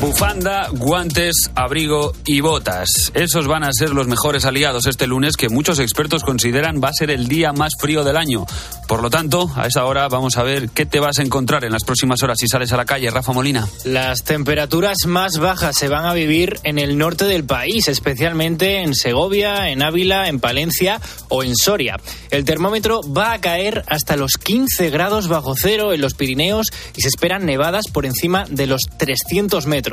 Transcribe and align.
Bufanda, 0.00 0.68
guantes, 0.72 1.50
abrigo 1.54 2.14
y 2.24 2.40
botas. 2.40 3.12
Esos 3.12 3.46
van 3.46 3.64
a 3.64 3.72
ser 3.72 3.90
los 3.90 4.06
mejores 4.06 4.46
aliados 4.46 4.86
este 4.86 5.06
lunes 5.06 5.36
que 5.36 5.50
muchos 5.50 5.78
expertos 5.78 6.22
consideran 6.22 6.80
va 6.82 6.88
a 6.88 6.94
ser 6.94 7.10
el 7.10 7.28
día 7.28 7.52
más 7.52 7.74
frío 7.78 8.02
del 8.02 8.16
año. 8.16 8.46
Por 8.88 9.02
lo 9.02 9.10
tanto, 9.10 9.50
a 9.54 9.66
esa 9.66 9.84
hora 9.84 10.08
vamos 10.08 10.38
a 10.38 10.42
ver 10.42 10.70
qué 10.70 10.86
te 10.86 11.00
vas 11.00 11.18
a 11.18 11.22
encontrar 11.22 11.64
en 11.64 11.72
las 11.72 11.84
próximas 11.84 12.22
horas 12.22 12.38
si 12.40 12.48
sales 12.48 12.72
a 12.72 12.78
la 12.78 12.86
calle, 12.86 13.10
Rafa 13.10 13.32
Molina. 13.32 13.68
Las 13.84 14.24
temperaturas 14.24 14.96
más 15.06 15.36
bajas 15.38 15.76
se 15.76 15.88
van 15.88 16.06
a 16.06 16.14
vivir 16.14 16.58
en 16.64 16.78
el 16.78 16.96
norte 16.96 17.26
del 17.26 17.44
país, 17.44 17.86
especialmente 17.86 18.80
en 18.82 18.94
Segovia, 18.94 19.68
en 19.68 19.82
Ávila, 19.82 20.28
en 20.28 20.40
Palencia 20.40 20.98
o 21.28 21.44
en 21.44 21.54
Soria. 21.56 21.98
El 22.30 22.46
termómetro 22.46 23.02
va 23.02 23.34
a 23.34 23.40
caer 23.40 23.84
hasta 23.86 24.16
los 24.16 24.32
15 24.32 24.88
grados 24.88 25.28
bajo 25.28 25.54
cero 25.56 25.92
en 25.92 26.00
los 26.00 26.14
Pirineos 26.14 26.68
y 26.96 27.02
se 27.02 27.08
esperan 27.08 27.44
nevadas 27.44 27.84
por 27.92 28.06
encima 28.06 28.46
de 28.48 28.66
los 28.66 28.80
300 28.96 29.66
metros. 29.66 29.89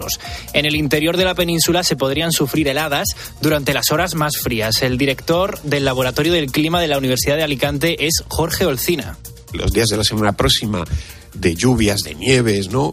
En 0.54 0.66
el 0.66 0.76
interior 0.76 1.18
de 1.18 1.26
la 1.26 1.36
península 1.36 1.84
se 1.84 1.96
podrían 1.96 2.32
sufrir 2.32 2.68
heladas 2.68 3.08
durante 3.42 3.74
las 3.74 3.92
horas 3.92 4.16
más 4.16 4.38
frías. 4.38 4.82
El 4.82 4.98
director 4.98 5.62
del 5.62 5.86
Laboratorio 5.86 6.34
del 6.34 6.52
Clima 6.52 6.82
de 6.82 6.88
la 6.88 6.98
Universidad 6.98 7.38
de 7.38 7.44
Alicante 7.44 8.06
es 8.06 8.24
Jorge 8.28 8.66
Olcina. 8.66 9.18
Los 9.54 9.72
días 9.72 9.88
de 9.88 9.98
la 9.98 10.04
semana 10.04 10.34
próxima 10.34 10.84
de 11.34 11.56
lluvias, 11.56 12.02
de 12.02 12.16
nieves, 12.16 12.70
¿no? 12.70 12.92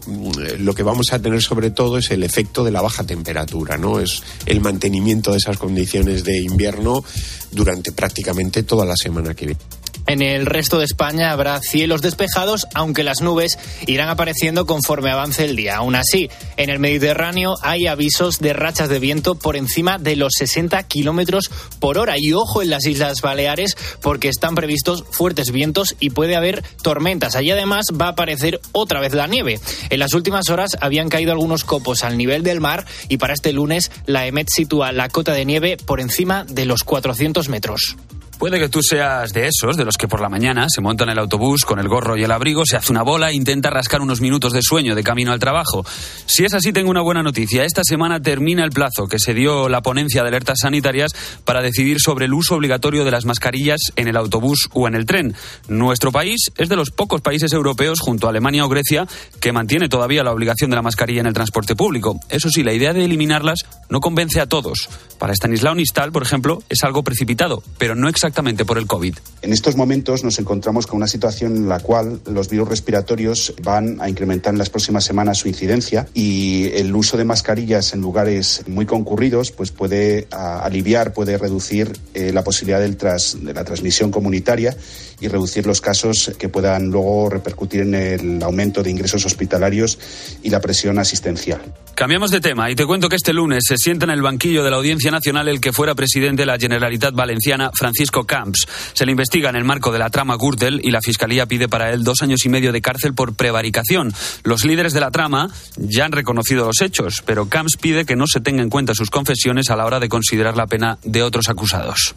Lo 0.59 0.75
que 0.75 0.83
vamos 0.83 1.11
a 1.11 1.19
tener 1.19 1.41
sobre 1.41 1.71
todo 1.71 1.97
es 1.97 2.11
el 2.11 2.23
efecto 2.23 2.63
de 2.63 2.71
la 2.71 2.81
baja 2.81 3.03
temperatura, 3.03 3.77
¿no? 3.77 3.99
Es 3.99 4.23
el 4.45 4.61
mantenimiento 4.61 5.31
de 5.31 5.37
esas 5.37 5.57
condiciones 5.57 6.23
de 6.23 6.39
invierno 6.39 7.03
durante 7.51 7.91
prácticamente 7.91 8.63
toda 8.63 8.85
la 8.85 8.95
semana 8.95 9.33
que 9.33 9.47
viene. 9.47 9.61
En 10.07 10.21
el 10.21 10.45
resto 10.45 10.77
de 10.77 10.85
España 10.85 11.31
habrá 11.31 11.59
cielos 11.61 12.01
despejados, 12.01 12.67
aunque 12.75 13.03
las 13.03 13.21
nubes 13.21 13.57
irán 13.87 14.09
apareciendo 14.09 14.67
conforme 14.67 15.09
avance 15.09 15.43
el 15.43 15.55
día. 15.55 15.77
Aún 15.77 15.95
así, 15.95 16.29
en 16.57 16.69
el 16.69 16.79
Mediterráneo 16.79 17.55
hay 17.63 17.87
avisos 17.87 18.39
de 18.39 18.53
rachas 18.53 18.87
de 18.87 18.99
viento 18.99 19.33
por 19.33 19.55
encima 19.55 19.97
de 19.97 20.15
los 20.15 20.33
60 20.37 20.81
kilómetros 20.83 21.49
por 21.79 21.97
hora. 21.97 22.15
Y 22.17 22.33
ojo 22.33 22.61
en 22.61 22.69
las 22.69 22.85
Islas 22.85 23.21
Baleares, 23.21 23.75
porque 24.01 24.29
están 24.29 24.53
previstos 24.53 25.03
fuertes 25.09 25.51
vientos 25.51 25.95
y 25.99 26.11
puede 26.11 26.35
haber 26.35 26.63
tormentas. 26.83 27.35
Allí 27.35 27.49
además 27.49 27.87
va 27.99 28.05
a 28.05 28.09
aparecer 28.09 28.61
otra 28.73 28.99
vez 28.99 29.13
la 29.13 29.25
nieve. 29.25 29.59
En 29.89 29.99
las 29.99 30.13
últimas 30.13 30.49
horas 30.49 30.77
habían 30.81 31.09
caído 31.09 31.31
algunos 31.31 31.63
copos 31.63 32.03
al 32.03 32.17
nivel 32.17 32.43
del 32.43 32.61
mar 32.61 32.85
y 33.09 33.17
para 33.17 33.33
este 33.33 33.53
lunes 33.53 33.91
la 34.05 34.27
EMET 34.27 34.49
sitúa 34.53 34.91
la 34.91 35.09
cota 35.09 35.33
de 35.33 35.45
nieve 35.45 35.77
por 35.83 35.99
encima 35.99 36.45
de 36.45 36.65
los 36.65 36.83
400 36.83 37.49
metros. 37.49 37.95
Puede 38.37 38.59
que 38.59 38.67
tú 38.67 38.81
seas 38.83 39.31
de 39.31 39.47
esos, 39.47 39.77
de 39.77 39.85
los 39.85 39.95
que 39.95 40.09
por 40.09 40.19
la 40.19 40.27
mañana 40.27 40.67
se 40.67 40.81
montan 40.81 41.07
el 41.07 41.17
autobús 41.19 41.63
con 41.63 41.79
el 41.79 41.87
gorro 41.87 42.17
y 42.17 42.23
el 42.23 42.31
abrigo, 42.31 42.63
se 42.65 42.75
hace 42.75 42.91
una 42.91 43.01
bola 43.01 43.29
e 43.29 43.33
intenta 43.33 43.69
rascar 43.69 44.01
unos 44.01 44.19
minutos 44.19 44.51
de 44.51 44.61
sueño 44.61 44.93
de 44.93 45.03
camino 45.03 45.31
al 45.31 45.39
trabajo. 45.39 45.85
Si 46.25 46.43
es 46.43 46.53
así, 46.53 46.73
tengo 46.73 46.91
una 46.91 47.01
buena 47.01 47.23
noticia. 47.23 47.63
Esta 47.63 47.83
semana 47.85 48.19
termina 48.19 48.65
el 48.65 48.71
plazo 48.71 49.07
que 49.07 49.19
se 49.19 49.33
dio 49.33 49.69
la 49.69 49.81
ponencia 49.81 50.21
de 50.21 50.27
alertas 50.27 50.59
sanitarias 50.61 51.13
para 51.45 51.61
decidir 51.61 52.01
sobre 52.01 52.25
el 52.25 52.33
uso 52.33 52.55
obligatorio 52.55 53.05
de 53.05 53.11
las 53.11 53.23
mascarillas 53.23 53.79
en 53.95 54.09
el 54.09 54.17
autobús 54.17 54.67
o 54.73 54.89
en 54.89 54.95
el 54.95 55.05
tren. 55.05 55.33
Nuestro 55.69 56.11
país 56.11 56.51
es 56.57 56.67
de 56.67 56.75
los 56.75 56.91
pocos 56.91 57.21
países 57.21 57.53
europeos, 57.53 58.01
junto 58.01 58.27
a 58.27 58.31
Alemania 58.31 58.65
o 58.65 58.69
Grecia, 58.69 59.07
que 59.39 59.53
mantiene 59.53 59.87
todavía 59.87 60.25
la 60.25 60.33
obligación 60.33 60.69
de 60.69 60.75
la 60.75 60.81
mascarilla 60.81 61.21
en 61.21 61.27
el 61.27 61.33
transporte 61.33 61.75
público. 61.75 62.19
Eso 62.27 62.49
sí, 62.49 62.63
la 62.63 62.73
idea 62.73 62.91
de 62.91 63.05
eliminarlas 63.05 63.59
no 63.89 64.01
convence 64.01 64.41
a 64.41 64.45
todos. 64.45 64.89
Para 65.19 65.33
Stanislao 65.33 65.73
Nistal, 65.73 66.11
por 66.11 66.23
ejemplo, 66.23 66.61
es 66.67 66.83
algo 66.83 67.01
precipitado, 67.01 67.63
pero 67.77 67.95
no 67.95 68.09
exactamente 68.09 68.24
por 68.65 68.77
el 68.77 68.87
COVID. 68.87 69.15
En 69.41 69.53
estos 69.53 69.75
momentos 69.75 70.23
nos 70.23 70.39
encontramos 70.39 70.87
con 70.87 70.97
una 70.97 71.07
situación 71.07 71.55
en 71.55 71.69
la 71.69 71.79
cual 71.79 72.21
los 72.25 72.49
virus 72.49 72.69
respiratorios 72.69 73.53
van 73.63 74.01
a 74.01 74.09
incrementar 74.09 74.53
en 74.53 74.57
las 74.57 74.69
próximas 74.69 75.03
semanas 75.03 75.37
su 75.37 75.47
incidencia 75.47 76.07
y 76.13 76.69
el 76.73 76.95
uso 76.95 77.17
de 77.17 77.25
mascarillas 77.25 77.93
en 77.93 78.01
lugares 78.01 78.63
muy 78.67 78.85
concurridos 78.85 79.51
pues 79.51 79.71
puede 79.71 80.27
aliviar, 80.31 81.13
puede 81.13 81.37
reducir 81.37 81.93
eh, 82.13 82.31
la 82.33 82.43
posibilidad 82.43 82.79
de 82.79 83.53
la 83.53 83.63
transmisión 83.63 84.11
comunitaria 84.11 84.75
y 85.19 85.27
reducir 85.27 85.65
los 85.65 85.81
casos 85.81 86.31
que 86.37 86.49
puedan 86.49 86.89
luego 86.89 87.29
repercutir 87.29 87.81
en 87.81 87.95
el 87.95 88.43
aumento 88.43 88.83
de 88.83 88.91
ingresos 88.91 89.25
hospitalarios 89.25 89.97
y 90.43 90.49
la 90.49 90.61
presión 90.61 90.99
asistencial. 90.99 91.61
Cambiamos 91.95 92.29
de 92.29 92.41
tema 92.41 92.69
y 92.69 92.75
te 92.75 92.85
cuento 92.85 93.07
que 93.07 93.15
este 93.15 93.31
lunes 93.31 93.63
se 93.67 93.77
sienta 93.77 94.03
en 94.03 94.11
el 94.11 94.21
banquillo 94.21 94.63
de 94.63 94.69
la 94.69 94.75
Audiencia 94.75 95.11
Nacional 95.11 95.47
el 95.47 95.61
que 95.61 95.71
fuera 95.71 95.95
presidente 95.95 96.41
de 96.41 96.45
la 96.45 96.57
Generalitat 96.57 97.15
Valenciana, 97.15 97.71
Francisco 97.73 98.25
Camps. 98.25 98.67
Se 98.93 99.05
le 99.05 99.11
investiga 99.11 99.49
en 99.49 99.55
el 99.55 99.63
marco 99.63 99.93
de 99.93 99.99
la 99.99 100.09
trama 100.09 100.35
Gürtel 100.35 100.81
y 100.83 100.91
la 100.91 100.99
Fiscalía 101.01 101.45
pide 101.45 101.69
para 101.69 101.91
él 101.91 102.03
dos 102.03 102.21
años 102.21 102.45
y 102.45 102.49
medio 102.49 102.73
de 102.73 102.81
cárcel 102.81 103.13
por 103.13 103.35
prevaricación. 103.35 104.13
Los 104.43 104.65
líderes 104.65 104.91
de 104.91 104.99
la 104.99 105.11
trama 105.11 105.49
ya 105.77 106.05
han 106.05 106.11
reconocido 106.11 106.65
los 106.65 106.81
hechos, 106.81 107.23
pero 107.25 107.47
Camps 107.47 107.77
pide 107.77 108.05
que 108.05 108.17
no 108.17 108.27
se 108.27 108.41
tenga 108.41 108.61
en 108.61 108.69
cuenta 108.69 108.93
sus 108.93 109.09
confesiones 109.09 109.69
a 109.69 109.77
la 109.77 109.85
hora 109.85 110.01
de 110.01 110.09
considerar 110.09 110.57
la 110.57 110.67
pena 110.67 110.97
de 111.03 111.23
otros 111.23 111.47
acusados. 111.47 112.15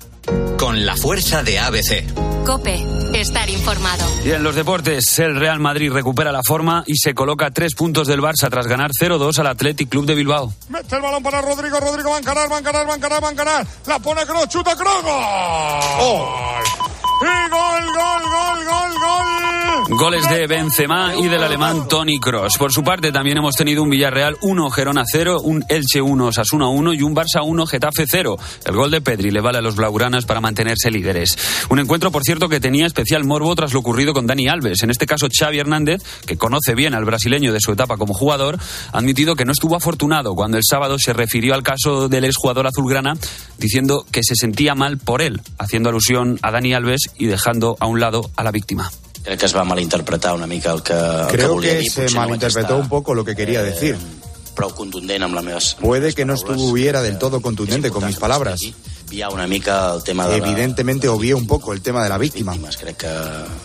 Con 0.59 0.85
la 0.85 0.97
fuerza 0.97 1.43
de 1.45 1.59
ABC. 1.61 2.05
Cope, 2.45 2.85
estar 3.15 3.49
informado. 3.51 4.05
Y 4.25 4.31
en 4.31 4.43
los 4.43 4.55
deportes, 4.55 5.19
el 5.19 5.37
Real 5.37 5.59
Madrid 5.61 5.91
recupera 5.91 6.33
la 6.33 6.43
forma 6.43 6.85
y 6.87 6.97
se 6.97 7.15
coloca 7.15 7.47
a 7.47 7.51
tres 7.51 7.75
puntos 7.75 8.07
del 8.07 8.21
Barça 8.21 8.49
tras 8.51 8.67
ganar 8.67 8.91
0-2 8.91 9.39
al 9.39 9.47
Athletic 9.49 9.89
Club 9.89 10.07
de 10.07 10.15
Bilbao. 10.15 10.53
Mete 10.69 10.97
el 10.97 11.03
balón 11.03 11.23
para 11.23 11.41
Rodrigo, 11.41 11.81
Rodrigo 11.81 12.11
va 12.11 12.17
a 12.17 12.21
encarar, 12.21 12.51
va 12.51 12.57
a 12.57 12.61
encarar, 12.61 12.89
va 12.89 12.93
a 12.93 12.97
encarar, 12.97 13.25
va 13.25 13.29
a 13.29 13.33
encarar. 13.33 13.67
La 13.87 13.99
pone 13.99 14.25
Kroos, 14.25 14.49
chuta 14.49 14.77
Kroos. 14.77 15.03
¡Gol! 15.99 17.08
¡Y 17.21 17.51
gol, 17.51 17.85
gol, 17.87 18.23
gol, 18.31 18.65
gol, 18.65 18.93
gol! 19.01 19.39
Goles 19.91 20.29
de 20.29 20.47
Benzema 20.47 21.17
y 21.17 21.29
del 21.29 21.43
alemán 21.43 21.89
Tony 21.89 22.21
Cross. 22.21 22.59
Por 22.59 22.73
su 22.73 22.85
parte, 22.85 23.11
también 23.11 23.39
hemos 23.39 23.55
tenido 23.55 23.83
un 23.83 23.89
Villarreal 23.89 24.37
1, 24.43 24.71
Gerona 24.71 25.05
0, 25.11 25.41
un 25.41 25.65
Elche 25.69 26.03
1, 26.03 26.31
Sasuna 26.31 26.69
1 26.69 26.93
y 26.93 27.03
un 27.03 27.17
Barça 27.17 27.43
1, 27.43 27.67
Getafe 27.67 28.05
0. 28.07 28.37
El 28.67 28.77
gol 28.77 28.91
de 28.91 29.01
Pedri 29.01 29.31
le 29.31 29.41
vale 29.41 29.59
a 29.59 29.63
los 29.63 29.77
blaugranas 29.77 30.27
para 30.27 30.41
mantenerse 30.43 30.91
líderes. 30.91 31.37
Un 31.71 31.79
encuentro, 31.79 32.13
por 32.13 32.23
cierto, 32.23 32.49
que 32.49 32.61
tenía 32.61 32.87
especial 32.87 33.25
morbo 33.25 33.55
tras 33.57 33.73
lo 33.73 33.81
ocurrido 33.81 34.13
con 34.13 34.27
Dani 34.27 34.47
Alves. 34.47 34.83
En 34.83 34.91
este 34.91 35.07
caso, 35.07 35.27
Xavi 35.33 35.59
Hernández, 35.59 36.03
que 36.27 36.37
conoce 36.37 36.75
bien 36.75 36.95
al 36.95 37.07
brasileño 37.07 37.53
de 37.53 37.61
su 37.61 37.73
etapa 37.73 37.97
como 37.97 38.15
jugador, 38.15 38.59
ha 38.93 38.99
admitido 38.99 39.37
que 39.37 39.47
no 39.47 39.53
estuvo 39.53 39.75
afortunado 39.75 40.35
cuando 40.35 40.59
el 40.59 40.65
sábado 40.69 40.99
se 40.99 41.15
refirió 41.15 41.55
al 41.55 41.63
caso 41.63 42.09
del 42.09 42.25
exjugador 42.25 42.67
azulgrana, 42.67 43.15
diciendo 43.57 44.05
que 44.13 44.23
se 44.23 44.35
sentía 44.37 44.75
mal 44.75 44.99
por 44.99 45.23
él, 45.23 45.41
haciendo 45.59 45.89
alusión 45.89 46.39
a 46.43 46.51
Dani 46.51 46.75
Alves 46.75 47.08
y 47.17 47.27
dejando 47.27 47.77
a 47.81 47.87
un 47.87 48.01
lado 48.01 48.31
a 48.37 48.43
la 48.43 48.51
víctima. 48.51 48.91
Creo 49.23 49.37
que 49.37 49.47
es 49.47 49.57
va 49.57 49.65
malinterpretar 49.65 50.35
una 50.35 50.47
mica 50.47 50.73
el 50.73 50.83
que, 50.83 50.95
Creo 51.31 51.59
que, 51.59 51.89
se 51.89 52.09
malinterpretó 52.11 52.77
un 52.77 52.89
poco 52.89 53.15
lo 53.15 53.25
que 53.25 53.37
quería 53.37 53.63
decir. 53.63 53.97
Puede 55.81 56.15
que 56.15 56.25
no 56.25 56.35
estuviera 56.35 57.03
del 57.03 57.19
todo 57.19 57.41
contundente 57.41 57.91
con 57.91 58.05
mis 58.07 58.17
palabras. 58.17 58.61
Evidentemente 59.11 61.09
obvié 61.09 61.35
un 61.35 61.47
poco 61.47 61.73
el 61.73 61.81
tema 61.81 62.03
de 62.03 62.09
la 62.09 62.19
víctima. 62.19 62.57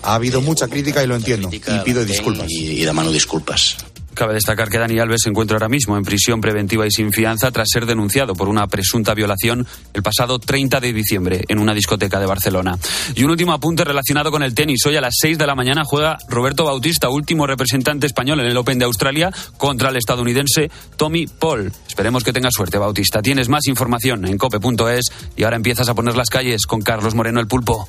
Ha 0.04 0.16
habido 0.16 0.42
mucha 0.42 0.68
crítica 0.68 1.04
y 1.04 1.08
lo 1.08 1.16
entiendo. 1.16 1.50
Y 1.52 1.60
pido 1.60 2.06
disculpas. 2.06 2.48
Y 2.50 2.84
demano 2.86 3.12
disculpas. 3.12 3.78
Cabe 4.14 4.34
destacar 4.34 4.70
que 4.70 4.78
Dani 4.78 5.00
Alves 5.00 5.22
se 5.24 5.30
encuentra 5.30 5.56
ahora 5.56 5.70
mismo 5.70 5.98
en 5.98 6.04
prisión 6.04 6.40
preventiva 6.40 6.86
y 6.86 6.92
sin 6.92 7.12
fianza 7.12 7.52
tras 7.52 7.68
ser 7.72 7.86
denunciado 7.86 8.36
por 8.36 8.48
una 8.48 8.68
presunta 8.68 9.14
violación 9.14 9.66
el 9.94 10.04
pasado 10.04 10.40
30 10.40 10.80
de 10.80 10.94
diciembre 10.94 11.44
en 11.48 11.60
una 11.60 11.74
discoteca 11.74 12.20
de 12.20 12.26
Barcelona. 12.26 12.78
Y 13.16 13.24
un 13.24 13.32
último 13.32 13.54
apunte 13.54 13.84
relacionado 13.84 14.32
con 14.32 14.44
el 14.44 14.54
tenis. 14.54 14.86
Hoy 14.86 14.96
a 14.98 15.02
las 15.02 15.16
6 15.20 15.38
de 15.38 15.48
la 15.48 15.56
mañana 15.56 15.84
juega 15.86 16.18
Roberto 16.28 16.66
Bautista, 16.66 17.10
último 17.10 17.48
representante 17.48 18.08
español 18.08 18.40
en 18.40 18.48
el 18.48 18.58
Open 18.58 18.80
de 18.80 18.86
Australia, 18.86 19.32
contra 19.58 19.90
el 19.90 19.98
estadounidense 19.98 20.70
Tommy 20.98 21.28
Paul. 21.28 21.72
Esperemos 21.88 22.24
que 22.24 22.34
tenga 22.34 22.52
suerte, 22.52 22.78
Bautista. 22.78 23.22
Tienes 23.22 23.50
más 23.50 23.68
información 23.68 24.26
en 24.26 24.38
cope.es 24.38 25.06
y 25.36 25.44
ahora 25.44 25.56
empiezas 25.56 25.90
a 25.90 25.94
poner 25.94 26.16
las 26.16 26.30
calles 26.30 26.66
con 26.66 26.82
Carlos 26.82 27.16
Moreno 27.16 27.40
el 27.40 27.48
Pulpo. 27.48 27.88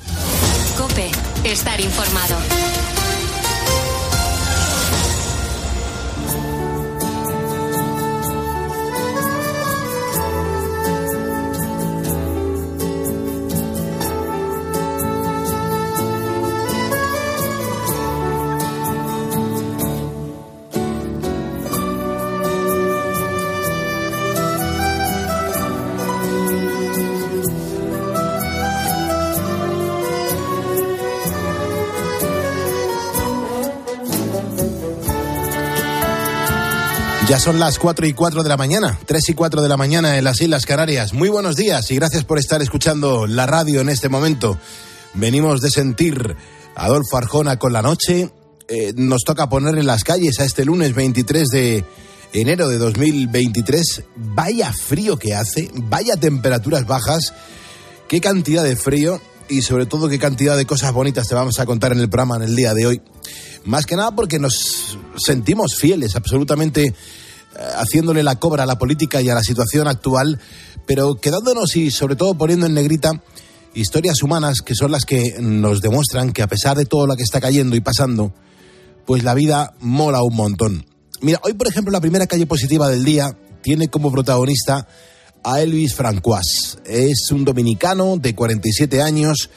Cope, 0.77 1.11
estar 1.43 1.79
informado. 1.79 2.35
Ya 37.27 37.39
son 37.39 37.59
las 37.59 37.79
4 37.79 38.05
y 38.05 38.13
4 38.13 38.43
de 38.43 38.49
la 38.49 38.55
mañana, 38.55 38.99
3 39.03 39.29
y 39.29 39.33
4 39.33 39.63
de 39.63 39.67
la 39.67 39.77
mañana 39.77 40.15
en 40.15 40.23
las 40.23 40.39
Islas 40.41 40.67
Canarias. 40.67 41.13
Muy 41.13 41.29
buenos 41.29 41.55
días 41.55 41.89
y 41.89 41.95
gracias 41.95 42.23
por 42.23 42.37
estar 42.37 42.61
escuchando 42.61 43.25
la 43.25 43.47
radio 43.47 43.81
en 43.81 43.89
este 43.89 44.09
momento. 44.09 44.59
venimos 45.15 45.59
de 45.61 45.71
sentir 45.71 46.35
a 46.75 46.85
Adolfo 46.85 47.17
Arjona 47.17 47.57
con 47.57 47.73
la 47.73 47.81
noche. 47.81 48.29
Eh, 48.67 48.93
nos 48.95 49.23
toca 49.23 49.49
poner 49.49 49.75
en 49.79 49.87
las 49.87 50.03
calles 50.03 50.39
a 50.39 50.45
este 50.45 50.65
lunes 50.65 50.93
23 50.93 51.47
de 51.47 51.85
enero 52.31 52.69
de 52.69 52.77
2023. 52.77 54.03
Vaya 54.17 54.71
frío 54.71 55.17
que 55.17 55.33
hace, 55.33 55.71
vaya 55.73 56.17
temperaturas 56.17 56.85
bajas, 56.85 57.33
qué 58.07 58.21
cantidad 58.21 58.63
de 58.63 58.75
frío 58.75 59.19
y 59.49 59.61
sobre 59.61 59.85
todo 59.85 60.09
qué 60.09 60.19
cantidad 60.19 60.57
de 60.57 60.65
cosas 60.65 60.93
bonitas 60.93 61.27
te 61.27 61.35
vamos 61.35 61.59
a 61.59 61.65
contar 61.65 61.91
en 61.91 61.99
el 61.99 62.09
programa 62.09 62.37
en 62.37 62.43
el 62.43 62.55
día 62.55 62.73
de 62.73 62.87
hoy. 62.87 63.01
Más 63.65 63.85
que 63.85 63.95
nada 63.95 64.11
porque 64.15 64.39
nos 64.39 64.97
sentimos 65.17 65.75
fieles, 65.75 66.15
absolutamente 66.15 66.85
eh, 66.85 66.93
haciéndole 67.75 68.23
la 68.23 68.37
cobra 68.37 68.63
a 68.63 68.65
la 68.65 68.77
política 68.77 69.21
y 69.21 69.29
a 69.29 69.35
la 69.35 69.41
situación 69.41 69.87
actual, 69.87 70.39
pero 70.85 71.15
quedándonos 71.15 71.75
y 71.75 71.91
sobre 71.91 72.15
todo 72.15 72.35
poniendo 72.35 72.65
en 72.65 72.73
negrita 72.73 73.21
historias 73.73 74.21
humanas 74.23 74.61
que 74.61 74.75
son 74.75 74.91
las 74.91 75.05
que 75.05 75.35
nos 75.39 75.81
demuestran 75.81 76.31
que 76.31 76.41
a 76.41 76.47
pesar 76.47 76.77
de 76.77 76.85
todo 76.85 77.07
lo 77.07 77.15
que 77.15 77.23
está 77.23 77.41
cayendo 77.41 77.75
y 77.75 77.81
pasando, 77.81 78.33
pues 79.05 79.23
la 79.23 79.33
vida 79.33 79.73
mola 79.79 80.21
un 80.23 80.35
montón. 80.35 80.85
Mira, 81.21 81.39
hoy 81.43 81.53
por 81.53 81.67
ejemplo 81.67 81.91
la 81.91 82.01
primera 82.01 82.27
calle 82.27 82.45
positiva 82.45 82.89
del 82.89 83.03
día 83.03 83.37
tiene 83.61 83.87
como 83.87 84.11
protagonista 84.11 84.87
a 85.45 85.61
Elvis 85.61 85.93
Francois. 85.93 86.79
Es 86.85 87.29
un 87.31 87.45
dominicano 87.45 88.17
de 88.17 88.33
47 88.33 89.01
años 89.01 89.51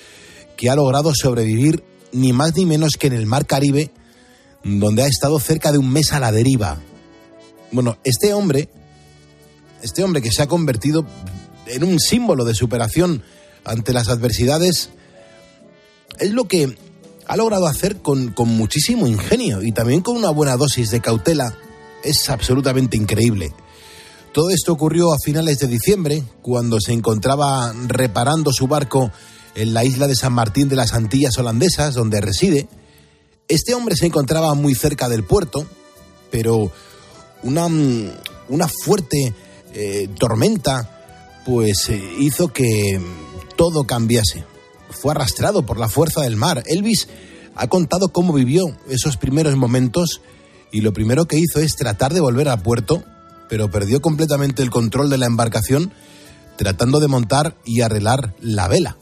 que 0.56 0.69
ha 0.69 0.76
logrado 0.76 1.14
sobrevivir 1.14 1.82
ni 2.12 2.32
más 2.35 2.55
ni 2.56 2.67
menos 2.67 2.93
que 2.99 3.06
en 3.06 3.14
el 3.14 3.25
Mar 3.25 3.46
Caribe, 3.46 3.90
donde 4.62 5.02
ha 5.02 5.06
estado 5.06 5.40
cerca 5.40 5.73
de 5.73 5.79
un 5.79 5.90
mes 5.90 6.12
a 6.12 6.20
la 6.20 6.31
deriva. 6.31 6.79
Bueno, 7.73 7.96
este 8.05 8.35
hombre, 8.35 8.69
este 9.82 10.05
hombre 10.05 10.20
que 10.20 10.31
se 10.31 10.43
ha 10.43 10.46
convertido 10.46 11.06
en 11.67 11.85
un 11.85 11.99
símbolo 11.99 12.44
de 12.44 12.55
superación 12.55 13.23
ante 13.64 13.94
las 13.94 14.08
adversidades, 14.08 14.90
es 16.19 16.32
lo 16.32 16.49
que 16.49 16.76
ha 17.26 17.37
logrado 17.37 17.67
hacer 17.67 17.96
con, 17.96 18.32
con 18.32 18.49
muchísimo 18.49 19.06
ingenio 19.06 19.62
y 19.62 19.73
también 19.73 20.02
con 20.02 20.17
una 20.17 20.31
buena 20.31 20.56
dosis 20.56 20.90
de 20.90 21.00
cautela. 21.00 21.56
Es 22.05 22.29
absolutamente 22.29 22.96
increíble. 22.99 23.55
Todo 24.38 24.50
esto 24.50 24.73
ocurrió 24.73 25.12
a 25.12 25.19
finales 25.19 25.58
de 25.58 25.67
diciembre, 25.67 26.23
cuando 26.43 26.79
se 26.81 26.93
encontraba 26.93 27.73
reparando 27.88 28.52
su 28.52 28.69
barco 28.69 29.11
en 29.56 29.75
la 29.75 29.85
isla 29.85 30.06
de 30.06 30.14
San 30.14 30.32
Martín 30.32 30.69
de 30.69 30.76
las 30.76 30.93
Antillas 30.93 31.37
holandesas, 31.38 31.94
donde 31.94 32.20
reside. 32.20 32.69
Este 33.49 33.75
hombre 33.75 33.96
se 33.96 34.06
encontraba 34.06 34.55
muy 34.55 34.76
cerca 34.76 35.08
del 35.08 35.25
puerto, 35.25 35.67
pero 36.31 36.70
una, 37.43 37.67
una 38.49 38.69
fuerte 38.69 39.35
eh, 39.75 40.08
tormenta 40.17 41.40
pues 41.44 41.88
eh, 41.88 42.00
hizo 42.20 42.52
que 42.52 43.00
todo 43.56 43.88
cambiase. 43.88 44.44
Fue 44.90 45.11
arrastrado 45.11 45.67
por 45.67 45.81
la 45.81 45.88
fuerza 45.88 46.20
del 46.20 46.37
mar. 46.37 46.62
Elvis 46.67 47.08
ha 47.56 47.67
contado 47.67 48.12
cómo 48.12 48.32
vivió 48.32 48.67
esos 48.88 49.17
primeros 49.17 49.56
momentos 49.56 50.20
y 50.70 50.82
lo 50.82 50.93
primero 50.93 51.26
que 51.26 51.38
hizo 51.40 51.58
es 51.58 51.75
tratar 51.75 52.14
de 52.14 52.20
volver 52.20 52.49
a 52.49 52.62
puerto, 52.62 53.02
pero 53.48 53.70
perdió 53.70 54.00
completamente 54.00 54.62
el 54.62 54.70
control 54.70 55.10
de 55.10 55.18
la 55.18 55.26
embarcación 55.26 55.92
tratando 56.56 57.00
de 57.00 57.08
montar 57.08 57.56
y 57.64 57.80
arreglar 57.80 58.34
la 58.40 58.68
vela. 58.68 58.98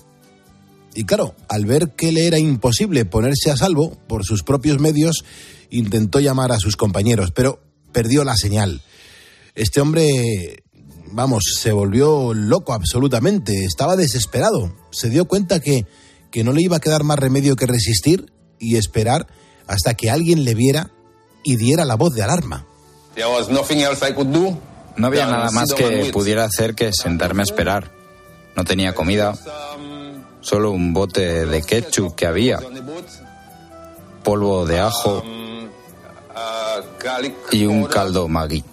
Y 0.94 1.04
claro, 1.04 1.34
al 1.48 1.66
ver 1.66 1.94
que 1.96 2.12
le 2.12 2.26
era 2.26 2.38
imposible 2.38 3.04
ponerse 3.04 3.50
a 3.50 3.56
salvo 3.56 3.96
por 4.08 4.24
sus 4.24 4.42
propios 4.42 4.78
medios, 4.78 5.24
intentó 5.70 6.20
llamar 6.20 6.52
a 6.52 6.58
sus 6.58 6.76
compañeros, 6.76 7.32
pero 7.32 7.60
perdió 7.92 8.24
la 8.24 8.36
señal. 8.36 8.82
Este 9.54 9.80
hombre 9.80 10.62
vamos, 11.12 11.44
se 11.58 11.72
volvió 11.72 12.34
loco 12.34 12.72
absolutamente, 12.72 13.64
estaba 13.64 13.96
desesperado, 13.96 14.74
se 14.90 15.10
dio 15.10 15.26
cuenta 15.26 15.60
que, 15.60 15.86
que 16.30 16.44
no 16.44 16.52
le 16.52 16.62
iba 16.62 16.76
a 16.76 16.80
quedar 16.80 17.04
más 17.04 17.18
remedio 17.18 17.56
que 17.56 17.66
resistir 17.66 18.32
y 18.58 18.76
esperar 18.76 19.26
hasta 19.66 19.94
que 19.94 20.10
alguien 20.10 20.44
le 20.44 20.54
viera 20.54 20.90
y 21.44 21.56
diera 21.56 21.84
la 21.84 21.94
voz 21.96 22.14
de 22.14 22.22
alarma. 22.22 22.66
No 24.96 25.06
había 25.06 25.26
nada 25.26 25.50
más 25.50 25.72
que 25.72 26.10
pudiera 26.12 26.44
hacer 26.44 26.74
que 26.74 26.92
sentarme 26.92 27.42
a 27.42 27.44
esperar. 27.44 27.90
No 28.54 28.64
tenía 28.64 28.94
comida, 28.94 29.34
solo 30.40 30.70
un 30.70 30.92
bote 30.92 31.46
de 31.46 31.62
ketchup 31.62 32.14
que 32.14 32.26
había, 32.26 32.60
polvo 34.22 34.64
de 34.64 34.80
ajo 34.80 35.22
y 37.52 37.66
un 37.66 37.84
caldo 37.84 38.28
Maggi. 38.28 38.64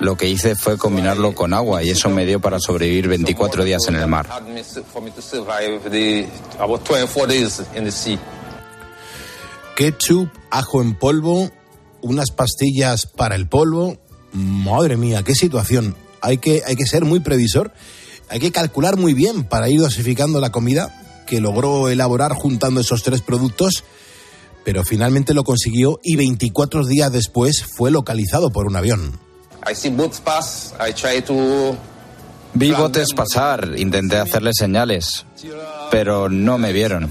Lo 0.00 0.16
que 0.16 0.28
hice 0.28 0.56
fue 0.56 0.76
combinarlo 0.76 1.34
con 1.34 1.54
agua 1.54 1.82
y 1.82 1.90
eso 1.90 2.08
me 2.10 2.26
dio 2.26 2.40
para 2.40 2.58
sobrevivir 2.58 3.08
24 3.08 3.62
días 3.64 3.82
en 3.88 3.96
el 3.96 4.06
mar. 4.08 4.26
Ketchup, 9.76 10.30
ajo 10.50 10.82
en 10.82 10.94
polvo, 10.94 11.50
unas 12.04 12.30
pastillas 12.30 13.06
para 13.06 13.34
el 13.34 13.48
polvo. 13.48 13.96
Madre 14.32 14.96
mía, 14.96 15.22
qué 15.24 15.34
situación. 15.34 15.96
Hay 16.20 16.38
que, 16.38 16.62
hay 16.66 16.76
que 16.76 16.86
ser 16.86 17.04
muy 17.04 17.20
previsor. 17.20 17.72
Hay 18.28 18.40
que 18.40 18.52
calcular 18.52 18.96
muy 18.96 19.14
bien 19.14 19.44
para 19.44 19.68
ir 19.68 19.80
dosificando 19.80 20.40
la 20.40 20.50
comida 20.50 21.24
que 21.26 21.40
logró 21.40 21.88
elaborar 21.88 22.32
juntando 22.32 22.80
esos 22.80 23.02
tres 23.02 23.22
productos, 23.22 23.84
pero 24.64 24.84
finalmente 24.84 25.34
lo 25.34 25.44
consiguió 25.44 26.00
y 26.02 26.16
24 26.16 26.86
días 26.86 27.10
después 27.10 27.64
fue 27.76 27.90
localizado 27.90 28.50
por 28.50 28.66
un 28.66 28.76
avión. 28.76 29.18
Vi 32.54 32.70
botes 32.70 33.14
pasar, 33.14 33.74
intenté 33.76 34.16
hacerles 34.16 34.54
señales, 34.58 35.26
pero 35.90 36.28
no 36.28 36.56
me 36.56 36.72
vieron. 36.72 37.10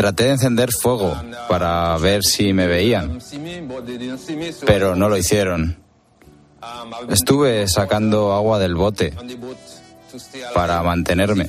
Traté 0.00 0.24
de 0.24 0.30
encender 0.30 0.70
fuego 0.72 1.14
para 1.46 1.94
ver 1.98 2.22
si 2.24 2.54
me 2.54 2.66
veían, 2.66 3.18
pero 4.64 4.96
no 4.96 5.10
lo 5.10 5.18
hicieron. 5.18 5.76
Estuve 7.10 7.68
sacando 7.68 8.32
agua 8.32 8.58
del 8.58 8.76
bote 8.76 9.12
para 10.54 10.82
mantenerme, 10.82 11.48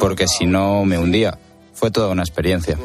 porque 0.00 0.26
si 0.26 0.46
no 0.46 0.86
me 0.86 0.96
hundía. 0.96 1.38
Fue 1.74 1.90
toda 1.90 2.08
una 2.08 2.22
experiencia. 2.22 2.78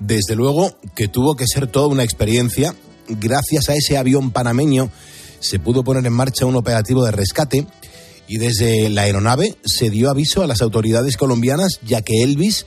Desde 0.00 0.34
luego 0.34 0.76
que 0.96 1.06
tuvo 1.06 1.36
que 1.36 1.46
ser 1.46 1.68
toda 1.68 1.86
una 1.86 2.02
experiencia. 2.02 2.74
Gracias 3.06 3.68
a 3.68 3.74
ese 3.74 3.98
avión 3.98 4.32
panameño 4.32 4.90
se 5.42 5.58
pudo 5.58 5.82
poner 5.82 6.06
en 6.06 6.12
marcha 6.12 6.46
un 6.46 6.54
operativo 6.54 7.04
de 7.04 7.10
rescate 7.10 7.66
y 8.28 8.38
desde 8.38 8.88
la 8.88 9.02
aeronave 9.02 9.56
se 9.64 9.90
dio 9.90 10.10
aviso 10.10 10.42
a 10.42 10.46
las 10.46 10.62
autoridades 10.62 11.16
colombianas 11.16 11.80
ya 11.82 12.02
que 12.02 12.22
Elvis 12.22 12.66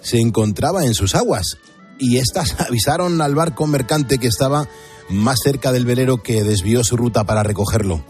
se 0.00 0.18
encontraba 0.18 0.84
en 0.84 0.94
sus 0.94 1.14
aguas 1.14 1.58
y 1.98 2.18
estas 2.18 2.60
avisaron 2.68 3.20
al 3.20 3.34
barco 3.34 3.66
mercante 3.66 4.18
que 4.18 4.28
estaba 4.28 4.68
más 5.08 5.38
cerca 5.42 5.72
del 5.72 5.84
velero 5.84 6.22
que 6.22 6.42
desvió 6.42 6.84
su 6.84 6.96
ruta 6.96 7.24
para 7.24 7.42
recogerlo. 7.42 8.04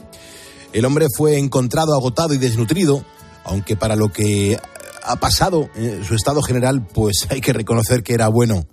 El 0.73 0.85
hombre 0.85 1.07
fue 1.15 1.39
encontrado 1.39 1.95
agotado 1.95 2.33
y 2.33 2.39
desnutrido, 2.39 3.05
aunque 3.45 3.77
para 3.77 3.97
lo 3.97 4.11
que 4.11 4.59
ha 5.05 5.17
pasado 5.17 5.69
su 6.07 6.15
estado 6.15 6.43
general, 6.43 6.87
pues 6.87 7.27
hay 7.29 7.41
que 7.41 7.53
reconocer 7.53 8.03
que 8.03 8.15
era 8.15 8.29
bueno. 8.29 8.67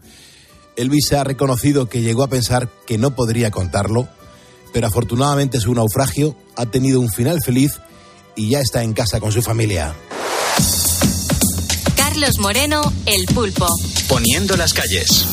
Elvis 0.78 1.12
ha 1.12 1.24
reconocido 1.26 1.90
que 1.90 2.02
llegó 2.02 2.24
a 2.24 2.30
pensar 2.30 2.70
que 2.88 2.98
no 2.98 3.16
podría 3.16 3.52
contarlo, 3.52 4.08
pero 4.72 4.88
afortunadamente 4.88 5.60
su 5.60 5.74
naufragio 5.74 6.38
ha 6.56 6.68
tenido 6.68 7.02
un 7.02 7.10
final 7.10 7.40
feliz 7.44 7.82
y 8.40 8.50
ya 8.50 8.62
está 8.62 8.84
en 8.84 8.94
casa 8.94 9.20
con 9.20 9.34
su 9.34 9.42
familia. 9.42 9.94
Carlos 11.98 12.40
Moreno, 12.40 12.82
El 13.06 13.26
Pulpo. 13.26 13.68
Poniendo 14.08 14.56
las 14.56 14.74
calles. 14.74 15.26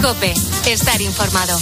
Cope, 0.00 0.32
estar 0.66 1.00
informado. 1.00 1.58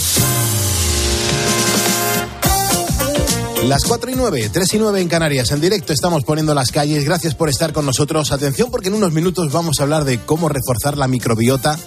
Las 3.63 3.83
4 3.85 4.11
y 4.11 4.15
9, 4.15 4.49
3 4.53 4.73
y 4.73 4.77
9 4.77 5.01
en 5.01 5.07
Canarias. 5.07 5.49
En 5.51 5.61
directo 5.61 5.91
estamos 5.91 6.23
poniendo 6.23 6.53
las 6.53 6.71
calles. 6.71 7.03
Gracias 7.03 7.33
por 7.33 7.49
estar 7.49 7.73
con 7.73 7.87
nosotros. 7.87 8.31
Atención 8.31 8.69
porque 8.69 8.89
en 8.89 8.93
unos 8.93 9.11
minutos 9.11 9.51
vamos 9.51 9.79
a 9.79 9.83
hablar 9.83 10.05
de 10.05 10.19
cómo 10.19 10.49
reforzar 10.49 10.97
la 10.97 11.07
microbiota 11.07 11.79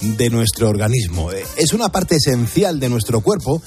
de 0.00 0.30
nuestro 0.30 0.68
organismo. 0.68 1.30
Eh, 1.32 1.44
Es 1.56 1.72
una 1.72 1.90
parte 1.90 2.16
esencial 2.16 2.80
de 2.80 2.88
nuestro 2.88 3.20
cuerpo 3.20 3.62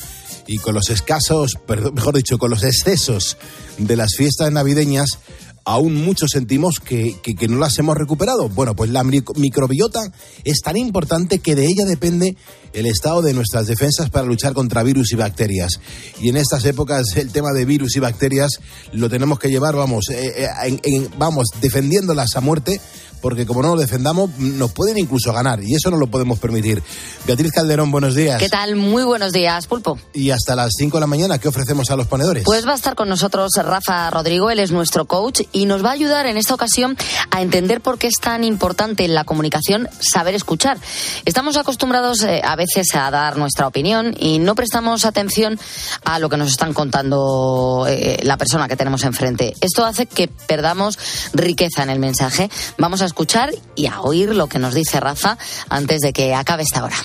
y 0.47 0.57
con 0.57 0.73
los 0.75 0.89
escasos, 0.89 1.53
mejor 1.93 2.15
dicho, 2.15 2.37
con 2.37 2.49
los 2.49 2.63
excesos 2.63 3.37
de 3.77 3.95
las 3.95 4.15
fiestas 4.17 4.51
navideñas, 4.51 5.19
aún 5.65 5.95
muchos 6.03 6.31
sentimos 6.31 6.79
que, 6.83 7.15
que- 7.23 7.35
que 7.35 7.47
no 7.47 7.57
las 7.57 7.77
hemos 7.79 7.95
recuperado. 7.97 8.49
Bueno, 8.49 8.75
pues 8.75 8.89
la 8.89 9.03
micro- 9.03 9.33
microbiota 9.37 10.01
es 10.43 10.59
tan 10.61 10.75
importante 10.75 11.39
que 11.39 11.55
de 11.55 11.65
ella 11.65 11.85
depende 11.85 12.35
el 12.73 12.85
estado 12.85 13.21
de 13.21 13.33
nuestras 13.33 13.67
defensas 13.67 14.09
para 14.09 14.25
luchar 14.25 14.53
contra 14.53 14.83
virus 14.83 15.11
y 15.11 15.15
bacterias. 15.15 15.79
Y 16.21 16.29
en 16.29 16.37
estas 16.37 16.65
épocas 16.65 17.15
el 17.15 17.31
tema 17.31 17.51
de 17.53 17.65
virus 17.65 17.95
y 17.95 17.99
bacterias 17.99 18.59
lo 18.91 19.09
tenemos 19.09 19.39
que 19.39 19.49
llevar, 19.49 19.75
vamos, 19.75 20.05
eh, 20.09 20.33
eh, 20.43 20.47
en- 20.65 20.79
en- 20.83 21.09
vamos, 21.17 21.47
defendiéndolas 21.61 22.35
a 22.35 22.41
muerte 22.41 22.81
porque 23.21 23.45
como 23.45 23.61
no 23.61 23.69
lo 23.75 23.79
defendamos, 23.79 24.31
nos 24.37 24.73
pueden 24.73 24.97
incluso 24.97 25.31
ganar 25.31 25.63
y 25.63 25.73
eso 25.75 25.89
no 25.89 25.95
lo 25.95 26.07
podemos 26.07 26.39
permitir. 26.39 26.83
Beatriz 27.25 27.53
Calderón, 27.53 27.89
buenos 27.89 28.15
días. 28.15 28.37
¿Qué 28.37 28.49
tal? 28.49 28.75
Muy 28.75 29.03
buenos 29.05 29.31
días, 29.31 29.65
Pulpo. 29.65 29.97
Y 30.13 30.31
hasta 30.31 30.57
las 30.57 30.71
5 30.77 30.97
de 30.97 31.01
la 31.01 31.07
mañana, 31.07 31.37
¿qué 31.39 31.47
ofrecemos 31.47 31.89
a 31.89 31.95
los 31.95 32.07
ponedores? 32.07 32.43
Pues 32.43 32.67
va 32.67 32.73
a 32.73 32.75
estar 32.75 32.95
con 32.95 33.07
nosotros 33.07 33.51
Rafa 33.55 34.09
Rodrigo, 34.09 34.51
él 34.51 34.59
es 34.59 34.71
nuestro 34.71 35.05
coach 35.05 35.43
y 35.53 35.67
nos 35.67 35.85
va 35.85 35.91
a 35.91 35.93
ayudar 35.93 36.25
en 36.25 36.35
esta 36.35 36.53
ocasión 36.53 36.97
a 37.31 37.41
entender 37.41 37.79
por 37.79 37.97
qué 37.97 38.07
es 38.07 38.15
tan 38.19 38.43
importante 38.43 39.05
en 39.05 39.15
la 39.15 39.23
comunicación 39.23 39.87
saber 40.01 40.35
escuchar. 40.35 40.77
Estamos 41.23 41.55
acostumbrados 41.55 42.23
eh, 42.23 42.41
a 42.43 42.57
veces 42.63 42.95
a 42.95 43.11
dar 43.11 43.37
nuestra 43.37 43.67
opinión 43.67 44.15
y 44.17 44.39
no 44.39 44.55
prestamos 44.55 45.05
atención 45.05 45.59
a 46.05 46.19
lo 46.19 46.29
que 46.29 46.37
nos 46.37 46.49
están 46.49 46.73
contando 46.73 47.85
eh, 47.87 48.19
la 48.23 48.37
persona 48.37 48.67
que 48.67 48.75
tenemos 48.75 49.03
enfrente. 49.03 49.53
Esto 49.61 49.85
hace 49.85 50.05
que 50.05 50.27
perdamos 50.27 50.97
riqueza 51.33 51.83
en 51.83 51.89
el 51.89 51.99
mensaje. 51.99 52.49
Vamos 52.77 53.01
a 53.01 53.05
escuchar 53.05 53.51
y 53.75 53.87
a 53.87 54.01
oír 54.01 54.35
lo 54.35 54.47
que 54.47 54.59
nos 54.59 54.73
dice 54.73 54.99
Rafa 54.99 55.37
antes 55.69 56.01
de 56.01 56.13
que 56.13 56.33
acabe 56.33 56.63
esta 56.63 56.83
hora 56.83 56.95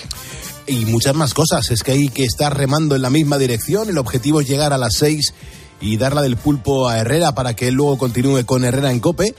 y 0.67 0.85
muchas 0.85 1.15
más 1.15 1.33
cosas. 1.33 1.71
Es 1.71 1.83
que 1.83 1.93
hay 1.93 2.09
que 2.09 2.25
estar 2.25 2.55
remando 2.55 2.95
en 2.95 3.01
la 3.01 3.09
misma 3.09 3.39
dirección. 3.39 3.89
El 3.89 3.97
objetivo 3.97 4.39
es 4.41 4.47
llegar 4.47 4.71
a 4.71 4.77
las 4.77 4.93
seis 4.93 5.33
y 5.81 5.97
darla 5.97 6.21
del 6.21 6.37
pulpo 6.37 6.87
a 6.87 6.99
Herrera 6.99 7.33
para 7.33 7.55
que 7.55 7.69
él 7.69 7.75
luego 7.75 7.97
continúe 7.97 8.45
con 8.45 8.63
Herrera 8.63 8.91
en 8.91 8.99
Cope. 8.99 9.33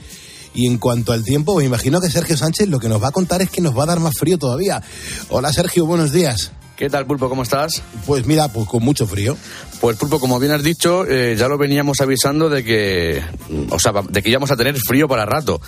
Y 0.53 0.67
en 0.67 0.77
cuanto 0.77 1.13
al 1.13 1.23
tiempo, 1.23 1.55
me 1.57 1.63
imagino 1.63 2.01
que 2.01 2.09
Sergio 2.09 2.37
Sánchez 2.37 2.67
lo 2.67 2.79
que 2.79 2.89
nos 2.89 3.01
va 3.01 3.09
a 3.09 3.11
contar 3.11 3.41
es 3.41 3.49
que 3.49 3.61
nos 3.61 3.77
va 3.77 3.83
a 3.83 3.87
dar 3.87 3.99
más 3.99 4.13
frío 4.17 4.37
todavía. 4.37 4.81
Hola 5.29 5.53
Sergio, 5.53 5.85
buenos 5.85 6.11
días. 6.11 6.51
¿Qué 6.81 6.89
tal, 6.89 7.05
Pulpo? 7.05 7.29
¿Cómo 7.29 7.43
estás? 7.43 7.83
Pues 8.07 8.25
mira, 8.25 8.47
pues 8.47 8.67
con 8.67 8.81
mucho 8.83 9.05
frío. 9.05 9.37
Pues 9.79 9.97
Pulpo, 9.97 10.19
como 10.19 10.39
bien 10.39 10.51
has 10.51 10.63
dicho, 10.63 11.05
eh, 11.05 11.35
ya 11.37 11.47
lo 11.47 11.59
veníamos 11.59 12.01
avisando 12.01 12.49
de 12.49 12.63
que, 12.63 13.21
o 13.69 13.77
sea, 13.77 13.93
de 14.09 14.23
que 14.23 14.31
íbamos 14.31 14.49
a 14.49 14.57
tener 14.57 14.75
frío 14.79 15.07
para 15.07 15.27
rato 15.27 15.61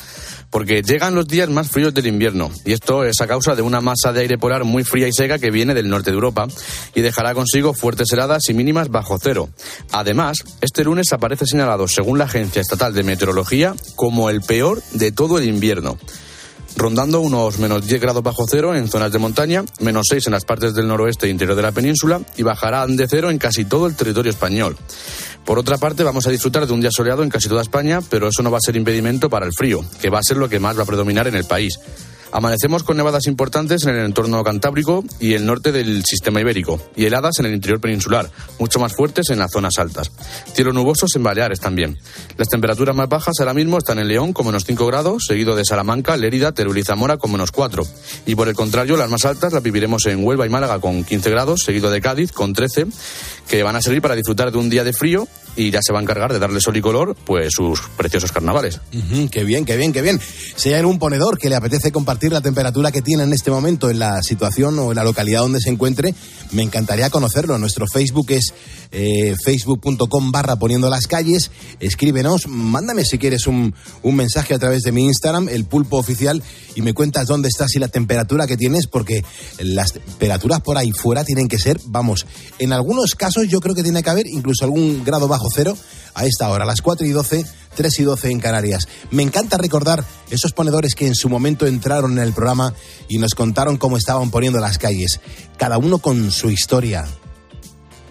porque 0.49 0.81
llegan 0.81 1.13
los 1.13 1.27
días 1.27 1.49
más 1.49 1.69
fríos 1.69 1.93
del 1.93 2.07
invierno, 2.07 2.49
y 2.65 2.73
esto 2.73 3.03
es 3.05 3.21
a 3.21 3.27
causa 3.27 3.55
de 3.55 3.61
una 3.61 3.79
masa 3.79 4.11
de 4.11 4.21
aire 4.21 4.39
polar 4.39 4.63
muy 4.63 4.83
fría 4.83 5.07
y 5.07 5.13
seca 5.13 5.37
que 5.37 5.51
viene 5.51 5.75
del 5.75 5.87
norte 5.87 6.09
de 6.09 6.15
Europa 6.15 6.47
y 6.95 7.01
dejará 7.01 7.35
consigo 7.35 7.75
fuertes 7.75 8.11
heladas 8.11 8.49
y 8.49 8.55
mínimas 8.55 8.89
bajo 8.89 9.19
cero. 9.21 9.49
Además, 9.91 10.37
este 10.61 10.83
lunes 10.83 11.13
aparece 11.13 11.45
señalado, 11.45 11.87
según 11.87 12.17
la 12.17 12.25
Agencia 12.25 12.59
Estatal 12.59 12.93
de 12.95 13.03
Meteorología, 13.03 13.75
como 13.95 14.31
el 14.31 14.41
peor 14.41 14.81
de 14.93 15.11
todo 15.11 15.37
el 15.37 15.47
invierno 15.47 15.99
rondando 16.75 17.21
unos 17.21 17.59
menos 17.59 17.85
10 17.85 18.01
grados 18.01 18.23
bajo 18.23 18.45
cero 18.49 18.75
en 18.75 18.87
zonas 18.87 19.11
de 19.11 19.19
montaña, 19.19 19.63
menos 19.79 20.07
6 20.09 20.27
en 20.27 20.33
las 20.33 20.45
partes 20.45 20.73
del 20.73 20.87
noroeste 20.87 21.27
e 21.27 21.29
interior 21.29 21.55
de 21.55 21.61
la 21.61 21.71
península 21.71 22.21
y 22.37 22.43
bajarán 22.43 22.95
de 22.95 23.07
cero 23.07 23.29
en 23.29 23.37
casi 23.37 23.65
todo 23.65 23.87
el 23.87 23.95
territorio 23.95 24.31
español. 24.31 24.77
Por 25.45 25.59
otra 25.59 25.77
parte, 25.77 26.03
vamos 26.03 26.25
a 26.25 26.29
disfrutar 26.29 26.65
de 26.65 26.73
un 26.73 26.79
día 26.79 26.91
soleado 26.91 27.21
en 27.21 27.29
casi 27.29 27.49
toda 27.49 27.61
España, 27.61 27.99
pero 28.09 28.29
eso 28.29 28.41
no 28.43 28.51
va 28.51 28.57
a 28.57 28.61
ser 28.65 28.75
impedimento 28.75 29.29
para 29.29 29.45
el 29.45 29.53
frío, 29.53 29.83
que 30.01 30.09
va 30.09 30.19
a 30.19 30.23
ser 30.23 30.37
lo 30.37 30.47
que 30.47 30.59
más 30.59 30.77
va 30.77 30.83
a 30.83 30.85
predominar 30.85 31.27
en 31.27 31.35
el 31.35 31.43
país. 31.43 31.79
Amanecemos 32.33 32.81
con 32.81 32.97
nevadas 32.97 33.27
importantes 33.27 33.83
en 33.85 33.95
el 33.95 34.05
entorno 34.05 34.43
cantábrico 34.43 35.03
y 35.19 35.35
el 35.35 35.45
norte 35.45 35.71
del 35.71 36.03
sistema 36.03 36.41
ibérico, 36.41 36.81
y 36.95 37.05
heladas 37.05 37.37
en 37.37 37.45
el 37.45 37.53
interior 37.53 37.79
peninsular, 37.79 38.31
mucho 38.57 38.79
más 38.79 38.95
fuertes 38.95 39.29
en 39.29 39.37
las 39.37 39.51
zonas 39.51 39.77
altas. 39.77 40.11
Cielo 40.51 40.73
nubosos 40.73 41.15
en 41.15 41.21
Baleares 41.21 41.59
también. 41.59 41.99
Las 42.35 42.49
temperaturas 42.49 42.95
más 42.95 43.07
bajas 43.07 43.35
ahora 43.39 43.53
mismo 43.53 43.77
están 43.77 43.99
en 43.99 44.07
León 44.07 44.33
con 44.33 44.47
menos 44.47 44.65
5 44.65 44.87
grados, 44.87 45.25
seguido 45.27 45.55
de 45.55 45.63
Salamanca, 45.63 46.17
Lérida, 46.17 46.53
Teruel 46.53 46.79
y 46.79 46.83
Zamora 46.83 47.17
con 47.17 47.31
menos 47.31 47.51
4. 47.51 47.85
Y 48.25 48.33
por 48.33 48.47
el 48.47 48.55
contrario, 48.55 48.97
las 48.97 49.11
más 49.11 49.25
altas 49.25 49.53
las 49.53 49.61
viviremos 49.61 50.07
en 50.07 50.25
Huelva 50.25 50.47
y 50.47 50.49
Málaga 50.49 50.79
con 50.79 51.03
15 51.03 51.29
grados, 51.29 51.61
seguido 51.63 51.91
de 51.91 52.01
Cádiz 52.01 52.31
con 52.31 52.53
13, 52.53 52.87
que 53.47 53.61
van 53.61 53.75
a 53.75 53.81
servir 53.83 54.01
para 54.01 54.15
disfrutar 54.15 54.51
de 54.51 54.57
un 54.57 54.71
día 54.71 54.83
de 54.83 54.93
frío 54.93 55.27
y 55.55 55.71
ya 55.71 55.79
se 55.81 55.93
va 55.93 55.99
a 55.99 56.01
encargar 56.01 56.33
de 56.33 56.39
darle 56.39 56.59
sol 56.59 56.77
y 56.77 56.81
color, 56.81 57.15
pues 57.25 57.53
sus 57.53 57.81
preciosos 57.95 58.31
carnavales. 58.31 58.79
qué 59.31 59.43
bien, 59.43 59.65
qué 59.65 59.77
bien, 59.77 59.93
qué 59.93 60.01
bien. 60.01 60.19
Si 60.55 60.73
hay 60.73 60.83
un 60.83 60.99
ponedor 60.99 61.37
que 61.37 61.49
le 61.49 61.55
apetece 61.55 61.91
compartir 61.91 62.31
la 62.31 62.41
temperatura 62.41 62.91
que 62.91 63.01
tiene 63.01 63.23
en 63.23 63.33
este 63.33 63.51
momento 63.51 63.89
en 63.89 63.99
la 63.99 64.21
situación 64.23 64.77
o 64.79 64.91
en 64.91 64.95
la 64.95 65.03
localidad 65.03 65.41
donde 65.41 65.59
se 65.59 65.69
encuentre, 65.69 66.13
me 66.51 66.63
encantaría 66.63 67.09
conocerlo. 67.09 67.57
Nuestro 67.57 67.85
Facebook 67.87 68.31
es 68.31 68.53
eh, 68.91 69.35
facebook.com 69.43 70.31
barra 70.31 70.55
poniendo 70.55 70.89
las 70.89 71.07
calles. 71.07 71.51
Escríbenos, 71.79 72.47
mándame 72.47 73.05
si 73.05 73.17
quieres 73.17 73.47
un, 73.47 73.73
un 74.01 74.15
mensaje 74.15 74.53
a 74.53 74.59
través 74.59 74.83
de 74.83 74.91
mi 74.91 75.05
Instagram, 75.05 75.49
el 75.49 75.65
pulpo 75.65 75.97
oficial, 75.97 76.41
y 76.75 76.81
me 76.81 76.93
cuentas 76.93 77.27
dónde 77.27 77.49
estás 77.49 77.75
y 77.75 77.79
la 77.79 77.87
temperatura 77.87 78.47
que 78.47 78.57
tienes, 78.57 78.87
porque 78.87 79.23
las 79.59 79.93
temperaturas 79.93 80.61
por 80.61 80.77
ahí 80.77 80.91
fuera 80.91 81.23
tienen 81.23 81.47
que 81.47 81.59
ser, 81.59 81.79
vamos, 81.85 82.25
en 82.59 82.73
algunos 82.73 83.15
casos 83.15 83.47
yo 83.47 83.59
creo 83.59 83.75
que 83.75 83.83
tiene 83.83 84.03
que 84.03 84.09
haber 84.09 84.27
incluso 84.27 84.65
algún 84.65 85.03
grado 85.03 85.27
bajo 85.27 85.42
cero 85.53 85.75
a 86.13 86.25
esta 86.25 86.49
hora, 86.49 86.65
las 86.65 86.81
4 86.81 87.05
y 87.05 87.11
12, 87.11 87.45
3 87.75 87.99
y 87.99 88.03
12 88.03 88.31
en 88.31 88.39
Canarias. 88.39 88.87
Me 89.11 89.23
encanta 89.23 89.57
recordar 89.57 90.03
esos 90.29 90.53
ponedores 90.53 90.95
que 90.95 91.07
en 91.07 91.15
su 91.15 91.29
momento 91.29 91.65
entraron 91.65 92.13
en 92.13 92.23
el 92.23 92.33
programa 92.33 92.73
y 93.07 93.17
nos 93.17 93.33
contaron 93.35 93.77
cómo 93.77 93.97
estaban 93.97 94.31
poniendo 94.31 94.59
las 94.59 94.77
calles, 94.77 95.19
cada 95.57 95.77
uno 95.77 95.97
con 95.97 96.31
su 96.31 96.49
historia. 96.49 97.05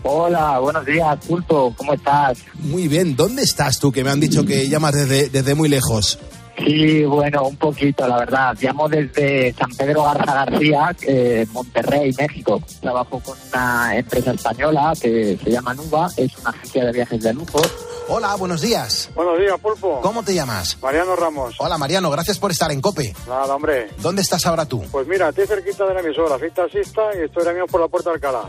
Hola, 0.05 0.59
buenos 0.59 0.85
días, 0.85 1.17
Pulpo, 1.27 1.73
¿cómo 1.77 1.95
estás? 1.95 2.39
Muy 2.55 2.89
bien, 2.89 3.15
¿dónde 3.15 3.43
estás 3.43 3.79
tú? 3.79 3.93
Que 3.93 4.03
me 4.03 4.11
han 4.11 4.19
dicho 4.19 4.45
que 4.45 4.69
llamas 4.69 4.95
desde, 4.95 5.29
desde 5.29 5.55
muy 5.55 5.69
lejos. 5.69 6.19
Sí, 6.59 7.05
bueno, 7.05 7.45
un 7.49 7.57
poquito, 7.57 8.07
la 8.07 8.19
verdad. 8.19 8.57
Llamo 8.61 8.89
desde 8.89 9.53
San 9.55 9.71
Pedro 9.71 10.05
Garza 10.05 10.35
García, 10.45 10.95
eh, 11.07 11.47
Monterrey, 11.53 12.15
México. 12.19 12.61
Trabajo 12.81 13.21
con 13.21 13.37
una 13.49 13.97
empresa 13.97 14.33
española 14.33 14.93
que 15.01 15.39
se 15.43 15.51
llama 15.51 15.75
Nuba, 15.75 16.09
es 16.17 16.37
una 16.39 16.51
agencia 16.51 16.85
de 16.85 16.93
viajes 16.93 17.23
de 17.23 17.35
lujo 17.35 17.61
Hola, 18.09 18.35
buenos 18.37 18.61
días. 18.61 19.11
Buenos 19.15 19.39
días, 19.39 19.59
Pulpo. 19.61 20.01
¿Cómo 20.03 20.23
te 20.23 20.35
llamas? 20.35 20.77
Mariano 20.83 21.15
Ramos. 21.17 21.55
Hola, 21.59 21.79
Mariano, 21.79 22.11
gracias 22.11 22.39
por 22.39 22.51
estar 22.51 22.71
en 22.73 22.81
COPE. 22.81 23.15
Nada, 23.29 23.55
hombre. 23.55 23.89
¿Dónde 23.99 24.23
estás 24.23 24.45
ahora 24.45 24.67
tú? 24.67 24.83
Pues 24.91 25.07
mira, 25.07 25.29
estoy 25.29 25.47
cerquita 25.47 25.87
de 25.87 25.95
la 25.95 26.01
emisora, 26.01 26.39
soy 26.39 26.51
taxista 26.51 27.03
y 27.15 27.25
estoy 27.25 27.43
ahora 27.43 27.53
mismo 27.53 27.69
por 27.69 27.81
la 27.81 27.89
Puerta 27.89 28.11
de 28.11 28.17
Alcalá. 28.17 28.43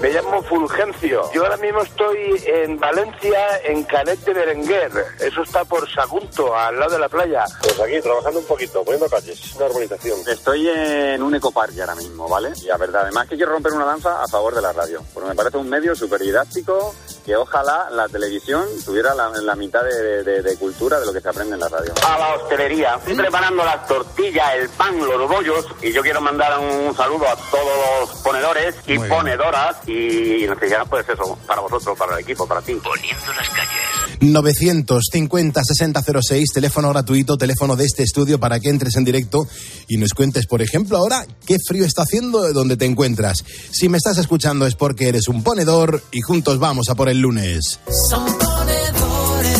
Me 0.00 0.08
llamo 0.10 0.42
Fulgencio. 0.42 1.30
Yo 1.34 1.42
ahora 1.42 1.56
mismo 1.56 1.82
estoy 1.82 2.42
en 2.46 2.78
Valencia, 2.78 3.60
en 3.64 3.82
Canet 3.84 4.20
de 4.24 4.32
Berenguer. 4.32 4.92
Eso 5.20 5.42
está 5.42 5.64
por 5.64 5.90
Sagunto, 5.92 6.56
al 6.56 6.78
lado 6.78 6.92
de 6.92 6.98
la 6.98 7.08
playa. 7.08 7.41
Pues 7.60 7.80
aquí, 7.80 8.00
trabajando 8.00 8.40
un 8.40 8.46
poquito, 8.46 8.84
poniendo 8.84 9.08
calles, 9.08 9.54
una 9.56 9.66
urbanización. 9.66 10.18
Estoy 10.28 10.68
en 10.68 11.22
un 11.22 11.34
ecoparque 11.34 11.80
ahora 11.80 11.94
mismo, 11.94 12.28
¿vale? 12.28 12.52
Y 12.62 12.66
la 12.66 12.76
verdad, 12.76 13.02
además 13.02 13.28
que 13.28 13.36
quiero 13.36 13.52
romper 13.52 13.72
una 13.72 13.84
danza 13.84 14.22
a 14.22 14.28
favor 14.28 14.54
de 14.54 14.62
la 14.62 14.72
radio. 14.72 15.02
Porque 15.12 15.28
me 15.28 15.34
parece 15.34 15.56
un 15.56 15.68
medio 15.68 15.94
súper 15.94 16.20
didáctico 16.20 16.94
que 17.24 17.36
ojalá 17.36 17.88
la 17.90 18.08
televisión 18.08 18.66
tuviera 18.84 19.14
la, 19.14 19.28
la 19.28 19.54
mitad 19.54 19.82
de, 19.84 20.56
cultura 20.58 21.00
de 21.00 21.06
lo 21.06 21.12
que 21.12 21.20
se 21.20 21.28
aprende 21.28 21.54
en 21.54 21.60
la 21.60 21.68
radio. 21.68 21.92
A 22.06 22.18
la 22.18 22.34
hostelería, 22.34 22.96
estoy 22.96 23.14
preparando 23.14 23.64
las 23.64 23.86
tortillas, 23.86 24.54
el 24.54 24.68
pan, 24.70 24.98
los 24.98 25.28
bollos 25.28 25.66
y 25.80 25.92
yo 25.92 26.02
quiero 26.02 26.20
mandar 26.20 26.58
un 26.58 26.94
saludo 26.94 27.26
a 27.28 27.36
todos 27.50 28.00
los 28.00 28.10
ponedores 28.22 28.74
y 28.86 28.98
ponedoras 28.98 29.76
y 29.86 30.44
no 30.46 30.58
sé 30.58 30.68
ya, 30.68 30.84
pues 30.84 31.08
eso, 31.08 31.38
para 31.46 31.60
vosotros, 31.60 31.96
para 31.98 32.14
el 32.14 32.20
equipo, 32.20 32.46
para 32.46 32.60
ti. 32.60 32.74
Poniendo 32.74 33.32
las 33.34 33.48
calles. 33.50 33.91
950 34.22 35.64
6006, 35.64 36.50
teléfono 36.54 36.88
gratuito, 36.90 37.36
teléfono 37.36 37.76
de 37.76 37.84
este 37.84 38.04
estudio 38.04 38.38
para 38.38 38.60
que 38.60 38.68
entres 38.68 38.96
en 38.96 39.04
directo 39.04 39.46
y 39.88 39.96
nos 39.96 40.14
cuentes, 40.14 40.46
por 40.46 40.62
ejemplo, 40.62 40.96
ahora 40.96 41.26
qué 41.44 41.56
frío 41.66 41.84
está 41.84 42.02
haciendo 42.02 42.52
donde 42.52 42.76
te 42.76 42.86
encuentras. 42.86 43.44
Si 43.72 43.88
me 43.88 43.98
estás 43.98 44.18
escuchando 44.18 44.66
es 44.66 44.76
porque 44.76 45.08
eres 45.08 45.28
un 45.28 45.42
ponedor 45.42 46.02
y 46.12 46.20
juntos 46.20 46.58
vamos 46.58 46.88
a 46.88 46.94
por 46.94 47.08
el 47.08 47.18
lunes. 47.18 47.80
Son 48.10 48.24
ponedores 48.24 49.58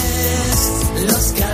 los 1.07 1.33
que 1.33 1.52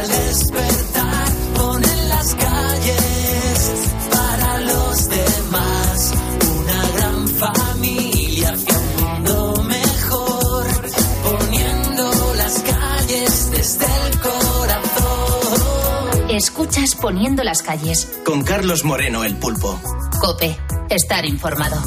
Escuchas 16.58 16.96
Poniendo 16.96 17.44
las 17.44 17.62
calles. 17.62 18.08
Con 18.26 18.42
Carlos 18.42 18.82
Moreno, 18.82 19.22
el 19.22 19.36
pulpo. 19.36 19.78
Cope, 20.20 20.58
estar 20.90 21.24
informado. 21.24 21.80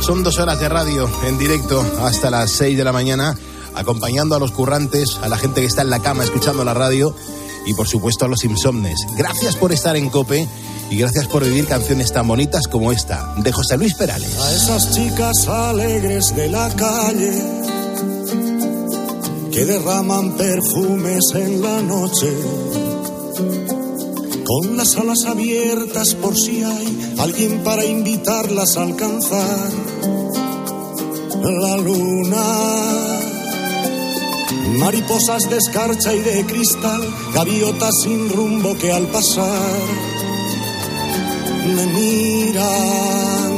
Son 0.00 0.22
dos 0.22 0.38
horas 0.38 0.60
de 0.60 0.68
radio 0.68 1.10
en 1.26 1.36
directo 1.38 1.84
hasta 2.00 2.30
las 2.30 2.52
6 2.52 2.78
de 2.78 2.84
la 2.84 2.92
mañana, 2.92 3.36
acompañando 3.74 4.36
a 4.36 4.38
los 4.38 4.52
currantes, 4.52 5.18
a 5.20 5.28
la 5.28 5.36
gente 5.36 5.62
que 5.62 5.66
está 5.66 5.82
en 5.82 5.90
la 5.90 5.98
cama 5.98 6.22
escuchando 6.22 6.64
la 6.64 6.72
radio 6.72 7.16
y 7.66 7.74
por 7.74 7.88
supuesto 7.88 8.26
a 8.26 8.28
los 8.28 8.44
insomnes. 8.44 8.94
Gracias 9.16 9.56
por 9.56 9.72
estar 9.72 9.96
en 9.96 10.08
Cope 10.08 10.46
y 10.88 10.96
gracias 10.96 11.26
por 11.26 11.42
vivir 11.42 11.66
canciones 11.66 12.12
tan 12.12 12.28
bonitas 12.28 12.68
como 12.68 12.92
esta, 12.92 13.34
de 13.38 13.50
José 13.50 13.76
Luis 13.76 13.94
Perales. 13.94 14.38
A 14.38 14.52
esas 14.52 14.92
chicas 14.92 15.48
alegres 15.48 16.36
de 16.36 16.48
la 16.48 16.68
calle 16.76 17.42
que 19.50 19.64
derraman 19.64 20.36
perfumes 20.36 21.24
en 21.34 21.60
la 21.60 21.82
noche, 21.82 22.28
con 24.50 24.76
las 24.76 24.96
alas 24.96 25.26
abiertas 25.28 26.16
por 26.16 26.36
si 26.36 26.64
hay 26.64 27.14
alguien 27.20 27.62
para 27.62 27.84
invitarlas 27.84 28.76
a 28.76 28.82
alcanzar 28.82 29.70
la 31.40 31.76
luna. 31.76 32.42
Mariposas 34.76 35.42
de 35.48 35.56
escarcha 35.56 36.12
y 36.12 36.18
de 36.18 36.44
cristal, 36.46 37.00
gaviotas 37.32 37.94
sin 38.02 38.28
rumbo 38.28 38.76
que 38.76 38.90
al 38.90 39.06
pasar 39.06 39.78
me 41.66 41.86
miran. 41.86 43.54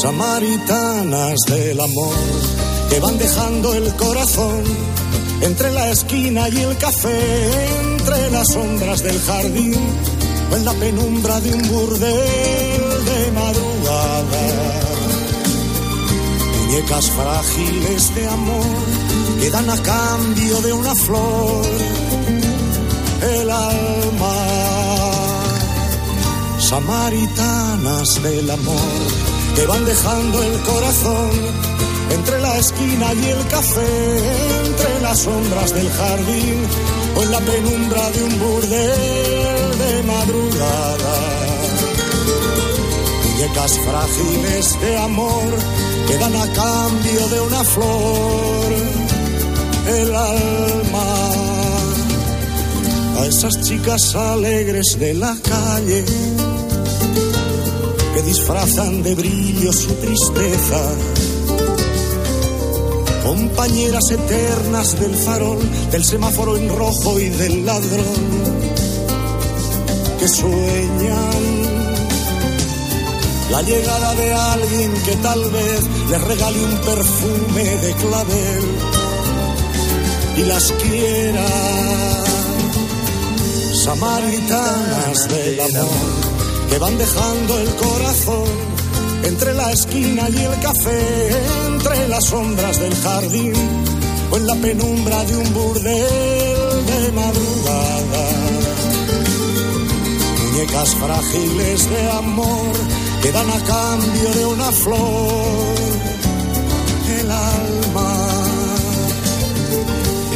Samaritanas 0.00 1.38
del 1.48 1.80
amor 1.80 2.16
que 2.88 2.98
van 2.98 3.18
dejando 3.18 3.74
el 3.74 3.94
corazón 3.96 4.93
entre 5.40 5.70
la 5.72 5.90
esquina 5.90 6.48
y 6.48 6.58
el 6.58 6.76
café, 6.78 7.18
entre 7.82 8.30
las 8.30 8.48
sombras 8.48 9.02
del 9.02 9.20
jardín 9.20 9.74
o 10.50 10.56
en 10.56 10.64
la 10.64 10.72
penumbra 10.74 11.40
de 11.40 11.54
un 11.54 11.68
burdel 11.68 12.82
de 13.10 13.32
madrugada. 13.32 14.84
Muñecas 16.66 17.10
frágiles 17.10 18.14
de 18.14 18.28
amor 18.28 18.76
que 19.40 19.50
dan 19.50 19.70
a 19.70 19.76
cambio 19.82 20.60
de 20.62 20.72
una 20.72 20.94
flor 20.94 21.64
el 23.22 23.50
alma. 23.50 24.36
Samaritanas 26.58 28.22
del 28.22 28.50
amor 28.50 29.24
que 29.54 29.66
van 29.66 29.84
dejando 29.84 30.42
el 30.42 30.60
corazón 30.60 31.30
entre 32.10 32.40
la 32.40 32.58
esquina 32.58 33.12
y 33.14 33.26
el 33.26 33.46
café, 33.48 34.66
entre 34.66 35.00
las 35.00 35.18
sombras 35.20 35.74
del 35.74 35.90
jardín 35.90 36.66
o 37.16 37.22
en 37.22 37.30
la 37.30 37.40
penumbra 37.40 38.10
de 38.10 38.22
un 38.24 38.38
burdel 38.38 39.78
de 39.78 40.02
madrugada. 40.02 41.14
Muñecas 43.24 43.78
frágiles 43.78 44.80
de 44.80 44.96
amor 44.98 45.48
que 46.06 46.18
dan 46.18 46.36
a 46.36 46.46
cambio 46.52 47.28
de 47.28 47.40
una 47.40 47.64
flor 47.64 48.72
el 49.86 50.14
alma. 50.14 51.30
A 53.18 53.26
esas 53.26 53.60
chicas 53.62 54.14
alegres 54.14 54.98
de 54.98 55.14
la 55.14 55.36
calle 55.42 56.04
que 58.14 58.22
disfrazan 58.22 59.02
de 59.02 59.14
brillo 59.14 59.72
su 59.72 59.94
tristeza 59.94 60.94
compañeras 63.24 64.04
eternas 64.10 65.00
del 65.00 65.14
farol, 65.14 65.58
del 65.90 66.04
semáforo 66.04 66.56
en 66.56 66.68
rojo 66.68 67.18
y 67.18 67.30
del 67.30 67.64
ladrón, 67.64 68.22
que 70.20 70.28
sueñan 70.28 71.54
la 73.50 73.62
llegada 73.62 74.14
de 74.14 74.32
alguien 74.32 74.92
que 75.06 75.16
tal 75.16 75.40
vez 75.50 75.80
les 76.10 76.20
regale 76.20 76.64
un 76.64 76.76
perfume 76.78 77.64
de 77.64 77.92
clavel 77.94 78.64
y 80.36 80.40
las 80.44 80.72
quiera. 80.72 81.46
Samaritanas 83.84 85.28
del 85.28 85.60
amor 85.60 86.34
que 86.70 86.78
van 86.78 86.96
dejando 86.96 87.58
el 87.58 87.68
corazón 87.74 88.73
entre 89.24 89.54
la 89.54 89.72
esquina 89.72 90.28
y 90.28 90.36
el 90.36 90.60
café, 90.60 91.30
entre 91.66 92.08
las 92.08 92.24
sombras 92.24 92.78
del 92.80 92.94
jardín 92.94 93.52
o 94.30 94.36
en 94.36 94.46
la 94.46 94.54
penumbra 94.56 95.24
de 95.24 95.36
un 95.36 95.54
burdel 95.54 96.86
de 96.86 97.12
madrugada. 97.12 98.26
Muñecas 100.52 100.94
frágiles 100.94 101.90
de 101.90 102.10
amor 102.10 102.72
que 103.22 103.32
dan 103.32 103.50
a 103.50 103.64
cambio 103.64 104.30
de 104.34 104.46
una 104.46 104.72
flor 104.72 105.74
el 107.20 107.30
alma. 107.30 108.44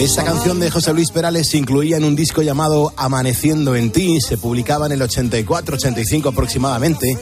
Esta 0.00 0.24
canción 0.24 0.60
de 0.60 0.70
José 0.70 0.94
Luis 0.94 1.10
Perales 1.10 1.48
se 1.50 1.58
incluía 1.58 1.96
en 1.96 2.04
un 2.04 2.14
disco 2.14 2.40
llamado 2.42 2.92
Amaneciendo 2.96 3.74
en 3.74 3.90
ti, 3.90 4.20
se 4.20 4.38
publicaba 4.38 4.86
en 4.86 4.92
el 4.92 5.00
84-85 5.00 6.30
aproximadamente 6.30 7.18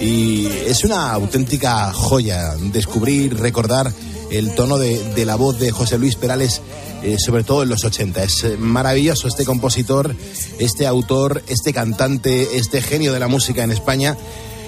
y 0.00 0.46
es 0.66 0.84
una 0.84 1.12
auténtica 1.12 1.92
joya 1.92 2.54
descubrir, 2.72 3.38
recordar 3.38 3.92
el 4.30 4.54
tono 4.54 4.78
de, 4.78 5.24
la 5.24 5.36
voz 5.36 5.58
de 5.58 5.70
José 5.70 5.98
Luis 5.98 6.16
Perales, 6.16 6.60
eh, 7.02 7.16
sobre 7.18 7.44
todo 7.44 7.62
en 7.62 7.68
los 7.68 7.84
80. 7.84 8.22
Es 8.22 8.44
eh, 8.44 8.56
maravilloso 8.58 9.28
este 9.28 9.44
compositor, 9.44 10.14
este 10.58 10.86
autor, 10.86 11.42
este 11.48 11.72
cantante, 11.72 12.56
este 12.56 12.82
genio 12.82 13.12
de 13.12 13.20
la 13.20 13.28
música 13.28 13.62
en 13.62 13.70
España 13.70 14.16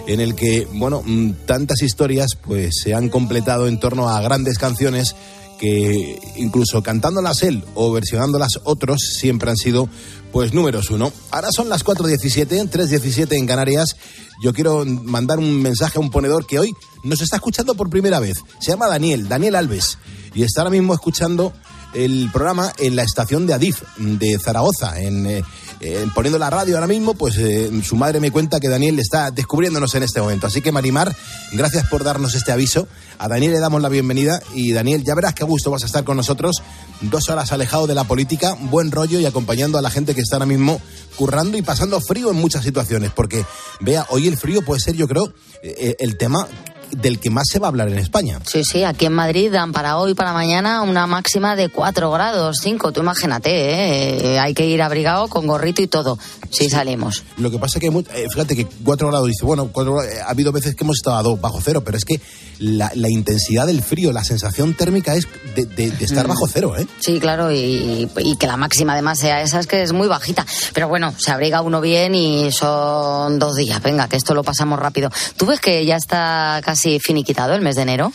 en 0.07 0.20
el 0.20 0.35
que, 0.35 0.68
bueno, 0.72 1.03
mm, 1.05 1.33
tantas 1.46 1.83
historias 1.83 2.37
pues 2.40 2.77
se 2.83 2.94
han 2.94 3.09
completado 3.09 3.66
en 3.66 3.81
torno 3.81 4.09
a 4.09 4.20
grandes 4.20 4.59
canciones 4.59 5.16
que 5.59 6.19
incluso 6.37 6.83
cantándolas 6.83 7.42
él 7.42 7.64
o 7.75 7.92
versionándolas 7.92 8.61
otros 8.64 9.01
siempre 9.19 9.51
han 9.51 9.57
sido 9.57 9.88
pues 10.33 10.53
números 10.53 10.90
uno. 10.90 11.12
Ahora 11.31 11.49
son 11.51 11.69
las 11.69 11.85
4.17, 11.85 12.71
3.17 12.71 13.33
en 13.33 13.47
Canarias. 13.47 13.97
Yo 14.42 14.53
quiero 14.53 14.85
mandar 14.85 15.38
un 15.38 15.62
mensaje 15.62 15.99
a 15.99 16.01
un 16.01 16.11
ponedor 16.11 16.47
que 16.47 16.59
hoy 16.59 16.75
nos 17.05 17.23
está 17.23 17.37
escuchando 17.37 17.75
por 17.75 17.88
primera 17.88 18.21
vez. 18.21 18.45
Se 18.61 18.71
llama 18.71 18.87
Daniel, 18.87 19.29
Daniel 19.29 19.57
Alves, 19.57 19.99
y 20.35 20.42
está 20.42 20.61
ahora 20.61 20.71
mismo 20.71 20.92
escuchando 20.92 21.53
el 21.94 22.31
programa 22.33 22.72
en 22.79 22.96
la 22.96 23.03
estación 23.03 23.46
de 23.46 23.55
Adif 23.55 23.83
de 23.96 24.38
Zaragoza, 24.38 25.01
en, 25.01 25.27
eh, 25.27 25.42
eh, 25.81 26.07
poniendo 26.14 26.38
la 26.38 26.51
radio 26.51 26.77
ahora 26.77 26.87
mismo, 26.87 27.14
pues 27.14 27.37
eh, 27.38 27.70
su 27.83 27.96
madre 27.96 28.20
me 28.20 28.31
cuenta 28.31 28.61
que 28.61 28.68
Daniel 28.68 28.99
está 28.99 29.31
descubriéndonos 29.31 29.94
en 29.94 30.03
este 30.03 30.20
momento. 30.20 30.46
Así 30.46 30.61
que 30.61 30.72
Marimar, 30.72 31.14
gracias 31.53 31.87
por 31.88 32.05
darnos 32.05 32.35
este 32.35 32.53
aviso. 32.53 32.87
A 33.18 33.29
Daniel 33.29 33.53
le 33.53 33.61
damos 33.61 33.81
la 33.81 33.88
bienvenida 33.88 34.40
y 34.55 34.72
Daniel, 34.72 35.05
ya 35.05 35.14
verás 35.14 35.35
qué 35.35 35.44
gusto 35.44 35.70
vas 35.70 35.83
a 35.83 35.87
estar 35.87 36.05
con 36.05 36.16
nosotros. 36.16 36.62
Dos 37.01 37.29
horas 37.29 37.53
alejado 37.53 37.87
de 37.87 37.94
la 37.94 38.05
política, 38.05 38.57
buen 38.59 38.90
rollo 38.90 39.18
y 39.18 39.27
acompañando 39.27 39.79
a 39.79 39.83
la 39.83 39.90
gente 39.90 40.14
que 40.14 40.20
está 40.20 40.37
ahora 40.37 40.46
mismo 40.46 40.81
currando 41.16 41.57
y 41.57 41.62
pasando 41.62 42.01
frío 42.01 42.31
en 42.31 42.37
muchas 42.37 42.64
situaciones. 42.64 43.11
Porque, 43.12 43.44
vea, 43.81 44.07
hoy 44.11 44.29
el 44.29 44.37
frío 44.37 44.62
puede 44.62 44.81
ser, 44.81 44.96
yo 44.96 45.09
creo, 45.09 45.33
el 45.62 46.18
tema 46.18 46.46
del 46.90 47.18
que 47.18 47.31
más 47.31 47.44
se 47.51 47.59
va 47.59 47.66
a 47.66 47.70
hablar 47.70 47.88
en 47.88 47.99
España. 47.99 48.38
Sí, 48.44 48.64
sí, 48.64 48.85
aquí 48.85 49.07
en 49.07 49.12
Madrid 49.12 49.53
dan 49.53 49.72
para 49.72 49.99
hoy, 49.99 50.14
para 50.14 50.33
mañana, 50.33 50.83
una 50.83 51.07
máxima 51.07 51.57
de 51.57 51.68
4 51.68 52.11
grados, 52.11 52.59
5. 52.62 52.92
Tú 52.92 53.01
imagínate, 53.01 54.35
¿eh? 54.35 54.38
hay 54.38 54.55
que 54.55 54.66
ir 54.66 54.83
abrigado 54.83 55.29
con 55.29 55.46
gorrito 55.46 55.83
y 55.83 55.87
todo, 55.87 56.18
si 56.50 56.68
salimos. 56.70 57.24
Lo 57.38 57.50
que 57.50 57.59
pasa 57.59 57.78
es 57.78 57.80
que, 57.80 57.87
eh, 57.88 58.26
fíjate 58.30 58.56
que 58.56 58.66
4 58.85 59.09
grados, 59.09 59.26
dice, 59.28 59.44
bueno, 59.44 59.68
cuatro 59.72 59.94
grados, 59.94 60.12
eh, 60.12 60.20
ha 60.20 60.30
habido 60.30 60.52
veces 60.52 60.74
que 60.74 60.85
hemos 60.85 60.96
estado 60.98 61.16
a 61.16 61.22
2 61.22 61.40
bajo 61.40 61.61
cero, 61.62 61.82
pero 61.85 61.96
es 61.98 62.04
que 62.04 62.20
la, 62.59 62.90
la 62.94 63.09
intensidad 63.11 63.66
del 63.66 63.82
frío, 63.82 64.12
la 64.12 64.24
sensación 64.24 64.74
térmica 64.74 65.14
es 65.14 65.26
de, 65.54 65.64
de- 65.66 65.90
de 65.90 66.04
estar 66.04 66.26
Mm. 66.26 66.28
bajo 66.28 66.46
cero, 66.48 66.74
¿eh? 66.78 66.87
Sí, 67.00 67.18
claro, 67.20 67.52
y, 67.52 68.09
y 68.18 68.37
que 68.37 68.46
la 68.46 68.56
máxima 68.56 68.92
además 68.94 69.18
sea 69.18 69.42
esa, 69.42 69.61
es 69.61 69.66
que 69.66 69.82
es 69.82 69.92
muy 69.92 70.09
bajita. 70.09 70.46
Pero 70.72 70.88
bueno, 70.88 71.12
se 71.18 71.30
abriga 71.30 71.61
uno 71.62 71.80
bien 71.80 72.14
y 72.14 72.50
son 72.52 73.38
dos 73.38 73.56
días. 73.56 73.82
Venga, 73.82 74.09
que 74.09 74.16
esto 74.16 74.35
lo 74.35 74.42
pasamos 74.42 74.78
rápido. 74.78 75.11
¿Tú 75.37 75.46
ves 75.46 75.61
que 75.61 75.85
ya 75.85 75.96
está 75.96 76.61
casi 76.64 76.98
finiquitado 77.00 77.54
el 77.54 77.61
mes 77.61 77.76
de 77.76 77.82
enero? 77.82 78.12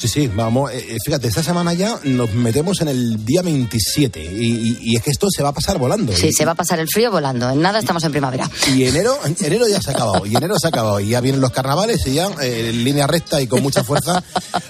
Sí, 0.00 0.08
sí, 0.08 0.28
vamos, 0.34 0.72
eh, 0.72 0.78
eh, 0.92 0.96
fíjate, 1.04 1.28
esta 1.28 1.42
semana 1.42 1.74
ya 1.74 2.00
nos 2.04 2.32
metemos 2.32 2.80
en 2.80 2.88
el 2.88 3.22
día 3.22 3.42
27 3.42 4.24
y, 4.24 4.46
y- 4.46 4.78
y 4.80 4.96
es 4.96 5.02
que 5.02 5.10
esto 5.10 5.28
se 5.30 5.42
va 5.42 5.50
a 5.50 5.52
pasar 5.52 5.76
volando. 5.76 6.16
Sí, 6.16 6.28
Y- 6.28 6.32
se 6.32 6.46
va 6.46 6.52
a 6.52 6.54
pasar 6.54 6.78
el 6.80 6.88
frío 6.88 7.10
volando. 7.10 7.50
En 7.50 7.60
nada 7.60 7.78
estamos 7.78 8.02
en 8.04 8.10
primavera. 8.12 8.48
Y 8.74 8.84
enero, 8.84 9.18
enero 9.40 9.68
ya 9.68 9.78
se 9.82 9.90
ha 9.90 9.92
acabado, 9.92 10.24
y 10.24 10.34
enero 10.34 10.54
se 10.58 10.68
ha 10.68 10.70
acabado, 10.70 11.00
y 11.00 11.08
ya 11.10 11.20
vienen 11.20 11.42
los 11.42 11.50
carnavales 11.50 12.06
y 12.06 12.14
ya 12.14 12.28
eh, 12.40 12.70
en 12.70 12.82
línea 12.82 13.06
recta 13.06 13.42
y 13.42 13.46
con 13.46 13.62
mucha 13.62 13.84
fuerza 13.84 14.24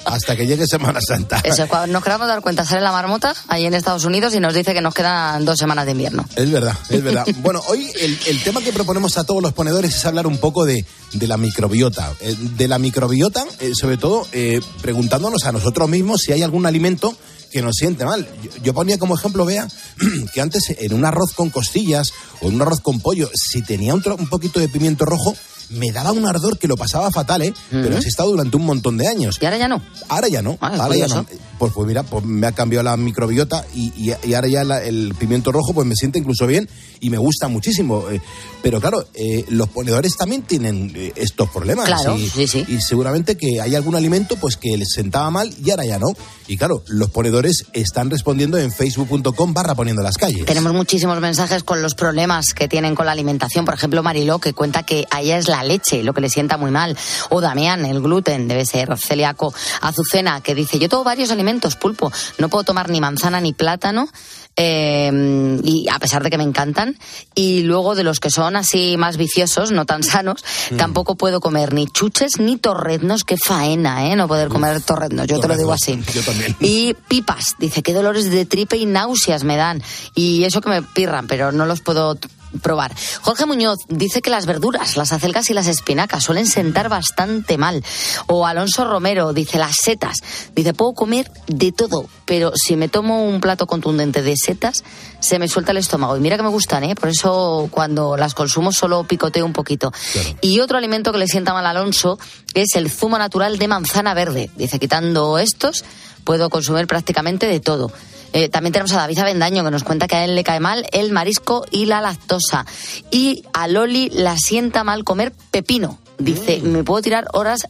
hasta 0.04 0.34
que 0.34 0.48
llegue 0.48 0.66
Semana 0.66 1.00
Santa. 1.00 1.40
Eso 1.44 1.62
es 1.62 1.68
cuando 1.68 1.92
nos 1.92 2.02
queramos 2.02 2.26
dar 2.26 2.40
cuenta, 2.40 2.64
sale 2.64 2.80
la 2.80 2.90
marmota 2.90 3.32
ahí 3.46 3.66
en 3.66 3.74
Estados 3.74 4.04
Unidos 4.04 4.34
y 4.34 4.40
nos 4.40 4.52
dice 4.52 4.74
que 4.74 4.80
nos 4.80 4.94
quedan 4.94 5.44
dos 5.44 5.58
semanas 5.58 5.86
de 5.86 5.92
invierno. 5.92 6.24
Es 6.34 6.50
verdad, 6.50 6.76
es 6.88 7.04
verdad. 7.04 7.24
Bueno, 7.36 7.62
hoy 7.68 7.88
el, 8.00 8.18
el 8.26 8.42
tema 8.42 8.60
que 8.62 8.72
proponemos 8.72 9.16
a 9.16 9.22
todos 9.22 9.40
los 9.42 9.52
ponedores 9.52 9.94
es 9.94 10.04
hablar 10.06 10.26
un 10.26 10.38
poco 10.38 10.64
de, 10.64 10.84
de 11.12 11.26
la 11.26 11.36
microbiota. 11.36 12.14
Eh, 12.20 12.36
De 12.56 12.68
la 12.68 12.78
microbiota, 12.78 13.44
eh, 13.60 13.72
sobre 13.74 13.96
todo 13.96 14.26
eh, 14.32 14.60
preguntándonos 14.82 15.44
a 15.44 15.52
nosotros 15.52 15.88
mismos 15.88 16.22
si 16.22 16.32
hay 16.32 16.42
algún 16.42 16.66
alimento 16.66 17.16
que 17.50 17.62
nos 17.62 17.76
siente 17.76 18.04
mal. 18.04 18.28
Yo, 18.62 18.72
ponía 18.74 18.98
como 18.98 19.16
ejemplo, 19.16 19.44
vea, 19.44 19.66
que 20.34 20.40
antes 20.40 20.74
en 20.78 20.94
un 20.94 21.04
arroz 21.04 21.32
con 21.34 21.50
costillas 21.50 22.12
o 22.40 22.48
en 22.48 22.54
un 22.54 22.62
arroz 22.62 22.80
con 22.80 23.00
pollo, 23.00 23.28
si 23.34 23.62
tenía 23.62 23.94
un, 23.94 24.02
un 24.18 24.28
poquito 24.28 24.60
de 24.60 24.68
pimiento 24.68 25.04
rojo, 25.04 25.34
me 25.70 25.90
daba 25.92 26.12
un 26.12 26.26
ardor 26.26 26.58
que 26.58 26.68
lo 26.68 26.76
pasaba 26.76 27.10
fatal, 27.10 27.42
¿eh? 27.42 27.54
Pero 27.70 27.96
he 27.96 27.98
estado 28.00 28.30
durante 28.30 28.56
un 28.56 28.64
montón 28.66 28.96
de 28.96 29.06
años. 29.06 29.38
¿Y 29.40 29.44
ahora 29.44 29.56
ya 29.58 29.68
no? 29.68 29.82
Ahora 30.08 30.28
ya 30.28 30.42
no. 30.42 30.58
Ah, 30.60 30.76
ahora 30.80 30.96
ya 30.96 31.06
no. 31.08 31.24
Pues, 31.58 31.72
pues 31.74 31.86
mira, 31.86 32.02
pues 32.02 32.24
me 32.24 32.46
ha 32.46 32.52
cambiado 32.52 32.82
la 32.82 32.96
microbiota 32.96 33.64
y, 33.74 33.92
y- 33.96 34.14
y 34.28 34.34
ahora 34.34 34.48
ya 34.48 34.64
la- 34.64 34.82
el 34.82 35.14
pimiento 35.18 35.52
rojo 35.52 35.72
pues 35.74 35.86
me 35.86 35.94
siente 35.94 36.18
incluso 36.18 36.46
bien 36.46 36.68
y 37.00 37.10
me 37.10 37.18
gusta 37.18 37.48
muchísimo. 37.48 38.04
eh, 38.10 38.20
pero 38.62 38.80
claro, 38.80 39.06
eh, 39.14 39.44
los 39.48 39.68
ponedores 39.68 40.16
también 40.16 40.42
tienen 40.42 40.92
eh, 40.94 41.12
estos 41.16 41.48
problemas. 41.50 41.86
Claro, 41.86 42.16
y, 42.16 42.28
sí, 42.28 42.46
sí. 42.46 42.64
y 42.68 42.80
seguramente 42.80 43.36
que 43.36 43.60
hay 43.60 43.74
algún 43.74 43.94
alimento 43.94 44.36
pues 44.36 44.56
que 44.56 44.76
les 44.76 44.88
sentaba 44.92 45.30
mal 45.30 45.50
y 45.64 45.70
ahora 45.70 45.84
ya 45.86 45.98
no. 45.98 46.08
Y 46.46 46.56
claro, 46.56 46.82
los 46.88 47.10
ponedores 47.10 47.64
están 47.72 48.10
respondiendo 48.10 48.58
en 48.58 48.72
facebook.com 48.72 49.54
barra 49.54 49.74
poniendo 49.74 50.02
las 50.02 50.16
calles. 50.16 50.44
Tenemos 50.46 50.72
muchísimos 50.72 51.20
mensajes 51.20 51.62
con 51.62 51.80
los 51.82 51.94
problemas 51.94 52.46
que 52.54 52.68
tienen 52.68 52.94
con 52.94 53.06
la 53.06 53.12
alimentación. 53.12 53.64
Por 53.64 53.74
ejemplo, 53.74 54.02
Mariló, 54.02 54.38
que 54.40 54.52
cuenta 54.52 54.82
que 54.82 55.06
a 55.10 55.20
ella 55.22 55.38
es 55.38 55.48
la 55.48 55.59
la 55.62 55.68
leche, 55.68 56.02
lo 56.02 56.12
que 56.14 56.20
le 56.20 56.28
sienta 56.30 56.56
muy 56.56 56.70
mal. 56.70 56.96
O 57.30 57.40
Damián, 57.40 57.84
el 57.84 58.00
gluten, 58.00 58.48
debe 58.48 58.64
ser 58.64 58.96
celíaco. 58.98 59.52
Azucena, 59.82 60.40
que 60.40 60.54
dice, 60.54 60.78
yo 60.78 60.88
tomo 60.88 61.04
varios 61.04 61.30
alimentos, 61.30 61.76
pulpo, 61.76 62.10
no 62.38 62.48
puedo 62.48 62.64
tomar 62.64 62.88
ni 62.90 63.00
manzana 63.00 63.40
ni 63.40 63.52
plátano, 63.52 64.08
eh, 64.56 65.58
y 65.62 65.88
a 65.88 65.98
pesar 65.98 66.22
de 66.22 66.30
que 66.30 66.38
me 66.38 66.44
encantan. 66.44 66.96
Y 67.34 67.62
luego 67.62 67.94
de 67.94 68.02
los 68.04 68.20
que 68.20 68.30
son 68.30 68.56
así 68.56 68.96
más 68.96 69.16
viciosos, 69.16 69.70
no 69.72 69.86
tan 69.86 70.02
sanos, 70.02 70.44
Mm. 70.70 70.76
tampoco 70.76 71.16
puedo 71.16 71.40
comer 71.40 71.72
ni 71.72 71.86
chuches 71.86 72.38
ni 72.38 72.56
torreznos. 72.56 73.24
Qué 73.24 73.36
faena, 73.36 74.06
¿eh? 74.08 74.16
No 74.16 74.28
poder 74.28 74.48
comer 74.48 74.80
torreznos, 74.82 75.26
yo 75.26 75.38
te 75.40 75.48
lo 75.48 75.56
digo 75.56 75.72
así. 75.72 76.00
Yo 76.14 76.22
también. 76.22 76.56
Y 76.60 76.94
pipas, 77.08 77.54
dice, 77.58 77.82
qué 77.82 77.92
dolores 77.92 78.30
de 78.30 78.44
tripe 78.46 78.76
y 78.76 78.86
náuseas 78.86 79.44
me 79.44 79.56
dan. 79.56 79.82
Y 80.14 80.44
eso 80.44 80.60
que 80.60 80.68
me 80.68 80.82
pirran, 80.82 81.26
pero 81.26 81.52
no 81.52 81.66
los 81.66 81.80
puedo 81.80 82.18
probar. 82.62 82.94
Jorge 83.22 83.46
Muñoz 83.46 83.78
dice 83.88 84.22
que 84.22 84.30
las 84.30 84.46
verduras, 84.46 84.96
las 84.96 85.12
acelgas 85.12 85.50
y 85.50 85.54
las 85.54 85.66
espinacas 85.66 86.24
suelen 86.24 86.46
sentar 86.46 86.88
bastante 86.88 87.58
mal. 87.58 87.84
O 88.26 88.46
Alonso 88.46 88.84
Romero 88.84 89.32
dice 89.32 89.58
las 89.58 89.76
setas. 89.82 90.18
Dice, 90.54 90.74
puedo 90.74 90.92
comer 90.92 91.30
de 91.46 91.72
todo, 91.72 92.06
pero 92.24 92.52
si 92.54 92.76
me 92.76 92.88
tomo 92.88 93.24
un 93.24 93.40
plato 93.40 93.66
contundente 93.66 94.22
de 94.22 94.36
setas, 94.36 94.84
se 95.20 95.38
me 95.38 95.48
suelta 95.48 95.72
el 95.72 95.78
estómago. 95.78 96.16
Y 96.16 96.20
mira 96.20 96.36
que 96.36 96.42
me 96.42 96.48
gustan, 96.48 96.84
¿eh? 96.84 96.94
Por 96.94 97.08
eso 97.08 97.68
cuando 97.70 98.16
las 98.16 98.34
consumo 98.34 98.72
solo 98.72 99.04
picoteo 99.04 99.44
un 99.44 99.52
poquito. 99.52 99.92
Y 100.40 100.60
otro 100.60 100.78
alimento 100.78 101.12
que 101.12 101.18
le 101.18 101.26
sienta 101.26 101.52
mal 101.52 101.66
a 101.66 101.70
Alonso 101.70 102.18
es 102.54 102.74
el 102.74 102.90
zumo 102.90 103.18
natural 103.18 103.58
de 103.58 103.68
manzana 103.68 104.14
verde. 104.14 104.50
Dice, 104.56 104.78
quitando 104.78 105.38
estos, 105.38 105.84
puedo 106.24 106.50
consumir 106.50 106.86
prácticamente 106.86 107.46
de 107.46 107.60
todo. 107.60 107.92
Eh, 108.32 108.48
también 108.48 108.72
tenemos 108.72 108.92
a 108.92 108.96
David 108.96 109.18
Avendaño 109.18 109.64
que 109.64 109.70
nos 109.70 109.84
cuenta 109.84 110.06
que 110.06 110.16
a 110.16 110.24
él 110.24 110.34
le 110.34 110.44
cae 110.44 110.60
mal 110.60 110.86
el 110.92 111.10
marisco 111.12 111.66
y 111.70 111.86
la 111.86 112.00
lactosa. 112.00 112.64
Y 113.10 113.44
a 113.52 113.68
Loli 113.68 114.10
la 114.10 114.36
sienta 114.36 114.84
mal 114.84 115.04
comer 115.04 115.32
pepino. 115.50 115.98
Dice, 116.18 116.60
me 116.60 116.84
puedo 116.84 117.00
tirar 117.02 117.26
horas 117.32 117.66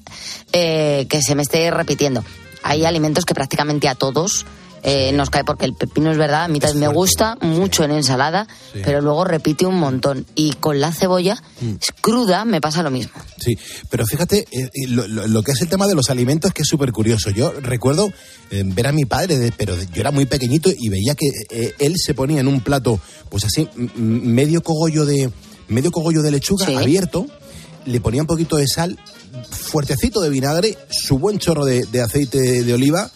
eh, 0.52 1.06
que 1.08 1.22
se 1.22 1.34
me 1.34 1.42
esté 1.42 1.70
repitiendo. 1.70 2.24
Hay 2.62 2.84
alimentos 2.84 3.24
que 3.24 3.34
prácticamente 3.34 3.88
a 3.88 3.94
todos 3.94 4.44
eh, 4.82 5.12
nos 5.12 5.28
cae 5.30 5.44
porque 5.44 5.64
el 5.66 5.74
pepino 5.74 6.10
es 6.10 6.16
verdad, 6.18 6.44
a 6.44 6.48
mí 6.48 6.58
también 6.60 6.80
me 6.80 6.94
gusta 6.94 7.36
mucho 7.42 7.84
en 7.84 7.90
ensalada, 7.90 8.46
Sí. 8.72 8.80
pero 8.84 9.00
luego 9.00 9.24
repite 9.24 9.66
un 9.66 9.76
montón. 9.78 10.26
Y 10.34 10.52
con 10.54 10.80
la 10.80 10.92
cebolla 10.92 11.42
Mm. 11.60 11.74
cruda 12.00 12.44
me 12.44 12.60
pasa 12.60 12.82
lo 12.82 12.90
mismo. 12.90 13.12
Sí, 13.38 13.58
pero 13.90 14.06
fíjate, 14.06 14.46
eh, 14.50 14.70
lo, 14.88 15.06
lo- 15.06 15.26
lo 15.26 15.42
que 15.42 15.52
es 15.52 15.60
el 15.60 15.68
tema 15.68 15.86
de 15.86 15.94
los 15.94 16.08
alimentos 16.10 16.52
que 16.54 16.62
es 16.62 16.68
súper 16.68 16.92
curioso. 16.92 17.30
Yo 17.30 17.52
recuerdo 17.60 18.10
eh, 18.52 18.62
ver 18.66 18.86
a 18.88 18.92
mi 18.92 19.04
padre, 19.04 19.38
de- 19.38 19.52
pero 19.52 19.76
de- 19.76 19.86
yo 19.86 20.00
era 20.00 20.10
muy 20.10 20.26
pequeñito 20.26 20.70
y 20.76 20.88
veía 20.88 21.14
que 21.14 21.28
eh, 21.50 21.74
él 21.78 21.94
se 21.96 22.14
ponía 22.14 22.40
en 22.40 22.48
un 22.48 22.60
plato, 22.60 22.98
pues 23.28 23.44
así, 23.44 23.68
medio 23.96 24.62
cogollo 24.62 25.04
de, 25.04 25.30
medio 25.68 25.90
cogollo 25.92 26.20
de 26.22 26.30
lechuga 26.32 26.66
Sí. 26.66 26.74
abierto, 26.74 27.26
le 27.86 28.00
ponía 28.00 28.22
un 28.22 28.26
poquito 28.26 28.56
de 28.56 28.66
sal, 28.66 28.98
fuertecito 29.50 30.20
de 30.20 30.30
vinagre, 30.30 30.76
su 30.90 31.18
buen 31.18 31.38
chorro 31.38 31.64
de, 31.64 31.84
de 31.86 32.00
aceite 32.00 32.38
de 32.64 32.74
oliva 32.74 33.10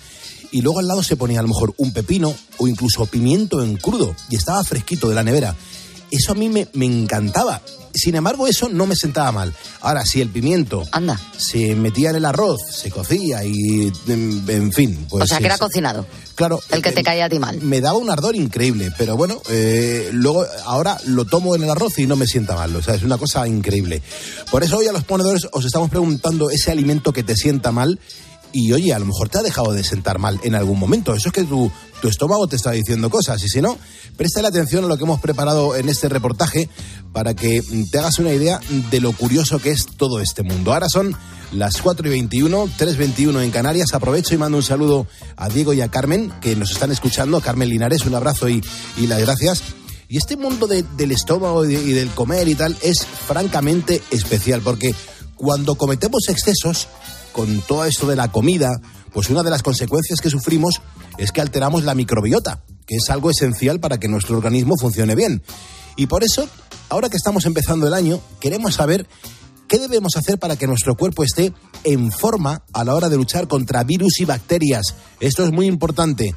y 0.55 0.63
luego 0.63 0.79
al 0.79 0.87
lado 0.87 1.03
se 1.03 1.17
ponía 1.17 1.41
a 1.41 1.43
lo 1.43 1.49
mejor 1.49 1.75
un 1.79 1.93
pepino 1.93 2.33
o 2.59 2.69
incluso 2.69 3.05
pimiento 3.07 3.61
en 3.63 3.77
crudo 3.77 4.15
y 4.31 4.37
estaba 4.37 4.63
fresquito 4.63 5.09
de 5.09 5.17
la 5.17 5.25
nevera. 5.25 5.57
Eso 6.13 6.31
a 6.31 6.35
mí 6.37 6.49
me, 6.49 6.69
me 6.75 6.87
encantaba. 6.87 7.61
Sin 7.93 8.15
embargo, 8.15 8.47
eso 8.47 8.69
no 8.69 8.87
me 8.87 8.95
sentaba 8.95 9.33
mal. 9.33 9.53
Ahora, 9.81 10.05
si 10.05 10.21
el 10.21 10.29
pimiento 10.29 10.85
Anda. 10.93 11.21
se 11.37 11.75
metía 11.75 12.11
en 12.11 12.17
el 12.17 12.25
arroz, 12.25 12.61
se 12.71 12.91
cocía 12.91 13.45
y, 13.45 13.91
en, 14.07 14.45
en 14.47 14.73
fin. 14.73 15.07
Pues 15.09 15.25
o 15.25 15.27
sea, 15.27 15.39
que 15.39 15.47
era 15.47 15.55
es- 15.55 15.61
cocinado. 15.61 16.07
Claro. 16.37 16.61
El 16.71 16.83
que 16.83 16.89
eh, 16.89 16.93
te 16.93 17.03
caía 17.05 17.25
a 17.27 17.29
ti 17.29 17.39
mal. 17.39 17.61
Me 17.63 17.81
daba 17.81 17.99
un 17.99 18.11
ardor 18.11 18.35
increíble, 18.37 18.91
pero 18.99 19.17
bueno, 19.17 19.41
eh, 19.49 20.11
luego 20.13 20.45
ahora 20.67 20.99
lo 21.07 21.25
tomo 21.25 21.55
en 21.57 21.63
el 21.65 21.71
arroz 21.71 21.99
y 21.99 22.07
no 22.09 22.17
me 22.17 22.27
sienta 22.27 22.55
mal. 22.57 22.75
O 22.77 22.83
sea, 22.83 22.95
es 22.95 23.03
una 23.05 23.19
cosa 23.19 23.47
increíble. 23.49 24.03
Por 24.51 24.63
eso 24.65 24.79
hoy 24.79 24.87
a 24.89 24.93
los 24.93 25.05
ponedores 25.05 25.47
os 25.53 25.65
estamos 25.65 25.91
preguntando 25.91 26.51
ese 26.51 26.71
alimento 26.73 27.13
que 27.13 27.23
te 27.23 27.37
sienta 27.37 27.71
mal 27.73 27.99
y 28.55 28.73
oye, 28.73 28.95
a 28.95 28.99
lo 28.99 29.05
mejor 29.05 29.29
te 29.29 29.39
ha 29.39 29.43
dejado 29.43 29.73
de 29.73 29.85
sentar 29.85 30.19
mal 30.19 30.41
en 30.45 30.55
algún 30.55 30.79
momento. 30.79 31.13
Eso 31.15 31.29
es 31.29 31.33
que 31.35 31.43
tu, 31.45 31.71
tu 32.01 32.09
estómago 32.09 32.47
te 32.47 32.57
está 32.57 32.71
diciendo 32.71 33.11
cosas. 33.11 33.43
Y 33.45 33.49
si 33.49 33.61
no, 33.61 33.77
préstale 34.17 34.49
atención 34.49 34.85
a 34.85 34.87
lo 34.89 34.97
que 34.97 35.03
hemos 35.05 35.21
preparado 35.21 35.75
en 35.77 35.89
este 35.89 36.09
reportaje 36.09 36.69
para 37.13 37.35
que 37.35 37.61
mm, 37.63 37.91
te 37.91 37.99
hagas 37.99 38.19
una 38.21 38.33
idea 38.33 38.61
de 38.91 39.01
lo 39.01 39.13
curioso 39.13 39.59
que 39.59 39.71
es 39.73 39.87
todo 39.99 40.21
este 40.21 40.43
mundo. 40.45 40.73
Ahora 40.73 40.89
son 40.89 41.17
las 41.53 41.83
4 41.83 42.07
y 42.07 42.11
21, 42.11 42.67
3.21 42.79 43.43
en 43.43 43.51
Canarias. 43.51 43.93
Aprovecho 43.93 44.35
y 44.35 44.39
mando 44.39 44.57
un 44.59 44.63
saludo 44.65 45.07
a 45.37 45.49
Diego 45.49 45.73
y 45.73 45.81
a 45.81 45.89
Carmen, 45.89 46.33
que 46.41 46.55
nos 46.57 46.71
están 46.71 46.93
escuchando. 46.93 47.41
Carmen 47.41 47.69
Linares, 47.69 48.07
un 48.07 48.15
abrazo 48.15 48.49
y, 48.49 48.63
y 48.97 49.07
las 49.09 49.21
gracias. 49.21 49.63
Y 50.09 50.19
este 50.19 50.37
mundo 50.37 50.67
de- 50.69 50.85
del 50.97 51.11
estómago 51.13 51.69
y, 51.69 51.75
y 51.75 51.93
del 51.93 52.11
comer 52.11 52.47
y 52.47 52.55
tal 52.55 52.77
es 52.83 53.05
francamente 53.27 54.01
especial, 54.13 54.61
porque 54.63 54.95
cuando 55.35 55.75
cometemos 55.75 56.29
excesos 56.29 56.87
con 57.35 57.61
todo 57.63 57.85
esto 57.85 58.07
de 58.07 58.17
la 58.17 58.31
comida, 58.31 58.71
pues 59.13 59.29
una 59.29 59.43
de 59.43 59.51
las 59.51 59.63
consecuencias 59.63 60.21
que 60.21 60.31
sufrimos 60.31 60.81
es 61.19 61.33
que 61.33 61.41
alteramos 61.41 61.83
la 61.83 61.95
microbiota, 61.95 62.63
que 62.87 62.95
es 62.95 63.11
algo 63.11 63.29
esencial 63.29 63.81
para 63.81 63.99
que 63.99 64.09
nuestro 64.09 64.37
organismo 64.37 64.77
funcione 64.81 65.17
bien. 65.17 65.43
Y 65.97 66.07
por 66.07 66.23
eso, 66.23 66.49
ahora 66.89 67.11
que 67.11 67.17
estamos 67.17 67.45
empezando 67.45 67.89
el 67.89 67.95
año, 67.95 68.21
queremos 68.41 68.75
saber 68.75 69.07
qué 69.67 69.81
debemos 69.81 70.17
hacer 70.17 70.39
para 70.39 70.57
que 70.57 70.69
nuestro 70.69 70.95
cuerpo 70.95 71.25
esté 71.25 71.53
en 71.83 72.13
forma 72.13 72.63
a 72.73 72.85
la 72.85 72.95
hora 72.95 73.09
de 73.09 73.17
luchar 73.17 73.49
contra 73.49 73.83
virus 73.83 74.21
y 74.21 74.25
bacterias. 74.25 74.95
Esto 75.19 75.45
es 75.45 75.51
muy 75.51 75.67
importante. 75.67 76.37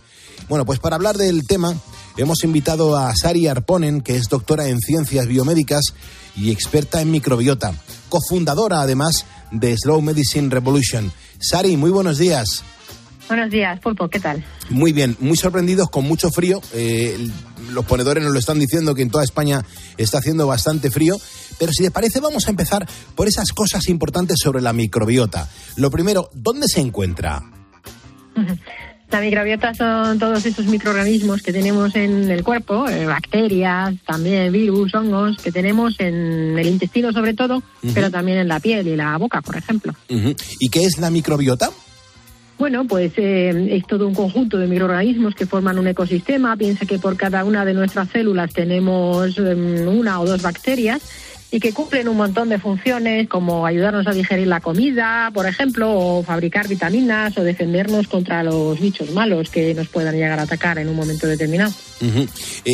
Bueno, 0.50 0.66
pues 0.66 0.80
para 0.80 0.96
hablar 0.96 1.18
del 1.18 1.46
tema, 1.46 1.76
hemos 2.18 2.44
invitado 2.44 2.98
a 2.98 3.14
Sari 3.16 3.48
Arponen, 3.48 4.02
que 4.02 4.16
es 4.16 4.30
doctora 4.30 4.68
en 4.68 4.80
ciencias 4.80 5.28
biomédicas 5.28 5.94
y 6.36 6.52
experta 6.52 7.02
en 7.02 7.12
microbiota, 7.12 7.74
cofundadora 8.10 8.82
además 8.82 9.26
de 9.52 9.76
Slow 9.78 10.02
Medicine 10.02 10.50
Revolution. 10.50 11.12
Sari, 11.40 11.78
muy 11.78 11.92
buenos 11.92 12.18
días. 12.18 12.64
Buenos 13.28 13.50
días, 13.50 13.80
Pulpo, 13.82 14.08
¿qué 14.08 14.20
tal? 14.20 14.44
Muy 14.70 14.94
bien, 14.94 15.18
muy 15.20 15.36
sorprendidos 15.36 15.90
con 15.90 16.06
mucho 16.06 16.32
frío. 16.32 16.62
Eh, 16.74 17.30
los 17.72 17.86
ponedores 17.86 18.24
nos 18.24 18.32
lo 18.32 18.40
están 18.40 18.58
diciendo 18.58 18.96
que 18.96 19.02
en 19.02 19.10
toda 19.10 19.26
España 19.26 19.66
está 19.98 20.20
haciendo 20.20 20.48
bastante 20.48 20.90
frío. 20.90 21.18
Pero 21.60 21.74
si 21.74 21.84
les 21.84 21.92
parece, 21.92 22.20
vamos 22.20 22.48
a 22.48 22.52
empezar 22.52 22.88
por 23.16 23.28
esas 23.28 23.52
cosas 23.52 23.90
importantes 23.90 24.38
sobre 24.42 24.62
la 24.62 24.72
microbiota. 24.72 25.50
Lo 25.76 25.92
primero, 25.92 26.30
¿dónde 26.34 26.68
se 26.68 26.80
encuentra? 26.80 27.42
La 29.10 29.22
microbiota 29.22 29.74
son 29.74 30.20
todos 30.20 30.46
esos 30.46 30.66
microorganismos 30.66 31.42
que 31.42 31.54
tenemos 31.54 31.96
en 31.96 32.30
el 32.30 32.44
cuerpo, 32.44 32.90
eh, 32.90 33.06
bacterias, 33.06 33.96
también 34.06 34.52
virus, 34.52 34.94
hongos, 34.94 35.38
que 35.38 35.52
tenemos 35.52 36.00
en 36.00 36.60
el 36.60 36.68
intestino 36.68 37.14
sobre 37.14 37.34
todo, 37.34 37.64
pero 37.94 38.12
también 38.12 38.38
en 38.40 38.50
la 38.50 38.60
piel 38.60 38.86
y 38.88 38.98
la 38.98 39.18
boca, 39.18 39.42
por 39.42 39.56
ejemplo. 39.56 39.94
¿Y 40.08 40.70
qué 40.70 40.84
es 40.84 40.98
la 40.98 41.10
microbiota? 41.10 41.70
Bueno, 42.60 42.86
pues 42.86 43.14
eh, 43.18 43.70
es 43.72 43.86
todo 43.86 44.08
un 44.08 44.16
conjunto 44.16 44.58
de 44.58 44.68
microorganismos 44.68 45.36
que 45.36 45.46
forman 45.46 45.78
un 45.78 45.88
ecosistema. 45.88 46.58
Piensa 46.58 46.86
que 46.86 46.98
por 46.98 47.16
cada 47.16 47.46
una 47.46 47.64
de 47.66 47.74
nuestras 47.74 48.10
células 48.10 48.52
tenemos 48.52 49.38
em, 49.38 49.88
una 49.88 50.20
o 50.20 50.26
dos 50.26 50.42
bacterias 50.42 51.02
y 51.52 51.60
que 51.60 51.74
cumplen 51.74 52.08
un 52.08 52.18
montón 52.18 52.50
de 52.50 52.60
funciones 52.60 53.30
como 53.30 53.66
ayudarnos 53.66 54.06
a 54.08 54.12
digerir 54.12 54.48
la 54.48 54.60
comida, 54.60 55.32
por 55.34 55.46
ejemplo, 55.46 55.92
o 55.92 56.24
fabricar 56.24 56.68
vitaminas 56.68 57.38
o 57.38 57.44
defendernos 57.44 58.08
contra 58.08 58.44
los 58.44 58.80
bichos 58.80 59.12
malos 59.12 59.50
que 59.50 59.74
nos 59.74 59.88
puedan 59.88 60.16
llegar 60.16 60.40
a 60.40 60.44
atacar 60.44 60.78
en 60.78 60.90
un 60.90 60.96
momento 60.96 61.28
determinado. 61.28 61.72
Eh, 62.02 62.28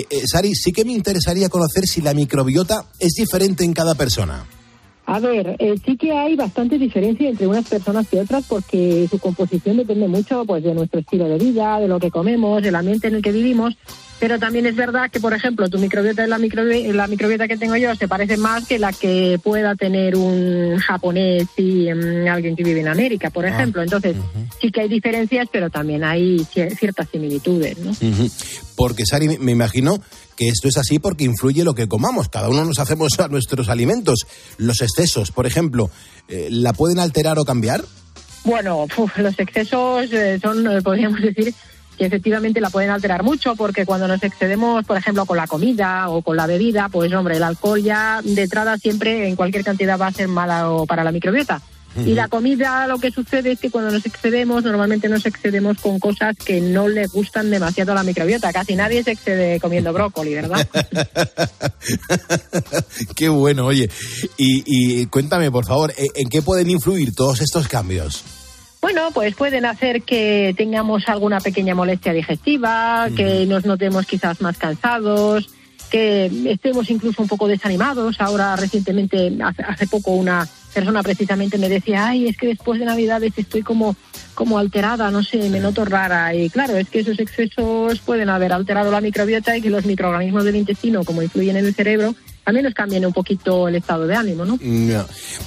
eh, 0.10 0.22
Sari, 0.26 0.56
sí 0.56 0.72
que 0.72 0.86
me 0.86 0.94
interesaría 0.94 1.50
conocer 1.50 1.86
si 1.86 2.02
la 2.02 2.14
microbiota 2.14 2.86
es 3.00 3.14
diferente 3.14 3.64
en 3.64 3.74
cada 3.74 3.96
persona. 3.96 4.46
A 5.06 5.20
ver, 5.20 5.58
eh, 5.60 5.76
sí 5.86 5.98
que 5.98 6.14
hay 6.14 6.36
bastante 6.36 6.78
diferencia 6.78 7.30
entre 7.30 7.46
unas 7.46 7.68
personas 7.68 8.08
y 8.12 8.18
otras 8.18 8.46
porque 8.48 9.06
su 9.12 9.20
composición 9.20 9.78
depende 9.78 10.08
mucho 10.08 10.46
pues 10.46 10.64
de 10.64 10.74
nuestro 10.74 11.02
estilo 11.02 11.28
de 11.28 11.38
vida, 11.38 11.80
de 11.80 11.90
lo 11.90 12.00
que 12.00 12.10
comemos, 12.10 12.64
del 12.64 12.76
ambiente 12.76 13.08
en 13.08 13.16
el 13.16 13.22
que 13.22 13.34
vivimos. 13.34 13.78
Pero 14.24 14.40
también 14.40 14.66
es 14.66 14.76
verdad 14.78 15.12
que, 15.12 15.20
por 15.20 15.34
ejemplo, 15.34 15.68
tu 15.70 15.78
microbiota 15.80 16.26
y 16.26 16.30
la, 16.30 16.38
microbi- 16.40 16.94
la 16.94 17.08
microbiota 17.08 17.46
que 17.46 17.58
tengo 17.58 17.76
yo 17.76 17.94
se 17.94 18.08
parece 18.08 18.38
más 18.38 18.66
que 18.66 18.80
la 18.80 18.94
que 18.94 19.38
pueda 19.44 19.76
tener 19.76 20.16
un 20.16 20.78
japonés 20.78 21.46
y 21.58 21.90
mm, 21.94 22.30
alguien 22.30 22.56
que 22.56 22.64
vive 22.64 22.80
en 22.80 22.88
América, 22.88 23.32
por 23.32 23.46
ejemplo. 23.46 23.84
Entonces, 23.84 24.16
sí 24.62 24.72
que 24.72 24.80
hay 24.80 24.88
diferencias, 24.88 25.50
pero 25.52 25.70
también 25.70 26.06
hay 26.06 26.38
cier- 26.56 26.74
ciertas 26.80 27.10
similitudes, 27.12 27.78
¿no? 27.80 27.92
Porque, 28.78 29.06
Sari, 29.06 29.38
me- 29.40 29.52
imagino 29.52 30.02
que 30.38 30.48
esto 30.48 30.70
es 30.70 30.78
así 30.78 31.00
porque 31.00 31.26
influye 31.26 31.66
lo 31.66 31.74
que 31.74 31.90
comamos. 31.90 32.30
Cada 32.30 32.48
uno 32.48 32.64
nos 32.64 32.80
hacemos 32.80 33.20
a 33.20 33.28
nuestros 33.28 33.68
alimentos. 33.68 34.20
Los 34.58 34.80
excesos, 34.82 35.32
por 35.32 35.46
ejemplo, 35.48 35.90
eh, 36.30 36.48
¿la 36.50 36.72
pueden 36.72 37.00
alterar 37.00 37.40
o 37.40 37.44
cambiar? 37.44 37.84
Bueno, 38.46 38.84
uf, 38.98 39.18
los 39.18 39.38
excesos 39.38 40.12
eh, 40.14 40.40
son, 40.42 40.66
eh, 40.72 40.82
podríamos 40.82 41.22
decir, 41.22 41.54
que 41.98 42.06
efectivamente 42.06 42.62
la 42.62 42.70
pueden 42.70 42.90
alterar 42.90 43.24
mucho, 43.24 43.56
porque 43.56 43.86
cuando 43.86 44.08
nos 44.08 44.24
excedemos, 44.24 44.86
por 44.86 44.98
ejemplo, 44.98 45.26
con 45.26 45.38
la 45.38 45.48
comida 45.48 46.10
o 46.10 46.22
con 46.22 46.38
la 46.38 46.48
bebida, 46.48 46.90
pues 46.90 47.14
hombre, 47.14 47.38
el 47.38 47.44
alcohol 47.44 47.82
ya 47.82 48.22
de 48.24 48.44
entrada 48.44 48.78
siempre 48.78 49.28
en 49.28 49.36
cualquier 49.36 49.64
cantidad 49.64 50.00
va 50.00 50.08
a 50.08 50.12
ser 50.12 50.28
malo 50.28 50.86
para 50.88 51.04
la 51.04 51.12
microbiota. 51.12 51.62
Y 51.96 52.16
la 52.16 52.28
comida, 52.28 52.88
lo 52.88 52.98
que 52.98 53.12
sucede 53.12 53.52
es 53.52 53.60
que 53.60 53.70
cuando 53.70 53.92
nos 53.92 54.06
excedemos, 54.06 54.64
normalmente 54.64 55.08
nos 55.10 55.28
excedemos 55.28 55.78
con 55.80 56.00
cosas 56.00 56.36
que 56.38 56.60
no 56.60 56.88
le 56.88 57.06
gustan 57.06 57.52
demasiado 57.52 57.92
a 57.92 57.96
la 57.96 58.04
microbiota. 58.04 58.52
Casi 58.52 58.76
nadie 58.76 59.04
se 59.04 59.12
excede 59.12 59.60
comiendo 59.60 59.94
brócoli, 59.94 60.34
¿verdad? 60.34 60.66
Qué 63.16 63.30
bueno, 63.30 63.68
oye. 63.68 63.90
Y, 64.38 64.64
y 64.66 65.06
cuéntame, 65.06 65.52
por 65.52 65.66
favor, 65.66 65.94
¿en 65.96 66.08
en 66.16 66.30
qué 66.30 66.42
pueden 66.42 66.70
influir 66.70 67.14
todos 67.14 67.42
estos 67.42 67.68
cambios? 67.68 68.24
Bueno, 68.84 69.12
pues 69.14 69.34
pueden 69.36 69.64
hacer 69.64 70.02
que 70.02 70.54
tengamos 70.58 71.08
alguna 71.08 71.40
pequeña 71.40 71.74
molestia 71.74 72.12
digestiva, 72.12 73.08
que 73.16 73.46
nos 73.46 73.64
notemos 73.64 74.06
quizás 74.06 74.42
más 74.42 74.58
cansados, 74.58 75.50
que 75.90 76.30
estemos 76.52 76.90
incluso 76.90 77.22
un 77.22 77.30
poco 77.30 77.48
desanimados. 77.48 78.20
Ahora, 78.20 78.58
recientemente, 78.58 79.32
hace, 79.42 79.64
hace 79.64 79.88
poco, 79.88 80.12
una 80.12 80.46
persona 80.74 81.02
precisamente 81.02 81.58
me 81.58 81.70
decía, 81.70 82.08
ay, 82.08 82.28
es 82.28 82.36
que 82.36 82.48
después 82.48 82.78
de 82.78 82.86
Navidades 82.86 83.32
estoy 83.38 83.62
como, 83.62 83.96
como 84.34 84.60
alterada, 84.60 85.10
no 85.12 85.24
sé, 85.24 85.50
me 85.50 85.62
noto 85.62 85.86
rara. 85.86 86.36
Y 86.36 86.50
claro, 86.50 86.76
es 86.76 86.90
que 86.90 87.00
esos 87.00 87.18
excesos 87.20 88.00
pueden 88.00 88.28
haber 88.28 88.52
alterado 88.52 88.92
la 88.92 89.00
microbiota 89.00 89.56
y 89.56 89.62
que 89.62 89.70
los 89.70 89.86
microorganismos 89.86 90.44
del 90.44 90.58
intestino, 90.58 91.06
como 91.06 91.22
influyen 91.22 91.56
en 91.56 91.68
el 91.68 91.74
cerebro, 91.74 92.16
también 92.44 92.66
nos 92.66 92.74
cambien 92.74 93.06
un 93.06 93.14
poquito 93.14 93.68
el 93.68 93.76
estado 93.76 94.08
de 94.08 94.16
ánimo, 94.16 94.46
¿no? 94.46 94.58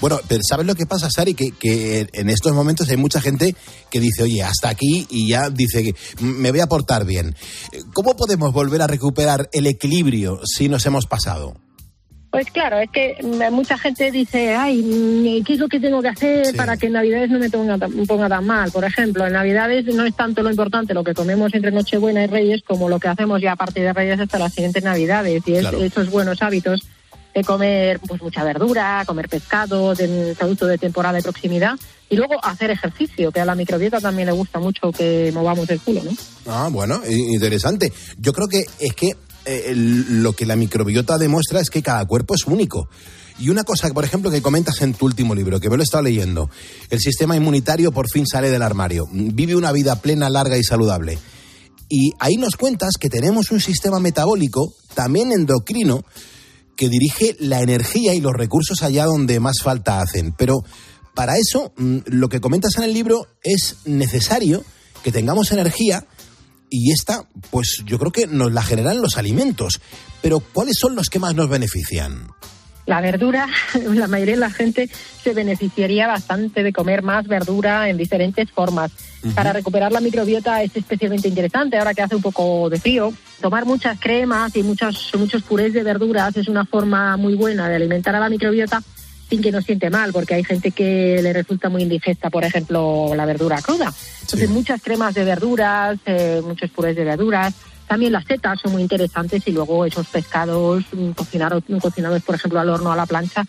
Bueno, 0.00 0.20
pero 0.28 0.40
¿sabes 0.48 0.66
lo 0.66 0.74
que 0.74 0.86
pasa, 0.86 1.10
Sari? 1.10 1.34
Que, 1.34 1.52
que 1.52 2.06
en 2.12 2.30
estos 2.30 2.52
momentos 2.52 2.88
hay 2.88 2.96
mucha 2.96 3.20
gente 3.20 3.54
que 3.90 4.00
dice, 4.00 4.22
oye, 4.22 4.42
hasta 4.42 4.68
aquí 4.68 5.06
y 5.10 5.28
ya 5.28 5.50
dice, 5.50 5.82
que 5.82 5.94
me 6.20 6.50
voy 6.50 6.60
a 6.60 6.66
portar 6.66 7.04
bien. 7.04 7.34
¿Cómo 7.92 8.16
podemos 8.16 8.52
volver 8.52 8.82
a 8.82 8.86
recuperar 8.86 9.48
el 9.52 9.66
equilibrio 9.66 10.40
si 10.44 10.68
nos 10.68 10.86
hemos 10.86 11.06
pasado? 11.06 11.65
Pues 12.36 12.50
claro, 12.50 12.78
es 12.78 12.90
que 12.90 13.16
mucha 13.50 13.78
gente 13.78 14.10
dice, 14.10 14.54
ay, 14.54 15.42
¿qué 15.46 15.54
es 15.54 15.58
lo 15.58 15.68
que 15.68 15.80
tengo 15.80 16.02
que 16.02 16.08
hacer 16.08 16.54
para 16.54 16.76
que 16.76 16.88
en 16.88 16.92
Navidades 16.92 17.30
no 17.30 17.38
me 17.38 17.48
ponga, 17.48 17.78
tan- 17.78 18.06
ponga 18.06 18.28
tan 18.28 18.44
mal? 18.44 18.70
Por 18.70 18.84
ejemplo, 18.84 19.26
en 19.26 19.32
Navidades 19.32 19.86
no 19.86 20.04
es 20.04 20.14
tanto 20.14 20.42
lo 20.42 20.50
importante 20.50 20.92
lo 20.92 21.02
que 21.02 21.14
comemos 21.14 21.54
entre 21.54 21.70
Nochebuena 21.70 22.24
y 22.24 22.26
Reyes 22.26 22.60
como 22.66 22.90
lo 22.90 23.00
que 23.00 23.08
hacemos 23.08 23.40
ya 23.40 23.52
a 23.52 23.56
partir 23.56 23.84
de 23.84 23.94
Reyes 23.94 24.20
hasta 24.20 24.38
las 24.38 24.52
siguientes 24.52 24.84
Navidades. 24.84 25.44
Y 25.46 25.54
es 25.54 25.62
esos 25.80 26.10
buenos 26.10 26.42
hábitos 26.42 26.86
de 27.34 27.42
comer 27.42 28.00
pues 28.06 28.20
mucha 28.20 28.44
verdura, 28.44 29.02
comer 29.06 29.30
pescado, 29.30 29.94
de 29.94 30.34
producto 30.38 30.66
de 30.66 30.76
temporada 30.76 31.16
de 31.16 31.22
proximidad 31.22 31.72
y 32.08 32.16
luego 32.16 32.34
hacer 32.44 32.70
ejercicio, 32.70 33.32
que 33.32 33.40
a 33.40 33.44
la 33.44 33.54
microbiota 33.54 34.00
también 34.00 34.26
le 34.26 34.32
gusta 34.32 34.58
mucho 34.58 34.92
que 34.92 35.30
movamos 35.34 35.68
el 35.70 35.80
culo, 35.80 36.02
¿no? 36.04 36.10
Ah, 36.46 36.68
bueno, 36.70 37.00
interesante. 37.06 37.92
Yo 38.18 38.32
creo 38.32 38.46
que 38.46 38.64
es 38.78 38.92
que 38.94 39.10
eh, 39.46 39.72
lo 39.74 40.32
que 40.32 40.44
la 40.44 40.56
microbiota 40.56 41.18
demuestra 41.18 41.60
es 41.60 41.70
que 41.70 41.82
cada 41.82 42.04
cuerpo 42.04 42.34
es 42.34 42.46
único. 42.46 42.88
Y 43.38 43.50
una 43.50 43.64
cosa, 43.64 43.88
por 43.90 44.04
ejemplo, 44.04 44.30
que 44.30 44.42
comentas 44.42 44.80
en 44.82 44.94
tu 44.94 45.06
último 45.06 45.34
libro, 45.34 45.60
que 45.60 45.68
me 45.68 45.76
lo 45.76 45.82
he 45.82 45.84
estado 45.84 46.02
leyendo, 46.02 46.50
el 46.90 47.00
sistema 47.00 47.36
inmunitario 47.36 47.92
por 47.92 48.08
fin 48.10 48.26
sale 48.26 48.50
del 48.50 48.62
armario, 48.62 49.06
vive 49.12 49.54
una 49.54 49.72
vida 49.72 50.00
plena, 50.00 50.30
larga 50.30 50.56
y 50.56 50.64
saludable. 50.64 51.18
Y 51.88 52.12
ahí 52.18 52.36
nos 52.36 52.56
cuentas 52.56 52.94
que 52.98 53.10
tenemos 53.10 53.50
un 53.50 53.60
sistema 53.60 54.00
metabólico, 54.00 54.74
también 54.94 55.32
endocrino, 55.32 56.02
que 56.76 56.88
dirige 56.88 57.36
la 57.38 57.62
energía 57.62 58.14
y 58.14 58.20
los 58.20 58.32
recursos 58.32 58.82
allá 58.82 59.04
donde 59.04 59.38
más 59.38 59.56
falta 59.62 60.00
hacen. 60.00 60.32
Pero 60.36 60.64
para 61.14 61.36
eso, 61.36 61.72
mm, 61.76 61.98
lo 62.06 62.28
que 62.28 62.40
comentas 62.40 62.76
en 62.76 62.84
el 62.84 62.92
libro 62.92 63.26
es 63.42 63.76
necesario 63.84 64.64
que 65.02 65.12
tengamos 65.12 65.52
energía 65.52 66.06
y 66.70 66.92
esta, 66.92 67.24
pues 67.50 67.82
yo 67.84 67.98
creo 67.98 68.12
que 68.12 68.26
nos 68.26 68.52
la 68.52 68.62
generan 68.62 69.00
los 69.00 69.16
alimentos. 69.16 69.80
Pero 70.22 70.40
¿cuáles 70.40 70.76
son 70.78 70.94
los 70.94 71.08
que 71.08 71.18
más 71.18 71.34
nos 71.34 71.48
benefician? 71.48 72.28
La 72.86 73.00
verdura, 73.00 73.48
la 73.94 74.06
mayoría 74.06 74.34
de 74.34 74.40
la 74.40 74.50
gente 74.50 74.88
se 75.22 75.32
beneficiaría 75.32 76.06
bastante 76.06 76.62
de 76.62 76.72
comer 76.72 77.02
más 77.02 77.26
verdura 77.26 77.88
en 77.88 77.96
diferentes 77.96 78.50
formas. 78.50 78.92
Para 79.34 79.52
recuperar 79.52 79.90
la 79.90 80.00
microbiota 80.00 80.62
es 80.62 80.76
especialmente 80.76 81.26
interesante 81.26 81.76
ahora 81.76 81.94
que 81.94 82.02
hace 82.02 82.14
un 82.14 82.22
poco 82.22 82.70
de 82.70 82.78
frío. 82.78 83.12
Tomar 83.40 83.64
muchas 83.64 83.98
cremas 83.98 84.54
y 84.54 84.62
muchos, 84.62 85.10
muchos 85.18 85.42
purés 85.42 85.72
de 85.72 85.82
verduras 85.82 86.36
es 86.36 86.46
una 86.46 86.64
forma 86.64 87.16
muy 87.16 87.34
buena 87.34 87.68
de 87.68 87.74
alimentar 87.74 88.14
a 88.14 88.20
la 88.20 88.28
microbiota 88.28 88.80
sin 89.28 89.42
que 89.42 89.52
nos 89.52 89.64
siente 89.64 89.90
mal, 89.90 90.12
porque 90.12 90.34
hay 90.34 90.44
gente 90.44 90.70
que 90.70 91.20
le 91.22 91.32
resulta 91.32 91.68
muy 91.68 91.82
indigesta, 91.82 92.30
por 92.30 92.44
ejemplo, 92.44 93.12
la 93.14 93.26
verdura 93.26 93.60
cruda. 93.60 93.92
Entonces, 94.20 94.50
muchas 94.50 94.82
cremas 94.82 95.14
de 95.14 95.24
verduras, 95.24 95.98
eh, 96.06 96.40
muchos 96.44 96.70
purés 96.70 96.96
de 96.96 97.04
verduras. 97.04 97.54
También 97.86 98.12
las 98.12 98.24
setas 98.24 98.58
son 98.60 98.72
muy 98.72 98.82
interesantes 98.82 99.42
y 99.46 99.52
luego 99.52 99.84
esos 99.84 100.06
pescados 100.08 100.84
mm, 100.92 101.10
cocinados, 101.10 101.62
cocinados 101.80 102.22
por 102.22 102.34
ejemplo, 102.34 102.58
al 102.58 102.68
horno 102.68 102.90
o 102.90 102.92
a 102.92 102.96
la 102.96 103.06
plancha, 103.06 103.44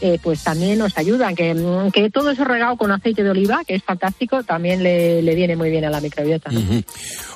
eh, 0.00 0.18
pues 0.22 0.44
también 0.44 0.78
nos 0.78 0.96
ayudan. 0.98 1.34
Que, 1.34 1.54
mm, 1.54 1.90
que 1.90 2.10
todo 2.10 2.30
eso 2.30 2.44
regado 2.44 2.76
con 2.76 2.92
aceite 2.92 3.22
de 3.22 3.30
oliva, 3.30 3.62
que 3.66 3.74
es 3.74 3.82
fantástico, 3.82 4.42
también 4.44 4.82
le, 4.82 5.22
le 5.22 5.34
viene 5.34 5.56
muy 5.56 5.70
bien 5.70 5.84
a 5.86 5.90
la 5.90 6.00
microbiota. 6.00 6.50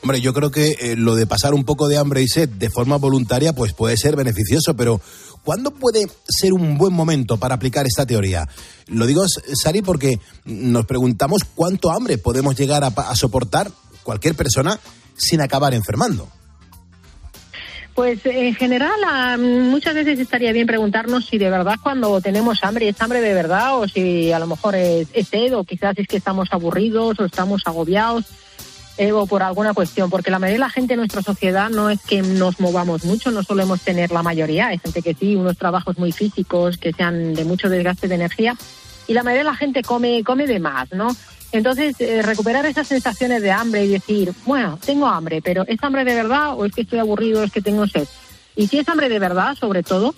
Hombre, 0.03 0.21
yo 0.21 0.33
creo 0.35 0.51
que 0.51 0.77
eh, 0.81 0.97
lo 0.97 1.15
de 1.15 1.27
pasar 1.27 1.55
un 1.55 1.65
poco 1.65 1.89
de 1.89 1.97
hambre 1.97 2.23
y 2.23 2.29
sed 2.29 2.49
de 2.49 2.71
forma 2.71 2.97
voluntaria, 2.97 3.55
pues 3.55 3.73
puede 3.73 3.97
ser 3.97 4.15
beneficioso, 4.15 4.77
pero 4.77 5.01
¿cuándo 5.45 5.71
puede 5.71 6.07
ser 6.29 6.53
un 6.53 6.79
buen 6.79 6.93
momento 6.93 7.37
para 7.37 7.55
aplicar 7.55 7.87
esta 7.87 8.07
teoría? 8.07 8.49
Lo 8.87 9.07
digo, 9.07 9.25
Sari, 9.29 9.83
porque 9.83 10.19
nos 10.45 10.87
preguntamos 10.87 11.43
cuánto 11.55 11.91
hambre 11.91 12.19
podemos 12.19 12.57
llegar 12.57 12.85
a, 12.85 12.89
a 12.89 13.17
soportar 13.17 13.71
cualquier 14.03 14.35
persona 14.35 14.79
sin 15.17 15.41
acabar 15.41 15.75
enfermando. 15.75 16.29
Pues 17.95 18.25
en 18.25 18.55
general 18.55 19.39
muchas 19.39 19.95
veces 19.95 20.19
estaría 20.19 20.53
bien 20.53 20.67
preguntarnos 20.67 21.27
si 21.27 21.37
de 21.37 21.51
verdad 21.51 21.77
cuando 21.83 22.23
tenemos 22.23 22.65
hambre 22.65 22.89
es 22.89 23.01
hambre 23.03 23.21
de 23.21 23.35
verdad 23.35 23.79
o 23.79 23.87
si 23.87 24.33
a 24.33 24.39
lo 24.39 24.47
mejor 24.47 24.75
es 24.75 25.09
sed 25.29 25.55
o 25.55 25.65
quizás 25.65 25.99
es 25.99 26.07
que 26.07 26.17
estamos 26.17 26.49
aburridos 26.53 27.21
o 27.21 27.27
estamos 27.27 27.61
agobiados 27.67 28.25
eh, 29.03 29.13
o 29.13 29.27
por 29.27 29.43
alguna 29.43 29.75
cuestión, 29.75 30.11
porque 30.11 30.31
la 30.31 30.39
mayoría 30.39 30.59
de 30.61 30.67
la 30.67 30.71
gente 30.71 30.93
en 30.95 30.99
nuestra 31.01 31.23
sociedad 31.23 31.71
no 31.71 31.91
es 31.91 32.01
que 32.03 32.23
nos 32.23 32.61
movamos 32.61 33.05
mucho, 33.05 33.31
no 33.31 33.43
solemos 33.43 33.81
tener 33.81 34.11
la 34.13 34.23
mayoría, 34.23 34.69
hay 34.69 34.79
gente 34.79 35.03
que 35.03 35.15
sí, 35.15 35.35
unos 35.35 35.57
trabajos 35.59 35.99
muy 35.99 36.13
físicos 36.13 36.77
que 36.77 36.93
sean 36.93 37.35
de 37.35 37.45
mucho 37.45 37.69
desgaste 37.69 38.07
de 38.09 38.15
energía 38.15 38.57
y 39.09 39.15
la 39.15 39.23
mayoría 39.23 39.45
de 39.45 39.51
la 39.51 39.57
gente 39.57 39.83
come, 39.83 40.23
come 40.25 40.47
de 40.47 40.61
más, 40.61 40.93
¿no? 40.93 41.09
Entonces, 41.51 41.97
eh, 42.01 42.23
recuperar 42.23 42.65
esas 42.65 42.87
sensaciones 42.87 43.43
de 43.43 43.51
hambre 43.51 43.85
y 43.85 43.89
decir, 43.89 44.33
bueno, 44.47 44.79
tengo 44.87 45.07
hambre, 45.07 45.43
pero 45.43 45.65
¿es 45.67 45.83
hambre 45.83 46.05
de 46.05 46.15
verdad 46.15 46.55
o 46.57 46.65
es 46.65 46.73
que 46.73 46.83
estoy 46.83 46.99
aburrido, 47.01 47.43
es 47.43 47.51
que 47.53 47.61
tengo 47.61 47.87
sed? 47.87 48.07
Y 48.57 48.69
si 48.69 48.79
es 48.79 48.89
hambre 48.89 49.09
de 49.09 49.19
verdad, 49.19 49.55
sobre 49.59 49.83
todo, 49.83 50.15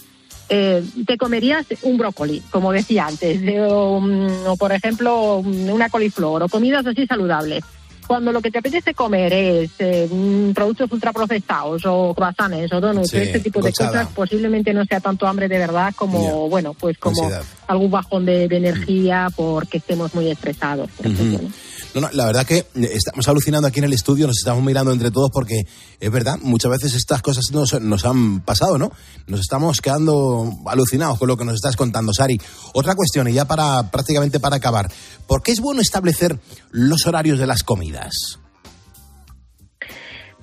eh, 0.49 0.85
te 1.07 1.17
comerías 1.17 1.65
un 1.83 1.97
brócoli, 1.97 2.43
como 2.51 2.71
decía 2.71 3.07
antes, 3.07 3.41
de- 3.41 3.63
o, 3.63 4.01
o, 4.47 4.57
por 4.57 4.73
ejemplo 4.73 5.41
mm, 5.43 5.71
una 5.71 5.89
coliflor, 5.89 6.43
o 6.43 6.49
comidas 6.49 6.87
así 6.87 7.07
saludables. 7.07 7.65
Cuando 8.07 8.33
lo 8.33 8.41
que 8.43 8.51
te 8.51 8.59
apetece 8.59 8.95
comer 8.95 9.33
es 9.33 9.71
eh, 9.79 10.09
mm, 10.11 10.53
productos 10.53 10.91
ultraprocesados 10.93 11.83
o 11.87 12.15
croissants 12.15 12.73
o 12.73 12.81
donuts, 12.81 13.11
Sí, 13.11 13.17
este 13.19 13.41
tipo 13.41 13.61
de 13.61 13.73
cosas, 13.73 14.09
posiblemente 14.15 14.73
no 14.75 14.85
sea 14.85 15.01
tanto 15.01 15.27
hambre 15.27 15.49
de 15.49 15.59
verdad 15.59 15.93
como, 15.97 16.49
bueno, 16.49 16.75
pues 16.75 16.99
como 16.99 17.23
Ansiedad. 17.23 17.45
algún 17.67 17.91
bajón 17.91 18.27
de, 18.27 18.49
de 18.49 18.57
energía 18.57 19.29
porque 19.35 19.79
estemos 19.79 20.15
muy 20.15 20.31
estresados. 20.31 20.91
No, 21.95 22.01
no, 22.01 22.09
la 22.13 22.27
verdad 22.27 22.45
que 22.45 22.59
eh, 22.59 22.67
estamos 22.75 23.27
alucinando 23.29 23.69
aquí 23.69 23.79
en 23.79 23.85
el 23.85 23.93
estudio, 23.93 24.27
nos 24.27 24.39
estamos 24.39 24.65
mirando 24.65 24.93
entre 24.93 25.11
todos 25.11 25.31
porque 25.33 25.63
es 26.01 26.11
verdad, 26.11 26.39
muchas 26.43 26.73
veces 26.73 26.95
estas 26.95 27.23
cosas 27.23 27.45
nos, 27.53 27.81
nos 27.81 28.05
han 28.05 28.41
pasado, 28.41 28.79
¿no? 28.79 28.91
Nos 29.29 29.41
estamos 29.41 29.81
quedando 29.81 30.53
alucinados 30.67 31.19
con 31.19 31.29
lo 31.29 31.37
que 31.37 31.45
nos 31.45 31.55
estás 31.55 31.77
contando, 31.77 32.13
Sari. 32.13 32.41
Otra 32.73 32.95
cuestión, 32.97 33.29
y 33.29 33.33
ya 33.33 33.45
para 33.45 33.91
prácticamente 33.91 34.41
para 34.41 34.57
acabar, 34.57 34.91
¿por 35.29 35.43
qué 35.43 35.53
es 35.53 35.61
bueno 35.61 35.81
establecer 35.81 36.39
los 36.71 37.07
horarios 37.07 37.39
de 37.39 37.47
las 37.47 37.63
comidas? 37.63 38.41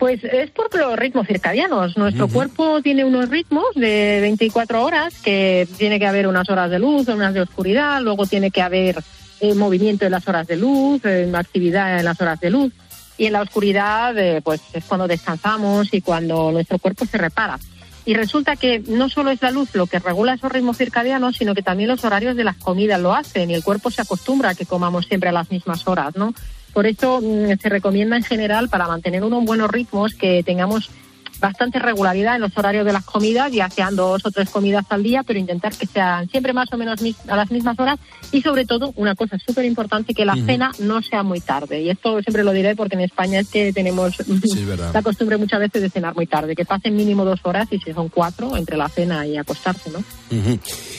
Pues 0.02 0.24
es 0.24 0.50
por 0.50 0.74
los 0.74 0.98
ritmos 0.98 1.28
circadianos. 1.28 1.96
Nuestro 1.96 2.28
cuerpo 2.28 2.82
tiene 2.82 3.06
unos 3.06 3.30
ritmos 3.30 3.68
de 3.76 4.18
24 4.22 4.84
horas, 4.84 5.14
que 5.22 5.68
tiene 5.78 6.00
que 6.00 6.08
haber 6.08 6.26
unas 6.26 6.50
horas 6.50 6.72
de 6.72 6.80
luz, 6.80 7.08
unas 7.08 7.36
de 7.36 7.42
oscuridad, 7.42 8.02
luego 8.02 8.26
tiene 8.26 8.50
que 8.50 8.64
haber 8.64 9.04
eh, 9.42 9.56
movimiento 9.56 10.06
en 10.06 10.12
las 10.12 10.28
horas 10.28 10.46
de 10.46 10.56
luz, 10.56 11.04
eh, 11.04 11.30
actividad 11.34 11.98
en 12.00 12.06
las 12.06 12.22
horas 12.22 12.40
de 12.40 12.52
luz. 12.52 12.72
Y 13.18 13.26
en 13.26 13.34
la 13.34 13.42
oscuridad, 13.42 14.18
eh, 14.18 14.42
pues 14.44 14.62
es 14.72 14.86
cuando 14.86 15.08
descansamos 15.08 15.94
y 15.94 16.02
cuando 16.02 16.52
nuestro 16.52 16.78
cuerpo 16.78 17.06
se 17.06 17.18
repara. 17.18 17.60
Y 18.06 18.14
resulta 18.14 18.56
que 18.56 18.84
no 18.88 19.10
solo 19.10 19.32
es 19.32 19.42
la 19.42 19.52
luz 19.52 19.74
lo 19.74 19.88
que 19.88 19.98
regula 19.98 20.36
esos 20.36 20.52
ritmos 20.52 20.78
circadianos, 20.78 21.38
sino 21.38 21.56
que 21.56 21.64
también 21.64 21.90
los 21.90 22.04
horarios 22.04 22.36
de 22.36 22.44
las 22.44 22.58
comidas 22.58 23.02
lo 23.02 23.14
hacen 23.14 23.50
y 23.52 23.56
el 23.56 23.64
cuerpo 23.64 23.92
se 23.92 24.04
acostumbra 24.04 24.52
a 24.52 24.56
que 24.56 24.66
comamos 24.66 25.08
siempre 25.08 25.30
a 25.30 25.34
las 25.34 25.50
mismas 25.52 25.88
horas, 25.88 26.16
¿no? 26.16 26.34
Por 26.74 26.86
eso 26.86 27.20
mm, 27.22 27.58
se 27.60 27.70
recomienda 27.70 28.18
en 28.18 28.24
general 28.24 28.70
para 28.70 28.88
mantener 28.88 29.24
unos 29.24 29.44
buenos 29.44 29.72
ritmos 29.72 30.14
que 30.14 30.44
tengamos 30.44 30.92
bastante 31.42 31.80
regularidad 31.80 32.36
en 32.36 32.42
los 32.42 32.56
horarios 32.56 32.86
de 32.86 32.94
las 32.94 33.04
comidas, 33.04 33.52
ya 33.52 33.70
sean 33.70 33.96
dos 33.96 34.26
o 34.26 34.32
tres 34.32 34.50
comidas 34.50 34.86
al 34.90 35.04
día, 35.04 35.24
pero 35.24 35.40
intentar 35.40 35.76
que 35.76 35.88
sean 35.88 36.30
siempre 36.30 36.54
más 36.54 36.72
o 36.72 36.78
menos 36.78 37.02
a 37.28 37.36
las 37.36 37.52
mismas 37.52 37.78
horas 37.80 38.00
y 38.32 38.42
sobre 38.42 38.66
todo 38.66 38.94
una 38.96 39.16
cosa 39.16 39.38
súper 39.46 39.66
importante, 39.66 40.14
que 40.14 40.24
la 40.24 40.36
cena 40.36 40.72
no 40.80 41.02
sea 41.02 41.24
muy 41.24 41.42
tarde. 41.42 41.82
Y 41.82 41.90
esto 41.90 42.22
siempre 42.22 42.44
lo 42.44 42.54
diré 42.54 42.76
porque 42.76 42.96
en 42.96 43.02
España 43.02 43.40
es 43.40 43.50
que 43.50 43.74
tenemos 43.74 44.16
la 44.94 45.02
costumbre 45.02 45.38
muchas 45.38 45.60
veces 45.60 45.82
de 45.82 45.90
cenar 45.90 46.16
muy 46.16 46.28
tarde, 46.28 46.56
que 46.56 46.64
pasen 46.64 46.96
mínimo 46.96 47.26
dos 47.26 47.40
horas 47.44 47.68
y 47.72 47.80
si 47.80 47.92
son 47.92 48.10
cuatro 48.10 48.56
entre 48.56 48.78
la 48.78 48.88
cena 48.88 49.26
y 49.26 49.38
acostarse, 49.38 49.90
¿no? 49.90 50.04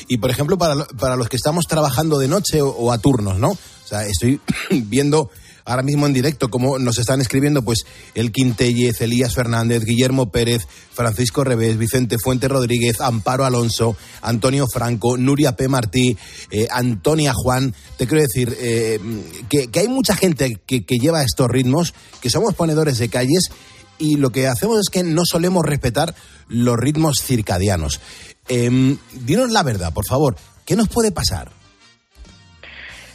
Y 0.08 0.18
por 0.18 0.30
ejemplo, 0.30 0.58
para, 0.58 0.84
para 0.98 1.16
los 1.16 1.28
que 1.28 1.36
estamos 1.36 1.66
trabajando 1.66 2.18
de 2.18 2.28
noche 2.28 2.60
o, 2.60 2.68
o 2.68 2.92
a 2.92 2.98
turnos, 2.98 3.38
¿no? 3.38 3.50
O 3.50 3.86
sea, 3.86 4.04
estoy 4.04 4.40
viendo 4.70 5.30
ahora 5.64 5.82
mismo 5.82 6.06
en 6.06 6.12
directo 6.12 6.48
cómo 6.48 6.78
nos 6.78 6.98
están 6.98 7.20
escribiendo 7.20 7.62
pues 7.62 7.84
el 8.14 8.32
Quintellez, 8.32 9.00
Elías 9.00 9.34
Fernández, 9.34 9.84
Guillermo 9.84 10.30
Pérez, 10.30 10.66
Francisco 10.92 11.44
Revés, 11.44 11.78
Vicente 11.78 12.16
Fuente 12.22 12.48
Rodríguez, 12.48 13.00
Amparo 13.00 13.44
Alonso, 13.44 13.96
Antonio 14.20 14.66
Franco, 14.72 15.16
Nuria 15.16 15.56
P. 15.56 15.68
Martí, 15.68 16.16
eh, 16.50 16.68
Antonia 16.70 17.32
Juan. 17.34 17.74
Te 17.96 18.06
quiero 18.06 18.22
decir 18.22 18.56
eh, 18.60 18.98
que, 19.48 19.68
hay 19.78 19.88
mucha 19.88 20.16
gente 20.16 20.60
que, 20.66 20.84
que 20.84 20.98
lleva 20.98 21.22
estos 21.22 21.48
ritmos, 21.48 21.94
que 22.20 22.30
somos 22.30 22.54
ponedores 22.54 22.98
de 22.98 23.08
calles 23.08 23.50
y 23.98 24.16
lo 24.16 24.30
que 24.30 24.48
hacemos 24.48 24.80
es 24.80 24.90
que 24.90 25.04
no 25.04 25.22
solemos 25.24 25.64
respetar 25.64 26.14
los 26.48 26.76
ritmos 26.76 27.22
circadianos. 27.22 28.00
Em, 28.48 28.98
dinos 29.12 29.50
la 29.52 29.62
verdad, 29.62 29.92
por 29.92 30.06
favor. 30.06 30.36
¿Qué 30.64 30.76
nos 30.76 30.88
puede 30.88 31.12
pasar? 31.12 31.61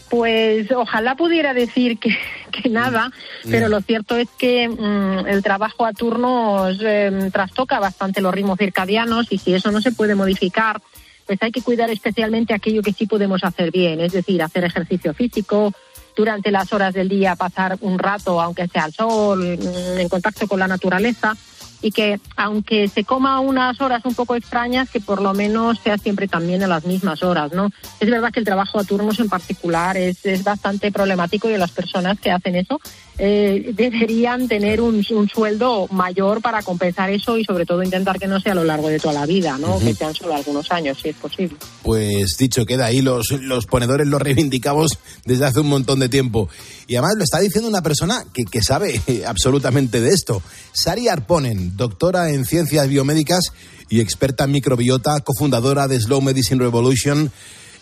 Pues 0.10 0.72
ojalá 0.72 1.15
pudiera 1.15 1.54
decir 1.54 1.98
que, 2.00 2.17
que 2.52 2.70
nada, 2.70 3.12
pero 3.50 3.67
lo 3.67 3.82
cierto 3.82 4.15
es 4.15 4.28
que 4.38 4.70
mm, 4.70 5.28
el 5.28 5.43
trabajo 5.43 5.86
a 5.86 5.93
turnos 5.93 6.78
eh, 6.82 7.30
trastoca 7.32 7.80
bastante 7.80 8.22
los 8.22 8.34
ritmos 8.34 8.58
circadianos 8.58 9.32
y 9.32 9.38
si 9.38 9.54
eso 9.54 9.72
no 9.72 9.82
se 9.82 9.91
puede 9.91 10.15
modificar, 10.15 10.82
pues 11.26 11.39
hay 11.41 11.52
que 11.52 11.62
cuidar 11.62 11.89
especialmente 11.89 12.54
aquello 12.54 12.82
que 12.82 12.93
sí 12.93 13.06
podemos 13.06 13.43
hacer 13.43 13.72
bien, 13.72 14.00
es 14.00 14.13
decir, 14.13 14.41
hacer 14.41 14.63
ejercicio 14.63 15.13
físico, 15.13 15.74
durante 16.15 16.50
las 16.50 16.74
horas 16.74 16.96
del 16.96 17.08
día 17.08 17.36
pasar 17.36 17.78
un 17.82 18.00
rato, 18.00 18.41
aunque 18.41 18.67
sea 18.67 18.86
al 18.86 18.93
sol, 18.93 19.58
mm, 19.58 20.00
en 20.00 20.10
contacto 20.10 20.48
con 20.48 20.60
la 20.60 20.67
naturaleza 20.67 21.38
y 21.82 21.92
que 21.92 22.20
aunque 22.36 22.88
se 22.88 23.04
coma 23.04 23.40
unas 23.40 23.80
horas 23.82 24.04
un 24.06 24.16
poco 24.16 24.36
extrañas, 24.36 24.90
que 24.90 25.00
por 25.00 25.22
lo 25.22 25.34
menos 25.34 25.80
sea 25.80 25.98
siempre 25.98 26.28
también 26.28 26.63
a 26.63 26.68
las 26.68 26.86
mismas 26.86 27.24
horas, 27.24 27.52
¿no? 27.54 27.70
Es 28.00 28.10
verdad 28.10 28.32
que 28.32 28.40
el 28.40 28.46
trabajo 28.46 28.80
a 28.80 28.84
turnos 28.84 29.20
en 29.20 29.30
particular 29.30 29.98
es, 29.98 30.26
es 30.26 30.44
bastante 30.44 30.92
problemático 30.92 31.50
y 31.50 31.58
las 31.58 31.72
personas 31.72 32.20
que 32.20 32.32
hacen 32.32 32.56
eso 32.56 32.80
eh, 33.20 33.72
deberían 33.74 34.48
tener 34.48 34.80
un, 34.80 35.04
un 35.10 35.30
sueldo 35.30 35.88
mayor 35.90 36.42
para 36.42 36.62
compensar 36.62 37.10
eso 37.10 37.38
y 37.38 37.44
sobre 37.44 37.66
todo 37.66 37.82
intentar 37.82 38.20
que 38.20 38.28
no 38.28 38.40
sea 38.40 38.52
a 38.52 38.56
lo 38.56 38.64
largo 38.64 38.90
de 38.90 39.00
toda 39.00 39.14
la 39.14 39.26
vida, 39.26 39.58
¿no? 39.58 39.78
Ujú. 39.78 39.86
Que 39.86 39.94
sean 39.94 40.14
solo 40.14 40.36
algunos 40.36 40.72
años, 40.72 41.00
si 41.02 41.10
es 41.10 41.16
posible. 41.16 41.58
Pues 41.82 42.38
dicho 42.38 42.66
queda 42.66 42.86
ahí, 42.86 43.02
los, 43.02 43.32
los 43.32 43.66
ponedores 43.66 44.08
los 44.08 44.22
reivindicamos 44.22 45.00
desde 45.26 45.46
hace 45.46 45.62
un 45.62 45.68
montón 45.68 46.00
de 46.00 46.10
tiempo. 46.10 46.50
Y 46.88 46.96
además 46.96 47.16
lo 47.18 47.24
está 47.24 47.40
diciendo 47.40 47.68
una 47.68 47.82
persona 47.82 48.24
que, 48.34 48.46
que 48.46 48.62
sabe 48.62 49.02
absolutamente 49.26 50.00
de 50.00 50.10
esto. 50.10 50.42
Sari 50.74 51.08
Arponen, 51.08 51.76
doctora 51.76 52.30
en 52.30 52.46
ciencias 52.46 52.88
biomédicas 52.88 53.52
y 53.90 54.00
experta 54.00 54.44
en 54.44 54.52
microbiota, 54.52 55.20
cofundadora 55.22 55.88
de 55.88 56.00
Slow 56.00 56.22
Medicine 56.22 56.62
Revolution. 56.62 57.32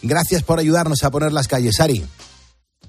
Gracias 0.01 0.43
por 0.43 0.59
ayudarnos 0.59 1.03
a 1.03 1.11
poner 1.11 1.33
las 1.33 1.47
calles, 1.47 1.75
Sari. 1.77 2.03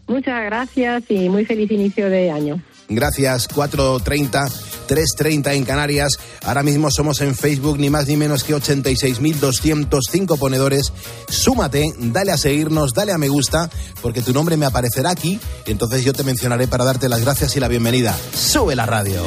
Muchas 0.07 0.45
gracias 0.45 1.03
y 1.09 1.29
muy 1.29 1.45
feliz 1.45 1.71
inicio 1.71 2.09
de 2.09 2.31
año. 2.31 2.62
Gracias, 2.88 3.49
4.30, 3.49 4.49
3.30 4.87 5.55
en 5.55 5.64
Canarias. 5.64 6.12
Ahora 6.45 6.62
mismo 6.62 6.90
somos 6.90 7.21
en 7.21 7.35
Facebook 7.35 7.79
ni 7.79 7.90
más 7.90 8.07
ni 8.07 8.16
menos 8.16 8.45
que 8.45 8.55
86.205 8.55 10.38
ponedores. 10.38 10.92
Súmate, 11.29 11.92
dale 11.99 12.31
a 12.31 12.37
seguirnos, 12.37 12.92
dale 12.95 13.11
a 13.12 13.19
me 13.19 13.29
gusta, 13.29 13.69
porque 14.03 14.23
tu 14.23 14.33
nombre 14.33 14.57
me 14.57 14.66
aparecerá 14.66 15.11
aquí. 15.11 15.40
y 15.66 15.71
Entonces 15.73 16.05
yo 16.05 16.12
te 16.12 16.23
mencionaré 16.23 16.69
para 16.69 16.85
darte 16.85 17.09
las 17.09 17.23
gracias 17.23 17.57
y 17.57 17.61
la 17.61 17.66
bienvenida. 17.66 18.16
Sube 18.33 18.77
la 18.77 18.87
radio. 18.87 19.25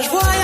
Voyage. 0.00 0.41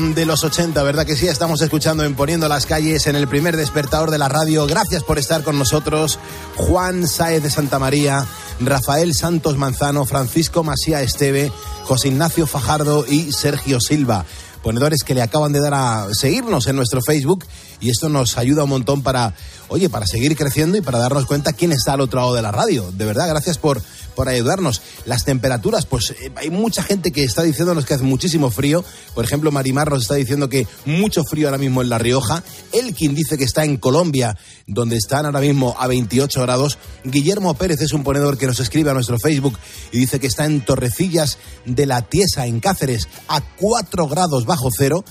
De 0.00 0.26
los 0.26 0.42
80, 0.42 0.82
¿verdad 0.82 1.06
que 1.06 1.14
sí? 1.14 1.28
Estamos 1.28 1.60
escuchando 1.60 2.02
en 2.02 2.16
Poniendo 2.16 2.48
las 2.48 2.66
calles 2.66 3.06
en 3.06 3.14
el 3.14 3.28
primer 3.28 3.56
despertador 3.56 4.10
de 4.10 4.18
la 4.18 4.28
radio. 4.28 4.66
Gracias 4.66 5.04
por 5.04 5.20
estar 5.20 5.44
con 5.44 5.56
nosotros. 5.56 6.18
Juan 6.56 7.06
Saez 7.06 7.44
de 7.44 7.50
Santa 7.50 7.78
María, 7.78 8.26
Rafael 8.58 9.14
Santos 9.14 9.56
Manzano, 9.56 10.04
Francisco 10.04 10.64
Masía 10.64 11.00
Esteve, 11.00 11.52
José 11.84 12.08
Ignacio 12.08 12.48
Fajardo 12.48 13.06
y 13.06 13.30
Sergio 13.30 13.80
Silva. 13.80 14.24
Ponedores 14.64 15.04
que 15.04 15.14
le 15.14 15.22
acaban 15.22 15.52
de 15.52 15.60
dar 15.60 15.74
a 15.74 16.08
seguirnos 16.12 16.66
en 16.66 16.74
nuestro 16.74 17.00
Facebook 17.00 17.44
y 17.80 17.90
esto 17.90 18.08
nos 18.08 18.36
ayuda 18.36 18.64
un 18.64 18.70
montón 18.70 19.02
para, 19.02 19.32
oye, 19.68 19.88
para 19.88 20.08
seguir 20.08 20.36
creciendo 20.36 20.76
y 20.76 20.80
para 20.80 20.98
darnos 20.98 21.26
cuenta 21.26 21.52
quién 21.52 21.70
está 21.70 21.92
al 21.92 22.00
otro 22.00 22.18
lado 22.20 22.34
de 22.34 22.42
la 22.42 22.50
radio. 22.50 22.90
De 22.90 23.04
verdad, 23.04 23.28
gracias 23.28 23.58
por, 23.58 23.80
por 24.14 24.28
ayudarnos. 24.28 24.82
Las 25.04 25.24
temperaturas, 25.24 25.86
pues 25.86 26.10
eh, 26.10 26.32
hay 26.36 26.50
mucha 26.50 26.82
gente 26.82 27.12
que 27.12 27.24
está 27.24 27.42
diciéndonos 27.42 27.84
que 27.84 27.94
hace 27.94 28.04
muchísimo 28.04 28.50
frío. 28.50 28.84
Por 29.14 29.24
ejemplo, 29.24 29.50
Marimar 29.50 29.90
nos 29.90 30.02
está 30.02 30.14
diciendo 30.14 30.48
que 30.48 30.66
mucho 30.84 31.24
frío 31.24 31.48
ahora 31.48 31.58
mismo 31.58 31.82
en 31.82 31.88
La 31.88 31.98
Rioja. 31.98 32.42
Elkin 32.72 33.14
dice 33.14 33.36
que 33.38 33.44
está 33.44 33.64
en 33.64 33.76
Colombia, 33.76 34.36
donde 34.66 34.96
están 34.96 35.26
ahora 35.26 35.40
mismo 35.40 35.76
a 35.78 35.86
28 35.86 36.42
grados. 36.42 36.78
Guillermo 37.04 37.54
Pérez 37.54 37.80
es 37.80 37.92
un 37.92 38.04
ponedor 38.04 38.38
que 38.38 38.46
nos 38.46 38.60
escribe 38.60 38.90
a 38.90 38.94
nuestro 38.94 39.18
Facebook 39.18 39.58
y 39.92 39.98
dice 39.98 40.20
que 40.20 40.26
está 40.26 40.44
en 40.44 40.64
Torrecillas 40.64 41.38
de 41.64 41.86
la 41.86 42.02
Tiesa, 42.02 42.46
en 42.46 42.60
Cáceres, 42.60 43.08
a 43.28 43.40
4 43.40 44.08
grados 44.08 44.46
bajo 44.46 44.68
cero 44.76 45.04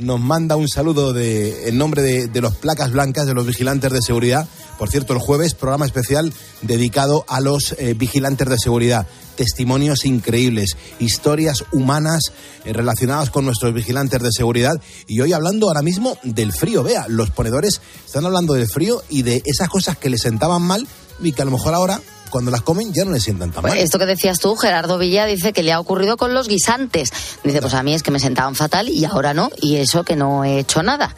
nos 0.00 0.20
manda 0.20 0.56
un 0.56 0.68
saludo 0.68 1.12
de, 1.12 1.68
en 1.68 1.78
nombre 1.78 2.02
de, 2.02 2.40
los 2.40 2.56
placas 2.56 2.90
blancas, 2.92 3.26
de 3.26 3.34
los 3.34 3.46
vigilantes 3.46 3.92
de 3.92 4.00
seguridad. 4.02 4.48
Por 4.78 4.90
cierto, 4.90 5.12
el 5.12 5.18
jueves, 5.18 5.54
programa 5.54 5.84
especial 5.84 6.32
dedicado 6.62 7.24
a 7.28 7.40
los 7.40 7.74
eh, 7.78 7.94
vigilantes 7.94 8.48
de 8.48 8.58
seguridad. 8.58 9.06
Testimonios 9.36 10.04
increíbles, 10.04 10.76
historias 10.98 11.64
humanas 11.72 12.32
eh, 12.64 12.72
relacionadas 12.72 13.30
con 13.30 13.44
nuestros 13.44 13.74
vigilantes 13.74 14.22
de 14.22 14.32
seguridad. 14.32 14.80
Y 15.06 15.20
hoy 15.20 15.32
hablando 15.32 15.68
ahora 15.68 15.82
mismo 15.82 16.16
del 16.22 16.52
frío. 16.52 16.82
Vea, 16.82 17.06
los 17.08 17.30
ponedores 17.30 17.80
están 18.04 18.24
hablando 18.24 18.54
del 18.54 18.68
frío 18.68 19.02
y 19.08 19.22
de 19.22 19.42
esas 19.44 19.68
cosas 19.68 19.98
que 19.98 20.10
les 20.10 20.22
sentaban 20.22 20.62
mal 20.62 20.86
y 21.22 21.32
que 21.32 21.42
a 21.42 21.44
lo 21.44 21.50
mejor 21.50 21.74
ahora 21.74 22.00
cuando 22.30 22.50
las 22.50 22.62
comen 22.62 22.92
ya 22.92 23.04
no 23.04 23.10
les 23.10 23.22
sientan 23.22 23.50
tan 23.52 23.62
mal. 23.62 23.76
Esto 23.76 23.98
que 23.98 24.06
decías 24.06 24.38
tú, 24.38 24.56
Gerardo 24.56 24.98
Villa 24.98 25.26
dice 25.26 25.52
que 25.52 25.62
le 25.62 25.72
ha 25.72 25.80
ocurrido 25.80 26.16
con 26.16 26.32
los 26.34 26.48
guisantes. 26.48 27.12
Dice, 27.44 27.60
pues 27.60 27.74
a 27.74 27.82
mí 27.82 27.94
es 27.94 28.02
que 28.02 28.10
me 28.10 28.20
sentaban 28.20 28.54
fatal 28.54 28.88
y 28.88 29.04
ahora 29.04 29.34
no, 29.34 29.50
y 29.60 29.76
eso 29.76 30.04
que 30.04 30.16
no 30.16 30.44
he 30.44 30.58
hecho 30.58 30.82
nada. 30.82 31.14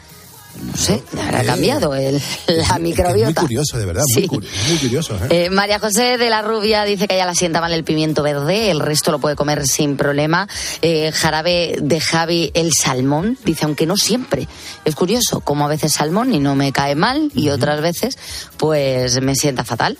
No 0.61 0.77
sé, 0.77 1.03
habrá 1.19 1.43
cambiado 1.43 1.95
el, 1.95 2.21
la 2.47 2.77
microbiota. 2.79 3.41
Muy 3.41 3.47
curioso, 3.47 3.77
de 3.77 3.85
verdad, 3.85 4.03
Sí. 4.07 4.19
muy, 4.21 4.27
cu- 4.27 4.41
muy 4.69 4.77
curioso. 4.77 5.15
¿eh? 5.15 5.45
Eh, 5.45 5.49
María 5.49 5.79
José 5.79 6.17
de 6.17 6.29
la 6.29 6.41
Rubia 6.41 6.83
dice 6.85 7.07
que 7.07 7.15
a 7.15 7.17
ella 7.17 7.25
la 7.25 7.33
sienta 7.35 7.59
mal 7.59 7.73
el 7.73 7.83
pimiento 7.83 8.21
verde, 8.23 8.69
el 8.71 8.79
resto 8.79 9.11
lo 9.11 9.19
puede 9.19 9.35
comer 9.35 9.65
sin 9.67 9.97
problema. 9.97 10.47
Eh, 10.81 11.11
jarabe 11.11 11.75
de 11.81 11.99
Javi 11.99 12.51
el 12.53 12.71
salmón, 12.73 13.37
dice, 13.45 13.65
aunque 13.65 13.85
no 13.85 13.97
siempre. 13.97 14.47
Es 14.85 14.95
curioso, 14.95 15.41
como 15.41 15.65
a 15.65 15.69
veces 15.69 15.93
salmón 15.93 16.33
y 16.33 16.39
no 16.39 16.55
me 16.55 16.71
cae 16.71 16.95
mal, 16.95 17.31
y 17.33 17.49
otras 17.49 17.81
veces, 17.81 18.17
pues 18.57 19.21
me 19.21 19.35
sienta 19.35 19.63
fatal. 19.63 19.97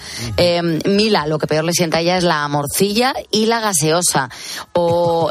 Mila, 0.85 1.25
lo 1.27 1.39
que 1.39 1.47
peor 1.47 1.63
le 1.63 1.73
sienta 1.73 1.97
a 1.97 2.01
ella 2.01 2.17
es 2.17 2.23
la 2.23 2.47
morcilla 2.47 3.13
y 3.31 3.47
la 3.47 3.59
gaseosa. 3.59 4.29
O, 4.73 5.29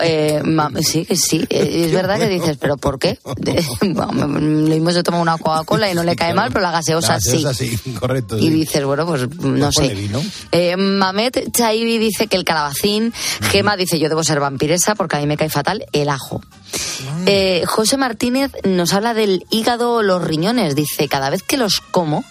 sí, 0.82 1.06
sí, 1.14 1.44
es 1.48 1.92
verdad 1.92 2.18
que 2.18 2.28
dices, 2.28 2.56
¿pero 2.60 2.76
por 2.76 2.98
qué? 2.98 3.18
Lo 3.82 4.06
mismo 4.08 4.90
se 4.90 5.02
toma 5.12 5.22
una 5.22 5.38
Coca-Cola 5.38 5.90
y 5.90 5.94
no 5.94 6.02
le 6.02 6.16
cae 6.16 6.34
mal, 6.34 6.48
pero 6.50 6.62
la 6.62 6.70
gaseosa, 6.70 7.14
La 7.14 7.20
sí. 7.20 7.42
gaseosa 7.42 7.54
sí, 7.54 7.92
correcto. 8.00 8.38
Y 8.38 8.42
sí. 8.42 8.50
dices, 8.50 8.84
bueno, 8.84 9.06
pues 9.06 9.22
no 9.22 9.70
Pues 9.70 9.76
ponle 9.76 10.08
sé. 10.08 10.32
Eh, 10.52 10.76
Mamet 10.76 11.52
Chaibi 11.52 11.98
dice 11.98 12.26
que 12.26 12.36
el 12.36 12.44
calabacín. 12.44 13.12
Gema 13.42 13.76
dice, 13.76 13.98
yo 13.98 14.08
debo 14.08 14.24
ser 14.24 14.40
vampiresa 14.40 14.94
porque 14.94 15.16
a 15.16 15.20
mí 15.20 15.26
me 15.26 15.36
cae 15.36 15.50
fatal 15.50 15.84
el 15.92 16.08
ajo. 16.08 16.40
Ah. 16.44 17.22
Eh, 17.26 17.64
José 17.66 17.96
Martínez 17.96 18.52
nos 18.64 18.92
habla 18.94 19.14
del 19.14 19.44
hígado 19.50 19.92
o 19.94 20.02
los 20.02 20.22
riñones. 20.24 20.74
Dice, 20.74 21.08
cada 21.08 21.28
vez 21.30 21.42
que 21.42 21.56
los 21.56 21.80
como 21.80 22.24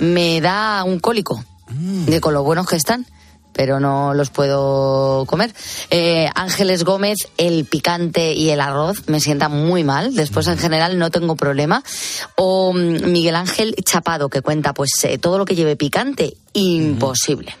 me 0.00 0.40
da 0.40 0.82
un 0.84 0.98
cólico 0.98 1.44
Mm. 1.66 2.04
de 2.04 2.20
con 2.20 2.34
lo 2.34 2.42
buenos 2.44 2.66
que 2.68 2.76
están. 2.76 3.06
Pero 3.54 3.80
no 3.80 4.14
los 4.14 4.30
puedo 4.30 5.24
comer. 5.26 5.54
Eh, 5.90 6.28
Ángeles 6.34 6.84
Gómez, 6.84 7.18
el 7.38 7.64
picante 7.64 8.34
y 8.34 8.50
el 8.50 8.60
arroz 8.60 9.08
me 9.08 9.20
sientan 9.20 9.52
muy 9.52 9.84
mal. 9.84 10.14
Después, 10.14 10.46
en 10.48 10.58
general, 10.58 10.98
no 10.98 11.10
tengo 11.10 11.36
problema. 11.36 11.82
O 12.36 12.72
mm, 12.72 13.10
Miguel 13.10 13.36
Ángel 13.36 13.74
Chapado, 13.84 14.28
que 14.28 14.42
cuenta, 14.42 14.74
pues, 14.74 14.90
eh, 15.04 15.18
todo 15.18 15.38
lo 15.38 15.44
que 15.44 15.54
lleve 15.54 15.76
picante, 15.76 16.36
imposible. 16.52 17.54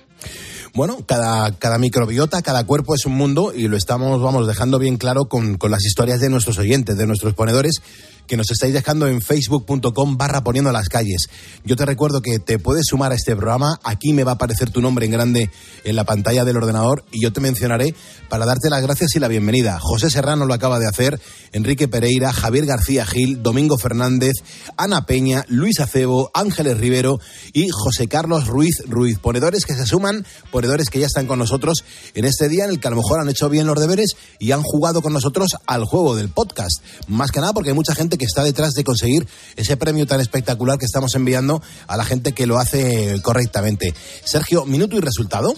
Bueno, 0.74 0.98
cada, 1.06 1.52
cada 1.52 1.78
microbiota, 1.78 2.42
cada 2.42 2.66
cuerpo 2.66 2.96
es 2.96 3.06
un 3.06 3.14
mundo 3.14 3.52
y 3.54 3.68
lo 3.68 3.76
estamos, 3.76 4.20
vamos, 4.20 4.48
dejando 4.48 4.80
bien 4.80 4.96
claro 4.96 5.26
con, 5.26 5.56
con 5.56 5.70
las 5.70 5.84
historias 5.84 6.18
de 6.18 6.28
nuestros 6.28 6.58
oyentes, 6.58 6.96
de 6.96 7.06
nuestros 7.06 7.32
ponedores, 7.34 7.80
que 8.26 8.36
nos 8.36 8.50
estáis 8.50 8.72
dejando 8.72 9.06
en 9.06 9.20
facebook.com 9.20 10.16
barra 10.16 10.42
poniendo 10.42 10.72
las 10.72 10.88
calles. 10.88 11.28
Yo 11.64 11.76
te 11.76 11.84
recuerdo 11.84 12.20
que 12.20 12.38
te 12.38 12.58
puedes 12.58 12.86
sumar 12.86 13.12
a 13.12 13.14
este 13.14 13.36
programa, 13.36 13.78
aquí 13.84 14.12
me 14.12 14.24
va 14.24 14.32
a 14.32 14.34
aparecer 14.34 14.70
tu 14.70 14.80
nombre 14.80 15.06
en 15.06 15.12
grande 15.12 15.50
en 15.84 15.96
la 15.96 16.04
pantalla 16.04 16.44
del 16.44 16.56
ordenador 16.56 17.04
y 17.10 17.22
yo 17.22 17.32
te 17.32 17.40
mencionaré 17.40 17.94
para 18.28 18.46
darte 18.46 18.70
las 18.70 18.82
gracias 18.82 19.14
y 19.16 19.20
la 19.20 19.28
bienvenida. 19.28 19.78
José 19.80 20.10
Serrano 20.10 20.46
lo 20.46 20.54
acaba 20.54 20.78
de 20.78 20.88
hacer, 20.88 21.20
Enrique 21.52 21.88
Pereira, 21.88 22.32
Javier 22.32 22.66
García 22.66 23.06
Gil, 23.06 23.42
Domingo 23.42 23.78
Fernández, 23.78 24.34
Ana 24.76 25.06
Peña, 25.06 25.44
Luis 25.48 25.80
Acebo, 25.80 26.30
Ángeles 26.34 26.78
Rivero 26.78 27.20
y 27.52 27.68
José 27.70 28.08
Carlos 28.08 28.46
Ruiz 28.46 28.82
Ruiz. 28.86 29.18
Ponedores 29.18 29.64
que 29.64 29.74
se 29.74 29.86
suman, 29.86 30.26
ponedores 30.50 30.88
que 30.90 31.00
ya 31.00 31.06
están 31.06 31.26
con 31.26 31.38
nosotros 31.38 31.84
en 32.14 32.24
este 32.24 32.48
día 32.48 32.64
en 32.64 32.70
el 32.70 32.80
que 32.80 32.88
a 32.88 32.90
lo 32.90 32.96
mejor 32.96 33.20
han 33.20 33.28
hecho 33.28 33.48
bien 33.48 33.66
los 33.66 33.78
deberes 33.78 34.16
y 34.38 34.52
han 34.52 34.62
jugado 34.62 35.02
con 35.02 35.12
nosotros 35.12 35.56
al 35.66 35.84
juego 35.84 36.16
del 36.16 36.28
podcast. 36.28 36.82
Más 37.08 37.30
que 37.30 37.40
nada 37.40 37.52
porque 37.52 37.70
hay 37.70 37.76
mucha 37.76 37.94
gente 37.94 38.13
que 38.18 38.24
está 38.24 38.42
detrás 38.42 38.74
de 38.74 38.84
conseguir 38.84 39.26
ese 39.56 39.76
premio 39.76 40.06
tan 40.06 40.20
espectacular 40.20 40.78
que 40.78 40.86
estamos 40.86 41.14
enviando 41.14 41.62
a 41.86 41.96
la 41.96 42.04
gente 42.04 42.32
que 42.32 42.46
lo 42.46 42.58
hace 42.58 43.20
correctamente. 43.22 43.94
Sergio, 44.24 44.64
minuto 44.64 44.96
y 44.96 45.00
resultado. 45.00 45.54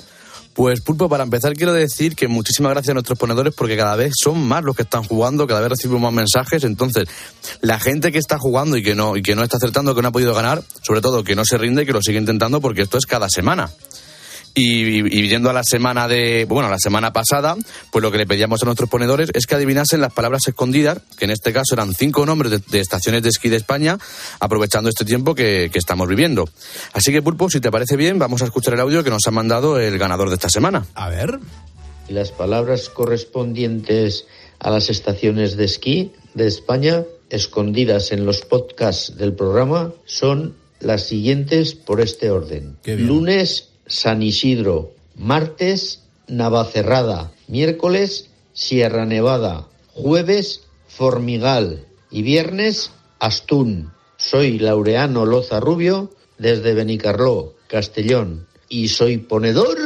Pues 0.56 0.80
Pulpo, 0.80 1.10
para 1.10 1.22
empezar 1.22 1.52
quiero 1.52 1.74
decir 1.74 2.16
que 2.16 2.28
muchísimas 2.28 2.72
gracias 2.72 2.92
a 2.92 2.94
nuestros 2.94 3.18
ponedores 3.18 3.52
porque 3.54 3.76
cada 3.76 3.94
vez 3.94 4.14
son 4.18 4.42
más 4.48 4.64
los 4.64 4.74
que 4.74 4.84
están 4.84 5.04
jugando, 5.04 5.46
cada 5.46 5.60
vez 5.60 5.68
recibimos 5.68 6.00
más 6.00 6.14
mensajes, 6.14 6.64
entonces 6.64 7.06
la 7.60 7.78
gente 7.78 8.10
que 8.10 8.18
está 8.18 8.38
jugando 8.38 8.78
y 8.78 8.82
que 8.82 8.94
no 8.94 9.18
y 9.18 9.22
que 9.22 9.34
no 9.34 9.42
está 9.42 9.58
acertando, 9.58 9.94
que 9.94 10.00
no 10.00 10.08
ha 10.08 10.12
podido 10.12 10.34
ganar, 10.34 10.64
sobre 10.80 11.02
todo 11.02 11.24
que 11.24 11.34
no 11.34 11.44
se 11.44 11.58
rinde 11.58 11.82
y 11.82 11.86
que 11.86 11.92
lo 11.92 12.00
sigue 12.00 12.18
intentando 12.18 12.62
porque 12.62 12.80
esto 12.80 12.96
es 12.96 13.04
cada 13.04 13.28
semana. 13.28 13.70
Y, 14.58 15.00
y 15.14 15.28
yendo 15.28 15.50
a 15.50 15.52
la 15.52 15.62
semana 15.62 16.08
de, 16.08 16.46
bueno, 16.46 16.70
la 16.70 16.78
semana 16.78 17.12
pasada, 17.12 17.54
pues 17.92 18.02
lo 18.02 18.10
que 18.10 18.16
le 18.16 18.26
pedíamos 18.26 18.62
a 18.62 18.64
nuestros 18.64 18.88
ponedores 18.88 19.28
es 19.34 19.46
que 19.46 19.54
adivinasen 19.54 20.00
las 20.00 20.14
palabras 20.14 20.48
escondidas, 20.48 21.02
que 21.18 21.26
en 21.26 21.30
este 21.30 21.52
caso 21.52 21.74
eran 21.74 21.92
cinco 21.92 22.24
nombres 22.24 22.50
de, 22.50 22.62
de 22.70 22.80
estaciones 22.80 23.22
de 23.22 23.28
esquí 23.28 23.50
de 23.50 23.56
España, 23.56 23.98
aprovechando 24.40 24.88
este 24.88 25.04
tiempo 25.04 25.34
que, 25.34 25.68
que 25.70 25.78
estamos 25.78 26.08
viviendo. 26.08 26.48
Así 26.94 27.12
que, 27.12 27.20
Pulpo, 27.20 27.50
si 27.50 27.60
te 27.60 27.70
parece 27.70 27.96
bien, 27.96 28.18
vamos 28.18 28.40
a 28.40 28.46
escuchar 28.46 28.72
el 28.72 28.80
audio 28.80 29.04
que 29.04 29.10
nos 29.10 29.26
ha 29.26 29.30
mandado 29.30 29.78
el 29.78 29.98
ganador 29.98 30.30
de 30.30 30.36
esta 30.36 30.48
semana. 30.48 30.86
A 30.94 31.10
ver. 31.10 31.38
Y 32.08 32.14
las 32.14 32.30
palabras 32.30 32.88
correspondientes 32.88 34.24
a 34.58 34.70
las 34.70 34.88
estaciones 34.88 35.58
de 35.58 35.66
esquí 35.66 36.12
de 36.32 36.46
España, 36.46 37.04
escondidas 37.28 38.10
en 38.10 38.24
los 38.24 38.40
podcasts 38.40 39.18
del 39.18 39.34
programa, 39.34 39.92
son 40.06 40.54
las 40.80 41.06
siguientes 41.06 41.74
por 41.74 42.00
este 42.00 42.30
orden. 42.30 42.78
Lunes, 42.86 43.70
San 43.86 44.22
Isidro. 44.22 44.92
Martes, 45.14 46.02
Navacerrada. 46.28 47.32
Miércoles, 47.48 48.30
Sierra 48.52 49.06
Nevada. 49.06 49.68
Jueves, 49.92 50.62
Formigal. 50.88 51.86
Y 52.10 52.22
viernes, 52.22 52.92
Astún. 53.18 53.92
Soy 54.16 54.58
Laureano 54.58 55.26
Loza 55.26 55.60
Rubio 55.60 56.10
desde 56.38 56.74
Benicarló, 56.74 57.54
Castellón. 57.68 58.46
Y 58.68 58.88
soy 58.88 59.18
ponedor 59.18 59.85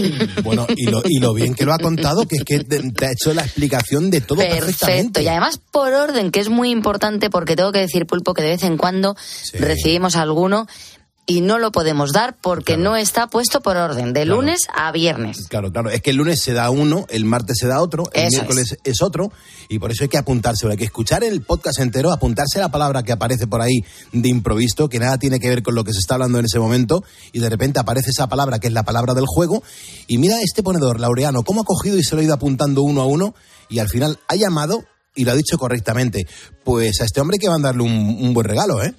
Bueno, 0.42 0.66
y 0.74 0.86
lo, 0.86 1.02
y 1.04 1.18
lo 1.18 1.34
bien 1.34 1.54
que 1.54 1.64
lo 1.64 1.72
ha 1.72 1.78
contado, 1.78 2.26
que 2.26 2.36
es 2.36 2.44
que 2.44 2.60
te, 2.60 3.06
ha 3.06 3.12
hecho 3.12 3.34
la 3.34 3.42
explicación 3.42 4.10
de 4.10 4.20
todo 4.20 4.38
Perfecto. 4.38 4.66
perfectamente. 4.66 5.22
Y 5.22 5.28
además 5.28 5.60
por 5.70 5.92
orden, 5.92 6.30
que 6.30 6.40
es 6.40 6.48
muy 6.48 6.70
importante 6.70 7.30
porque 7.30 7.56
tengo 7.56 7.72
que 7.72 7.80
decir, 7.80 8.06
Pulpo, 8.06 8.34
que 8.34 8.42
de 8.42 8.50
vez 8.50 8.62
en 8.62 8.76
cuando 8.76 9.16
recibimos 9.54 10.16
alguno 10.16 10.66
y 11.30 11.42
no 11.42 11.60
lo 11.60 11.70
podemos 11.70 12.12
dar 12.12 12.36
porque 12.40 12.76
no 12.76 12.96
está 12.96 13.28
puesto 13.28 13.60
por 13.60 13.76
orden, 13.76 14.12
de 14.12 14.24
lunes 14.24 14.62
a 14.74 14.90
viernes. 14.90 15.46
Claro, 15.48 15.70
claro. 15.70 15.88
Es 15.88 16.02
que 16.02 16.10
el 16.10 16.16
lunes 16.16 16.42
se 16.42 16.54
da 16.54 16.70
uno, 16.70 17.06
el 17.08 17.24
martes 17.24 17.58
se 17.60 17.68
da 17.68 17.80
otro, 17.80 18.10
el 18.14 18.24
Eso 18.26 18.38
miércoles 18.38 18.76
es. 18.82 19.00
otro, 19.00 19.30
y 19.68 19.78
por 19.78 19.92
eso 19.92 20.02
hay 20.02 20.08
que 20.08 20.18
apuntarse. 20.18 20.66
Hay 20.66 20.76
que 20.76 20.82
escuchar 20.86 21.22
el 21.22 21.42
podcast 21.42 21.78
entero, 21.78 22.10
apuntarse 22.10 22.58
la 22.58 22.72
palabra 22.72 23.04
que 23.04 23.12
aparece 23.12 23.46
por 23.46 23.60
ahí 23.60 23.84
de 24.10 24.28
improviso, 24.28 24.88
que 24.88 24.98
nada 24.98 25.18
tiene 25.18 25.38
que 25.38 25.48
ver 25.48 25.62
con 25.62 25.76
lo 25.76 25.84
que 25.84 25.92
se 25.92 26.00
está 26.00 26.14
hablando 26.14 26.40
en 26.40 26.46
ese 26.46 26.58
momento, 26.58 27.04
y 27.30 27.38
de 27.38 27.48
repente 27.48 27.78
aparece 27.78 28.10
esa 28.10 28.28
palabra 28.28 28.58
que 28.58 28.66
es 28.66 28.72
la 28.72 28.82
palabra 28.82 29.14
del 29.14 29.26
juego. 29.28 29.62
Y 30.08 30.18
mira 30.18 30.34
este 30.42 30.64
ponedor, 30.64 30.98
Laureano, 30.98 31.44
cómo 31.44 31.60
ha 31.60 31.64
cogido 31.64 31.96
y 31.96 32.02
se 32.02 32.16
lo 32.16 32.22
ha 32.22 32.24
ido 32.24 32.34
apuntando 32.34 32.82
uno 32.82 33.02
a 33.02 33.06
uno, 33.06 33.36
y 33.68 33.78
al 33.78 33.88
final 33.88 34.18
ha 34.26 34.34
llamado 34.34 34.82
y 35.14 35.24
lo 35.24 35.30
ha 35.30 35.36
dicho 35.36 35.58
correctamente. 35.58 36.26
Pues 36.64 37.00
a 37.00 37.04
este 37.04 37.20
hombre 37.20 37.36
hay 37.36 37.38
que 37.38 37.50
mandarle 37.50 37.84
un, 37.84 38.18
un 38.20 38.34
buen 38.34 38.48
regalo, 38.48 38.82
¿eh? 38.82 38.94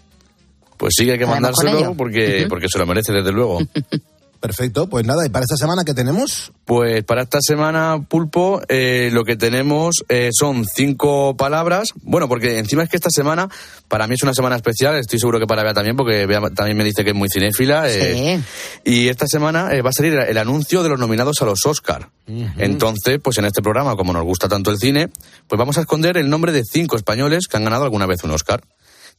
Pues 0.82 0.96
sí, 0.98 1.08
hay 1.12 1.20
que 1.20 1.28
mandárselo 1.28 1.94
porque, 1.94 2.48
porque 2.50 2.68
se 2.68 2.80
lo 2.80 2.88
merece, 2.88 3.14
desde 3.14 3.32
luego. 3.32 3.60
Perfecto, 4.40 4.88
pues 4.90 5.06
nada, 5.06 5.24
¿y 5.24 5.30
para 5.30 5.44
esta 5.44 5.56
semana 5.56 5.84
qué 5.86 5.94
tenemos? 5.94 6.52
Pues 6.66 7.04
para 7.04 7.22
esta 7.22 7.38
semana, 7.40 8.04
Pulpo, 8.10 8.60
eh, 8.68 9.12
lo 9.14 9.24
que 9.24 9.36
tenemos 9.36 10.04
eh, 10.10 10.32
son 10.34 10.66
cinco 10.66 11.38
palabras. 11.38 11.90
Bueno, 12.02 12.28
porque 12.28 12.58
encima 12.58 12.82
es 12.82 12.90
que 12.90 12.96
esta 12.96 13.12
semana, 13.12 13.48
para 13.88 14.08
mí 14.08 14.16
es 14.16 14.24
una 14.24 14.34
semana 14.34 14.56
especial, 14.56 14.96
estoy 14.96 15.20
seguro 15.20 15.40
que 15.40 15.46
para 15.46 15.62
Bea 15.62 15.76
también, 15.76 15.96
porque 15.96 16.26
Bea 16.26 16.42
también 16.56 16.76
me 16.76 16.84
dice 16.84 17.04
que 17.04 17.12
es 17.12 17.16
muy 17.16 17.30
cinéfila. 17.30 17.88
eh, 17.88 18.42
Y 18.84 19.10
esta 19.10 19.28
semana 19.28 19.76
eh, 19.76 19.84
va 19.84 19.92
a 19.92 19.94
salir 19.94 20.14
el 20.16 20.38
anuncio 20.40 20.82
de 20.82 20.90
los 20.90 20.98
nominados 20.98 21.40
a 21.44 21.46
los 21.46 21.64
Oscar. 21.68 22.10
Entonces, 22.58 23.20
pues 23.22 23.38
en 23.38 23.46
este 23.46 23.62
programa, 23.62 23.96
como 23.96 24.12
nos 24.14 24.24
gusta 24.24 24.50
tanto 24.50 24.72
el 24.72 24.80
cine, 24.80 25.10
pues 25.48 25.60
vamos 25.60 25.78
a 25.78 25.82
esconder 25.82 26.18
el 26.18 26.32
nombre 26.32 26.52
de 26.52 26.64
cinco 26.66 26.96
españoles 26.96 27.46
que 27.48 27.58
han 27.58 27.66
ganado 27.66 27.84
alguna 27.84 28.08
vez 28.08 28.24
un 28.24 28.32
Oscar. 28.32 28.64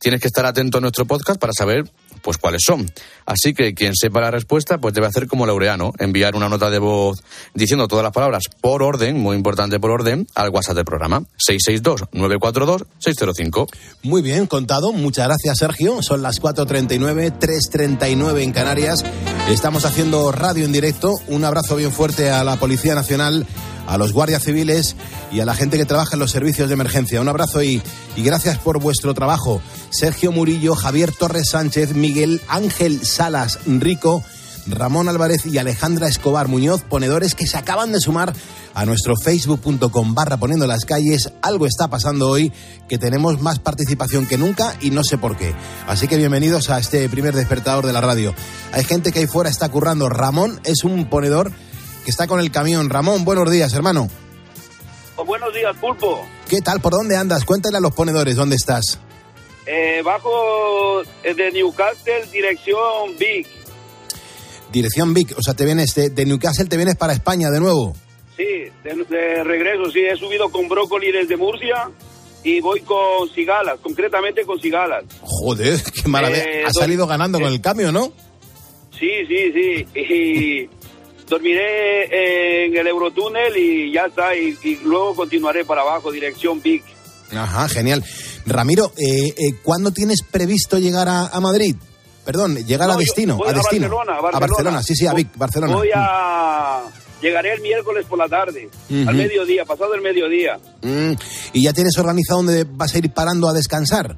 Tienes 0.03 0.21
que 0.21 0.27
estar 0.27 0.45
atento 0.45 0.79
a 0.79 0.81
nuestro 0.81 1.07
podcast 1.07 1.41
para 1.41 1.53
saber 1.53 1.85
pues 2.23 2.39
cuáles 2.39 2.63
son. 2.65 2.91
Así 3.25 3.55
que 3.55 3.75
quien 3.75 3.95
sepa 3.95 4.21
la 4.21 4.31
respuesta, 4.31 4.79
pues 4.79 4.95
debe 4.95 5.07
hacer 5.07 5.29
como 5.29 5.47
Laureano, 5.47 5.93
enviar 5.99 6.35
una 6.35 6.49
nota 6.49 6.71
de 6.71 6.79
voz 6.79 7.23
diciendo 7.55 7.87
todas 7.89 8.03
las 8.03 8.13
palabras 8.13 8.45
por 8.61 8.83
orden, 8.83 9.19
muy 9.19 9.37
importante 9.37 9.81
por 9.81 9.91
orden, 9.91 10.27
al 10.35 10.51
WhatsApp 10.51 10.77
del 10.77 10.85
programa, 10.85 11.23
662-942-605. 11.49 13.69
Muy 14.03 14.21
bien 14.23 14.47
contado, 14.47 14.93
muchas 14.93 15.27
gracias 15.29 15.59
Sergio. 15.59 16.03
Son 16.03 16.23
las 16.23 16.41
4.39, 16.41 17.39
3.39 17.39 18.43
en 18.43 18.53
Canarias. 18.53 19.05
Estamos 19.49 19.85
haciendo 19.85 20.33
radio 20.33 20.65
en 20.65 20.73
directo. 20.73 21.13
Un 21.29 21.45
abrazo 21.45 21.77
bien 21.77 21.93
fuerte 21.93 22.31
a 22.31 22.43
la 22.45 22.57
Policía 22.57 22.95
Nacional, 22.95 23.47
a 23.87 23.99
los 23.99 24.13
guardias 24.13 24.45
civiles 24.45 24.97
y 25.31 25.41
a 25.41 25.45
la 25.45 25.55
gente 25.55 25.79
que 25.79 25.85
trabaja 25.85 26.15
en 26.15 26.21
los 26.21 26.31
servicios 26.31 26.69
de 26.69 26.75
emergencia. 26.75 27.21
Un 27.21 27.29
abrazo 27.29 27.63
y, 27.63 27.83
y 28.17 28.23
gracias 28.23 28.59
por 28.59 28.81
vuestro 28.81 29.15
trabajo. 29.15 29.61
Sergio 29.91 30.33
Murillo, 30.33 30.75
Javier 30.75 31.13
Torres 31.13 31.51
Sánchez, 31.51 31.95
Miguel 32.03 32.41
Ángel 32.49 33.07
Salas 33.07 33.61
Rico. 33.65 34.25
Ramón 34.67 35.09
Álvarez 35.09 35.47
y 35.47 35.59
Alejandra 35.59 36.09
Escobar 36.09 36.49
Muñoz, 36.49 36.83
ponedores 36.83 37.35
que 37.35 37.47
se 37.47 37.57
acaban 37.57 37.93
de 37.93 38.01
sumar 38.01 38.33
a 38.75 38.85
nuestro 38.85 39.15
facebook.com 39.17 40.15
barra 40.15 40.37
poniendo 40.37 40.67
las 40.67 40.85
calles. 40.85 41.33
Algo 41.43 41.67
está 41.67 41.89
pasando 41.89 42.29
hoy 42.29 42.53
que 42.89 42.99
tenemos 42.99 43.41
más 43.41 43.61
participación 43.61 44.27
que 44.27 44.37
nunca 44.37 44.77
y 44.81 44.91
no 44.91 45.05
sé 45.05 45.17
por 45.17 45.37
qué. 45.37 45.55
Así 45.87 46.09
que 46.09 46.17
bienvenidos 46.17 46.71
a 46.71 46.81
este 46.81 47.09
primer 47.09 47.35
despertador 47.35 47.87
de 47.87 47.93
la 47.93 48.01
radio. 48.01 48.35
Hay 48.73 48.83
gente 48.83 49.13
que 49.13 49.21
ahí 49.21 49.27
fuera 49.29 49.49
está 49.49 49.69
currando. 49.69 50.09
Ramón 50.09 50.61
es 50.65 50.83
un 50.83 51.09
ponedor 51.09 51.53
que 52.05 52.11
está 52.11 52.27
con 52.27 52.41
el 52.41 52.51
camión. 52.51 52.91
Ramón, 52.91 53.25
buenos 53.25 53.49
días, 53.49 53.73
hermano. 53.75 54.09
Oh, 55.17 55.25
buenos 55.25 55.55
días, 55.55 55.77
Pulpo. 55.81 56.25
¿Qué 56.49 56.61
tal? 56.63 56.81
¿Por 56.81 56.93
dónde 56.93 57.17
andas? 57.17 57.45
Cuéntale 57.45 57.77
a 57.77 57.81
los 57.81 57.93
ponedores 57.93 58.35
dónde 58.35 58.57
estás. 58.57 58.99
Eh, 59.67 60.03
bajo 60.05 61.03
eh, 61.23 61.35
de 61.35 61.53
Newcastle, 61.53 62.27
dirección 62.33 63.17
Big. 63.19 63.47
Dirección 64.73 65.13
Vic, 65.13 65.35
o 65.37 65.43
sea, 65.43 65.55
te 65.55 65.65
vienes 65.65 65.95
de, 65.95 66.11
de 66.11 66.25
Newcastle, 66.25 66.65
te 66.67 66.77
vienes 66.77 66.97
para 66.97 67.13
España 67.13 67.51
de 67.51 67.61
nuevo. 67.61 67.95
Sí, 68.37 68.45
de, 68.83 69.05
de 69.09 69.45
regreso, 69.45 69.91
sí. 69.91 70.01
He 70.01 70.17
subido 70.17 70.51
con 70.51 70.69
brócoli 70.69 71.13
desde 71.13 71.37
Murcia 71.37 71.91
y 72.43 72.61
voy 72.61 72.81
con 72.81 73.29
cigalas, 73.35 73.79
concretamente 73.83 74.45
con 74.45 74.59
cigalas. 74.61 75.05
Joder, 75.21 75.79
qué 76.03 76.09
maravilla. 76.09 76.43
Eh, 76.43 76.65
Has 76.67 76.75
salido 76.75 77.07
ganando 77.07 77.39
con 77.39 77.53
el 77.53 77.61
cambio, 77.61 77.93
¿no? 77.93 78.13
Sí, 78.99 79.11
sí, 79.29 79.53
sí. 79.53 79.87
Y 80.01 80.71
dormiré 81.29 82.65
en 82.67 82.77
el 82.77 82.87
Eurotúnel 82.87 83.57
y 83.57 83.93
ya 83.93 84.07
está. 84.07 84.35
Y, 84.35 84.57
y 84.65 84.77
luego 84.85 85.15
continuaré 85.15 85.65
para 85.67 85.83
abajo, 85.83 86.11
dirección 86.11 86.61
Big. 86.63 86.83
Ajá, 87.31 87.69
genial. 87.69 88.03
Ramiro, 88.47 88.93
eh, 88.97 89.29
eh, 89.37 89.55
¿cuándo 89.63 89.93
tienes 89.93 90.23
previsto 90.23 90.79
llegar 90.79 91.09
a, 91.09 91.27
a 91.29 91.41
Madrid? 91.41 91.77
Perdón, 92.25 92.57
llegar 92.67 92.89
No, 92.89 92.95
a 92.95 92.97
destino. 92.97 93.37
voy 93.37 93.49
a 93.49 93.51
a 93.51 93.55
destino. 93.55 93.89
Barcelona, 93.89 94.13
a 94.13 94.37
A 94.37 94.41
Barcelona. 94.41 94.83
Sí, 94.83 94.95
sí, 94.95 95.07
a 95.07 95.15
Vic, 95.15 95.29
Barcelona. 95.37 95.75
Voy 95.75 95.91
a... 95.95 96.83
Llegaré 97.21 97.53
el 97.53 97.61
miércoles 97.61 98.05
por 98.07 98.19
la 98.19 98.29
tarde, 98.29 98.69
al 98.91 99.15
mediodía, 99.15 99.65
pasado 99.65 99.95
el 99.95 100.01
mediodía. 100.01 100.59
Mm, 100.83 101.13
¿Y 101.53 101.63
ya 101.63 101.73
tienes 101.73 101.97
organizado 101.97 102.43
dónde 102.43 102.65
vas 102.69 102.93
a 102.95 102.99
ir 102.99 103.13
parando 103.13 103.49
a 103.49 103.53
descansar? 103.53 104.17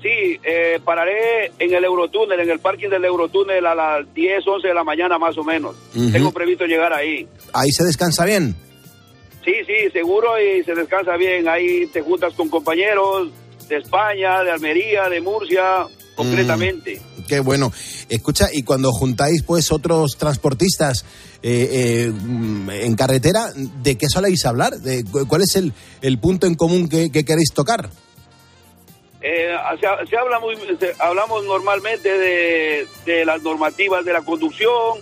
Sí, 0.00 0.38
eh, 0.44 0.78
pararé 0.84 1.50
en 1.58 1.74
el 1.74 1.84
Eurotúnel, 1.84 2.38
en 2.38 2.48
el 2.50 2.60
parking 2.60 2.88
del 2.88 3.04
Eurotúnel 3.04 3.66
a 3.66 3.74
las 3.74 4.14
10, 4.14 4.46
11 4.46 4.68
de 4.68 4.74
la 4.74 4.84
mañana 4.84 5.18
más 5.18 5.36
o 5.38 5.42
menos. 5.42 5.74
Tengo 5.92 6.30
previsto 6.30 6.66
llegar 6.66 6.92
ahí. 6.92 7.26
Ahí 7.52 7.70
se 7.72 7.82
descansa 7.84 8.24
bien. 8.24 8.54
Sí, 9.44 9.52
sí, 9.66 9.90
seguro 9.92 10.28
y 10.40 10.62
se 10.62 10.74
descansa 10.74 11.16
bien. 11.16 11.48
Ahí 11.48 11.86
te 11.88 12.00
juntas 12.00 12.32
con 12.34 12.48
compañeros 12.48 13.28
de 13.70 13.78
España, 13.78 14.42
de 14.42 14.50
Almería, 14.50 15.08
de 15.08 15.20
Murcia, 15.22 15.86
concretamente. 16.14 17.00
Qué 17.26 17.40
bueno. 17.40 17.72
Escucha, 18.08 18.48
y 18.52 18.62
cuando 18.64 18.90
juntáis 18.92 19.42
pues 19.44 19.70
otros 19.72 20.18
transportistas 20.18 21.04
eh, 21.42 21.68
eh, 21.72 22.12
mm, 22.12 22.68
en 22.70 22.96
carretera, 22.96 23.52
¿de 23.54 23.96
qué 23.96 24.06
soléis 24.08 24.44
hablar? 24.44 24.74
¿De 24.74 25.04
cu- 25.04 25.26
¿Cuál 25.26 25.42
es 25.42 25.54
el, 25.56 25.72
el 26.02 26.18
punto 26.18 26.46
en 26.46 26.54
común 26.56 26.88
que, 26.88 27.10
que 27.10 27.24
queréis 27.24 27.52
tocar? 27.54 27.88
Eh, 29.22 29.54
se, 29.80 30.06
se 30.10 30.16
habla 30.16 30.40
muy, 30.40 30.56
se- 30.78 30.94
hablamos 30.98 31.44
normalmente 31.44 32.08
de, 32.18 32.86
de 33.06 33.24
las 33.24 33.42
normativas 33.42 34.04
de 34.04 34.12
la 34.12 34.22
conducción 34.22 34.98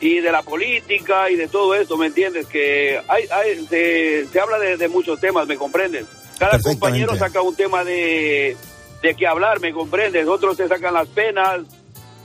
y 0.00 0.20
de 0.20 0.30
la 0.32 0.42
política 0.42 1.30
y 1.30 1.36
de 1.36 1.48
todo 1.48 1.74
esto, 1.74 1.96
¿me 1.96 2.06
entiendes? 2.06 2.46
Que 2.46 3.00
hay, 3.08 3.24
hay- 3.30 3.66
se, 3.66 4.26
se 4.26 4.40
habla 4.40 4.58
de, 4.58 4.76
de 4.76 4.88
muchos 4.88 5.18
temas, 5.20 5.46
¿me 5.46 5.56
comprendes? 5.56 6.04
Cada 6.38 6.52
compañero 6.70 7.12
saca 7.18 7.40
un 7.40 7.56
tema 7.56 7.82
de, 7.84 8.56
de 9.02 9.14
qué 9.14 9.26
hablar, 9.26 9.58
¿me 9.60 9.72
comprendes? 9.72 10.26
Otros 10.28 10.56
te 10.56 10.68
sacan 10.68 10.92
las 10.94 11.08
penas, 11.08 11.60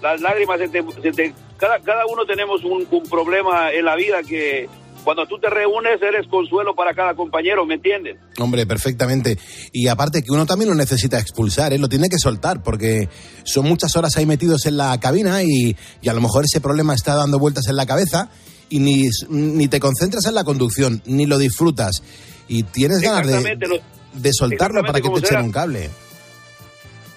las 0.02 0.20
lágrimas, 0.20 0.60
se 0.60 0.68
te- 0.68 0.84
se 1.02 1.12
te- 1.12 1.34
cada, 1.58 1.80
cada 1.80 2.06
uno 2.08 2.26
tenemos 2.26 2.64
un, 2.66 2.86
un 2.92 3.04
problema 3.04 3.72
en 3.72 3.86
la 3.86 3.96
vida 3.96 4.22
que 4.24 4.68
cuando 5.04 5.26
tú 5.26 5.40
te 5.40 5.50
reúnes 5.50 6.02
eres 6.02 6.28
consuelo 6.28 6.76
para 6.76 6.94
cada 6.94 7.16
compañero, 7.16 7.66
¿me 7.66 7.76
entiendes? 7.76 8.18
Hombre, 8.40 8.66
perfectamente. 8.66 9.38
Y 9.72 9.88
aparte 9.88 10.24
que 10.24 10.32
uno 10.32 10.46
también 10.46 10.70
lo 10.70 10.76
necesita 10.76 11.20
expulsar, 11.20 11.74
¿eh? 11.74 11.78
lo 11.78 11.90
tiene 11.90 12.10
que 12.10 12.18
soltar, 12.18 12.62
porque 12.64 13.10
son 13.44 13.66
muchas 13.66 13.96
horas 13.96 14.16
ahí 14.18 14.26
metidos 14.26 14.66
en 14.66 14.78
la 14.78 15.00
cabina 15.00 15.44
y, 15.44 15.76
y 16.02 16.10
a 16.10 16.14
lo 16.14 16.22
mejor 16.22 16.46
ese 16.46 16.62
problema 16.62 16.94
está 16.94 17.16
dando 17.16 17.40
vueltas 17.40 17.68
en 17.68 17.76
la 17.76 17.86
cabeza 17.86 18.30
y 18.70 18.80
ni, 18.80 19.10
ni 19.30 19.68
te 19.68 19.80
concentras 19.80 20.26
en 20.26 20.36
la 20.36 20.44
conducción, 20.44 21.02
ni 21.06 21.26
lo 21.26 21.38
disfrutas. 21.38 22.02
Y 22.48 22.64
tienes 22.64 23.02
ganas 23.02 23.28
de, 23.28 23.82
de 24.14 24.34
soltarlo 24.34 24.82
para 24.84 25.02
que 25.02 25.10
te 25.10 25.20
echen 25.20 25.42
un 25.42 25.52
cable. 25.52 25.90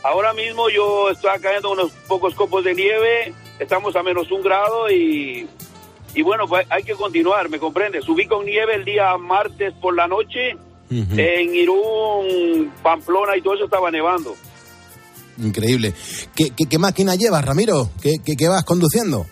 Ahora 0.02 0.34
mismo 0.34 0.68
yo 0.68 1.10
estoy 1.10 1.30
cayendo 1.40 1.70
unos 1.70 1.90
pocos 2.06 2.34
copos 2.34 2.62
de 2.62 2.74
nieve, 2.74 3.32
estamos 3.58 3.96
a 3.96 4.02
menos 4.02 4.30
un 4.30 4.42
grado 4.42 4.90
y, 4.90 5.48
y 6.14 6.22
bueno, 6.22 6.46
pues 6.46 6.66
hay 6.70 6.82
que 6.82 6.94
continuar, 6.94 7.48
¿me 7.48 7.58
comprendes? 7.58 8.04
Subí 8.04 8.26
con 8.26 8.44
nieve 8.44 8.74
el 8.76 8.84
día 8.84 9.16
martes 9.18 9.74
por 9.80 9.94
la 9.96 10.06
noche, 10.06 10.56
en 10.90 11.54
Irún, 11.54 12.72
Pamplona 12.82 13.36
y 13.36 13.42
todo 13.42 13.54
eso 13.54 13.64
estaba 13.64 13.90
nevando. 13.90 14.36
Increíble. 15.38 15.92
¿Qué, 16.36 16.50
qué, 16.56 16.66
qué 16.70 16.78
máquina 16.78 17.16
llevas, 17.16 17.44
Ramiro? 17.44 17.90
¿Qué, 18.00 18.12
qué, 18.24 18.36
qué 18.36 18.48
vas 18.48 18.64
conduciendo? 18.64 19.26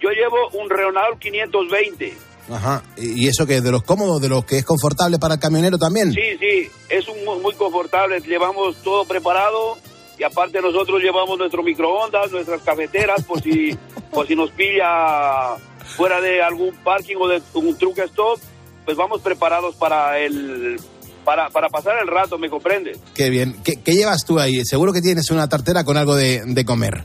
Yo 0.00 0.10
llevo 0.10 0.48
un 0.60 0.68
Renault 0.68 1.20
520. 1.20 2.14
Ajá. 2.50 2.82
¿Y 2.96 3.28
eso 3.28 3.46
que 3.46 3.60
de 3.60 3.70
los 3.70 3.84
cómodos, 3.84 4.20
de 4.20 4.28
los 4.28 4.44
que 4.44 4.58
es 4.58 4.64
confortable 4.64 5.18
para 5.18 5.34
el 5.34 5.40
camionero 5.40 5.78
también? 5.78 6.12
Sí, 6.12 6.36
sí, 6.40 6.68
es 6.88 7.06
un 7.08 7.24
muy, 7.24 7.38
muy 7.38 7.54
confortable, 7.54 8.20
llevamos 8.20 8.76
todo 8.82 9.04
preparado 9.04 9.78
y 10.18 10.24
aparte 10.24 10.60
nosotros 10.60 11.00
llevamos 11.00 11.38
nuestro 11.38 11.62
microondas, 11.62 12.32
nuestras 12.32 12.62
cafeteras 12.62 13.22
por 13.22 13.40
si 13.40 13.78
por 14.12 14.26
si 14.26 14.34
nos 14.34 14.50
pilla 14.50 15.56
fuera 15.92 16.20
de 16.20 16.42
algún 16.42 16.74
parking 16.84 17.16
o 17.20 17.28
de 17.28 17.42
un 17.54 17.76
truck 17.78 17.98
stop, 18.00 18.38
pues 18.84 18.96
vamos 18.96 19.20
preparados 19.22 19.76
para 19.76 20.18
el 20.18 20.78
para, 21.24 21.48
para 21.50 21.68
pasar 21.68 21.96
el 22.02 22.08
rato, 22.08 22.36
¿me 22.36 22.50
comprendes? 22.50 22.98
Qué 23.14 23.30
bien. 23.30 23.56
¿Qué, 23.62 23.76
qué 23.82 23.92
llevas 23.92 24.24
tú 24.26 24.40
ahí? 24.40 24.64
Seguro 24.64 24.92
que 24.92 25.00
tienes 25.00 25.30
una 25.30 25.48
tartera 25.48 25.84
con 25.84 25.96
algo 25.96 26.16
de, 26.16 26.42
de 26.44 26.64
comer. 26.64 27.04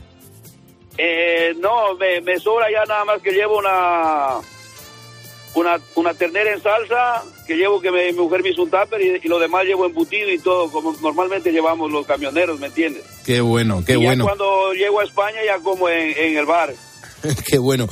Eh, 0.96 1.54
no, 1.60 1.94
me, 1.94 2.20
me 2.22 2.38
sobra 2.40 2.66
ya 2.72 2.84
nada 2.84 3.04
más 3.04 3.22
que 3.22 3.30
llevo 3.30 3.58
una 3.58 4.38
una, 5.54 5.78
una 5.94 6.14
ternera 6.14 6.52
en 6.52 6.62
salsa 6.62 7.22
que 7.46 7.54
llevo 7.56 7.80
que 7.80 7.90
me- 7.90 8.12
mi 8.12 8.18
mujer 8.18 8.42
me 8.42 8.50
hizo 8.50 8.62
un 8.62 8.70
tupper 8.70 9.00
y, 9.00 9.20
y 9.24 9.28
lo 9.28 9.38
demás 9.38 9.64
llevo 9.64 9.86
embutido 9.86 10.30
y 10.30 10.38
todo 10.38 10.70
como 10.70 10.92
normalmente 11.00 11.50
llevamos 11.52 11.90
los 11.90 12.06
camioneros, 12.06 12.60
¿me 12.60 12.66
entiendes? 12.66 13.04
Qué 13.24 13.40
bueno, 13.40 13.82
qué 13.86 13.94
y 13.94 13.96
bueno. 13.96 14.24
ya 14.24 14.28
cuando 14.28 14.72
llego 14.72 15.00
a 15.00 15.04
España 15.04 15.38
ya 15.46 15.58
como 15.60 15.88
en, 15.88 16.16
en 16.16 16.36
el 16.36 16.46
bar. 16.46 16.74
Qué 17.50 17.58
bueno. 17.58 17.88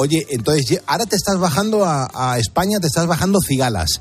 Oye, 0.00 0.26
entonces, 0.30 0.80
ahora 0.86 1.04
te 1.04 1.14
estás 1.16 1.38
bajando 1.38 1.84
a, 1.84 2.08
a 2.14 2.38
España, 2.38 2.78
te 2.80 2.86
estás 2.86 3.06
bajando 3.06 3.38
cigalas. 3.46 4.00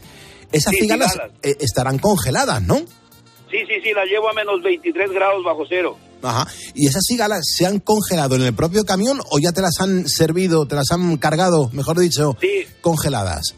Esas 0.54 0.72
Sí, 0.74 0.82
cigalas, 0.84 1.12
cigalas. 1.12 1.32
eh, 1.44 1.58
estarán 1.60 2.00
congeladas, 2.00 2.62
¿no? 2.64 2.78
Sí, 2.78 3.58
sí, 3.68 3.82
sí, 3.84 3.92
la 3.94 4.06
llevo 4.06 4.30
a 4.30 4.34
menos 4.34 4.62
23 4.64 5.12
grados 5.12 5.44
bajo 5.44 5.64
cero. 5.68 5.98
Ajá. 6.22 6.48
¿Y 6.74 6.88
esas 6.88 7.04
cigalas 7.06 7.42
se 7.58 7.66
han 7.66 7.80
congelado 7.80 8.36
en 8.36 8.44
el 8.44 8.54
propio 8.54 8.86
camión 8.86 9.20
o 9.30 9.40
ya 9.40 9.52
te 9.52 9.62
las 9.62 9.80
han 9.80 10.08
servido, 10.08 10.66
te 10.68 10.76
las 10.76 10.90
han 10.92 11.18
cargado, 11.18 11.70
mejor 11.74 12.00
dicho, 12.00 12.38
congeladas? 12.82 13.56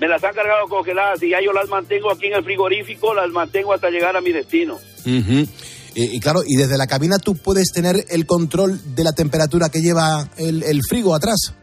Me 0.00 0.08
las 0.08 0.22
han 0.24 0.34
cargado 0.34 0.66
congeladas 0.68 1.22
y 1.22 1.30
ya 1.30 1.38
yo 1.40 1.52
las 1.52 1.68
mantengo 1.68 2.10
aquí 2.10 2.26
en 2.26 2.34
el 2.34 2.44
frigorífico, 2.44 3.14
las 3.14 3.30
mantengo 3.30 3.72
hasta 3.72 3.90
llegar 3.90 4.16
a 4.16 4.20
mi 4.20 4.32
destino. 4.32 4.74
Ujú. 4.74 5.46
y, 5.94 6.16
y 6.16 6.20
claro, 6.20 6.42
y 6.46 6.56
desde 6.56 6.76
la 6.76 6.86
cabina 6.86 7.18
tú 7.18 7.34
puedes 7.36 7.72
tener 7.72 8.04
el 8.08 8.26
control 8.26 8.94
de 8.94 9.04
la 9.04 9.12
temperatura 9.12 9.68
que 9.70 9.80
lleva 9.80 10.28
el, 10.36 10.62
el 10.64 10.80
frigo 10.88 11.14
atrás. 11.14 11.54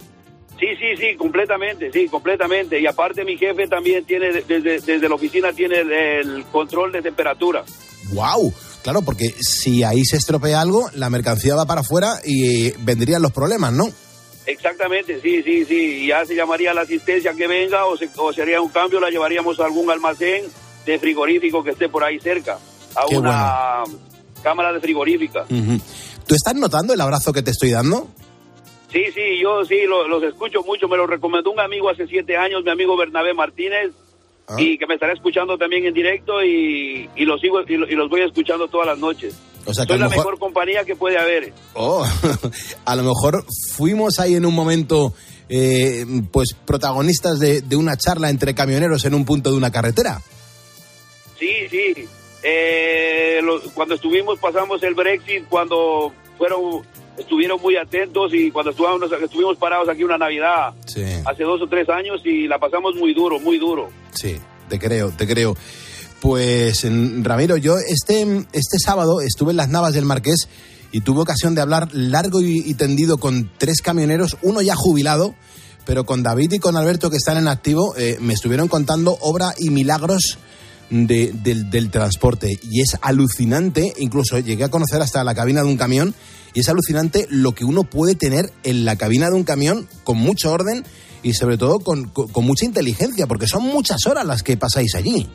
Sí, 0.64 0.70
sí, 0.80 0.96
sí, 0.98 1.18
completamente, 1.18 1.92
sí, 1.92 2.08
completamente. 2.08 2.80
Y 2.80 2.88
aparte 2.88 3.26
mi 3.26 3.38
jefe 3.38 3.68
también 3.68 4.06
tiene, 4.06 4.32
desde, 4.32 4.80
desde 4.80 5.10
la 5.10 5.16
oficina 5.16 5.52
tiene 5.52 5.80
el, 5.80 5.92
el 5.92 6.46
control 6.46 6.94
de 6.94 7.02
temperatura. 7.02 7.66
¡Wow! 8.14 8.54
Claro, 8.82 9.02
porque 9.02 9.34
si 9.42 9.84
ahí 9.84 10.06
se 10.06 10.16
estropea 10.16 10.62
algo, 10.62 10.90
la 10.94 11.10
mercancía 11.10 11.56
va 11.56 11.66
para 11.66 11.82
afuera 11.82 12.20
y 12.24 12.72
vendrían 12.80 13.22
los 13.22 13.34
problemas, 13.34 13.74
¿no? 13.74 13.90
Exactamente, 14.46 15.20
sí, 15.22 15.44
sí, 15.44 15.66
sí. 15.66 16.04
Y 16.04 16.08
ya 16.08 16.26
se 16.26 16.34
llamaría 16.34 16.74
la 16.74 16.82
asistencia 16.82 17.34
que 17.34 17.48
venga 17.48 17.86
o, 17.86 17.98
se, 17.98 18.10
o 18.16 18.32
sería 18.32 18.62
un 18.62 18.70
cambio, 18.70 19.02
la 19.02 19.10
llevaríamos 19.10 19.60
a 19.60 19.66
algún 19.66 19.92
almacén 19.92 20.46
de 20.86 20.98
frigorífico 20.98 21.62
que 21.62 21.72
esté 21.72 21.90
por 21.90 22.06
ahí 22.06 22.22
cerca. 22.22 22.58
A 22.96 23.06
Qué 23.10 23.18
una 23.18 23.84
cámara 24.42 24.72
de 24.72 24.80
frigorífica. 24.80 25.46
¿Tú 26.26 26.36
estás 26.36 26.56
notando 26.56 26.94
el 26.94 27.02
abrazo 27.02 27.34
que 27.34 27.42
te 27.42 27.52
estoy 27.52 27.72
dando? 27.72 28.08
Sí, 28.94 29.04
sí, 29.14 29.40
yo 29.42 29.66
sí 29.66 29.86
lo- 29.88 30.08
los 30.08 30.24
escucho 30.24 30.62
mucho. 30.64 30.88
Me 30.88 30.96
lo 30.96 31.06
recomendó 31.08 31.52
un 31.52 31.60
amigo 31.60 31.90
hace 31.90 32.08
siete 32.08 32.38
años, 32.38 32.64
mi 32.64 32.70
amigo 32.72 32.96
Bernabé 32.96 33.34
Martínez, 33.34 33.92
Ah. 34.48 34.56
y 34.60 34.78
que 34.78 34.86
me 34.88 34.94
estará 34.94 35.14
escuchando 35.14 35.58
también 35.58 35.86
en 35.86 35.94
directo 35.94 36.44
y, 36.44 37.10
y 37.16 37.26
los 37.26 37.42
sigo 37.42 37.62
y, 37.68 37.76
lo- 37.78 37.90
y 37.90 37.96
los 37.96 38.10
voy 38.10 38.22
escuchando 38.22 38.68
todas 38.68 38.88
las 38.88 39.00
noches. 39.00 39.36
O 39.66 39.74
sea 39.74 39.86
Soy 39.86 39.98
la 39.98 40.10
mejor 40.10 40.38
compañía 40.38 40.84
que 40.84 40.96
puede 40.96 41.18
haber. 41.18 41.54
Oh, 41.74 42.06
a 42.86 42.96
lo 42.96 43.04
mejor 43.04 43.46
fuimos 43.76 44.20
ahí 44.20 44.36
en 44.36 44.46
un 44.46 44.54
momento, 44.54 45.14
eh, 45.50 46.06
pues 46.32 46.54
protagonistas 46.66 47.40
de, 47.40 47.62
de 47.62 47.76
una 47.78 47.96
charla 47.98 48.30
entre 48.30 48.54
camioneros 48.54 49.06
en 49.06 49.14
un 49.16 49.24
punto 49.26 49.50
de 49.52 49.58
una 49.58 49.72
carretera. 49.72 50.22
Sí, 51.40 51.50
sí. 51.72 52.06
Eh, 52.44 53.40
lo- 53.42 53.62
cuando 53.74 53.96
estuvimos, 53.96 54.38
pasamos 54.40 54.84
el 54.84 54.94
Brexit, 54.94 55.46
cuando 55.48 56.12
fueron, 56.38 56.82
estuvieron 57.18 57.62
muy 57.62 57.76
atentos 57.78 58.34
y 58.34 58.50
cuando 58.52 58.72
estuvimos, 58.72 59.12
estuvimos 59.22 59.58
parados 59.58 59.88
aquí 59.90 60.04
una 60.04 60.18
Navidad 60.18 60.74
Sí. 60.86 61.04
hace 61.26 61.44
dos 61.44 61.62
o 61.62 61.68
tres 61.68 61.88
años 61.90 62.22
y 62.26 62.48
la 62.48 62.60
pasamos 62.60 62.96
muy 62.96 63.14
duro, 63.14 63.40
muy 63.40 63.58
duro. 63.60 63.90
Sí, 64.12 64.36
te 64.70 64.80
creo, 64.80 65.10
te 65.12 65.28
creo. 65.28 65.56
Pues 66.22 66.86
Ramiro, 67.22 67.58
yo 67.58 67.76
este, 67.78 68.22
este 68.54 68.80
sábado 68.80 69.20
estuve 69.22 69.52
en 69.52 69.58
las 69.58 69.70
Navas 69.70 69.94
del 69.94 70.06
Marqués 70.06 70.48
y 70.92 71.02
tuve 71.02 71.22
ocasión 71.22 71.54
de 71.54 71.62
hablar 71.62 71.90
largo 71.92 72.42
y, 72.42 72.60
y 72.66 72.74
tendido 72.76 73.18
con 73.18 73.52
tres 73.58 73.82
camioneros, 73.82 74.38
uno 74.42 74.62
ya 74.62 74.76
jubilado, 74.76 75.36
pero 75.86 76.06
con 76.06 76.24
David 76.24 76.54
y 76.54 76.60
con 76.60 76.78
Alberto 76.78 77.10
que 77.10 77.18
están 77.18 77.38
en 77.38 77.48
activo, 77.50 77.94
eh, 77.98 78.18
me 78.22 78.34
estuvieron 78.34 78.70
contando 78.70 79.18
obra 79.20 79.54
y 79.58 79.70
milagros 79.70 80.38
de- 80.90 81.34
del, 81.34 81.70
del 81.70 81.90
transporte. 81.92 82.58
Y 82.72 82.80
es 82.82 82.96
alucinante, 83.02 83.94
incluso 83.98 84.40
llegué 84.40 84.64
a 84.64 84.70
conocer 84.70 85.02
hasta 85.02 85.24
la 85.26 85.36
cabina 85.36 85.62
de 85.62 85.68
un 85.68 85.78
camión, 85.78 86.14
y 86.54 86.60
es 86.62 86.70
alucinante 86.70 87.26
lo 87.30 87.54
que 87.54 87.66
uno 87.66 87.84
puede 87.84 88.16
tener 88.16 88.52
en 88.64 88.86
la 88.86 88.96
cabina 88.96 89.30
de 89.30 89.36
un 89.36 89.44
camión 89.44 89.88
con 90.04 90.18
mucho 90.18 90.52
orden 90.52 90.84
y 91.24 91.34
sobre 91.34 91.58
todo 91.58 91.80
con, 91.80 92.10
con- 92.10 92.28
con 92.28 92.46
mucha 92.46 92.66
inteligencia, 92.66 93.28
porque 93.28 93.48
son 93.48 93.64
muchas 93.64 94.06
horas 94.06 94.26
las 94.26 94.44
que 94.44 94.58
pasáis 94.58 94.94
allí. 94.96 95.28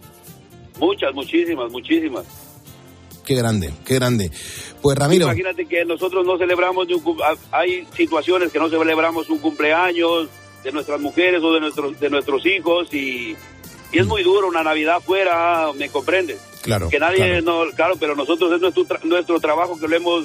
Muchas, 0.79 1.13
muchísimas, 1.15 1.71
muchísimas. 1.73 2.25
Qué 3.25 3.35
grande, 3.35 3.73
qué 3.85 3.95
grande. 3.95 4.31
Pues 4.81 4.97
Ramiro, 4.97 5.27
Imagínate 5.27 5.67
que 5.67 5.85
nosotros 5.85 6.25
no 6.25 6.39
celebramos, 6.39 6.87
ni 6.87 6.95
un 6.95 7.03
ha- 7.23 7.59
hay 7.59 7.87
situaciones 7.97 8.51
que 8.53 8.59
no 8.59 8.71
celebramos 8.71 9.29
un 9.29 9.39
cumpleaños 9.39 10.29
de 10.65 10.73
nuestras 10.73 11.01
mujeres 11.01 11.43
o 11.43 11.53
de 11.53 11.61
nuestros, 11.61 11.99
de 12.01 12.11
nuestros 12.11 12.47
hijos 12.47 12.89
y, 12.93 13.37
y 13.93 13.99
es 13.99 14.07
muy 14.07 14.23
duro 14.23 14.49
una 14.49 14.63
Navidad 14.63 15.01
fuera, 15.05 15.67
¿me 15.77 15.89
comprendes? 15.91 16.39
claro. 16.63 16.89
que 16.89 16.99
nadie, 16.99 17.41
claro. 17.41 17.43
no, 17.67 17.73
claro, 17.75 17.95
pero 18.01 18.15
nosotros 18.17 18.53
es 18.53 18.61
nuestro, 18.61 18.85
tra- 18.85 19.03
nuestro 19.05 19.41
trabajo 19.41 19.79
que 19.79 19.89
lo 19.89 19.97
hemos 19.97 20.25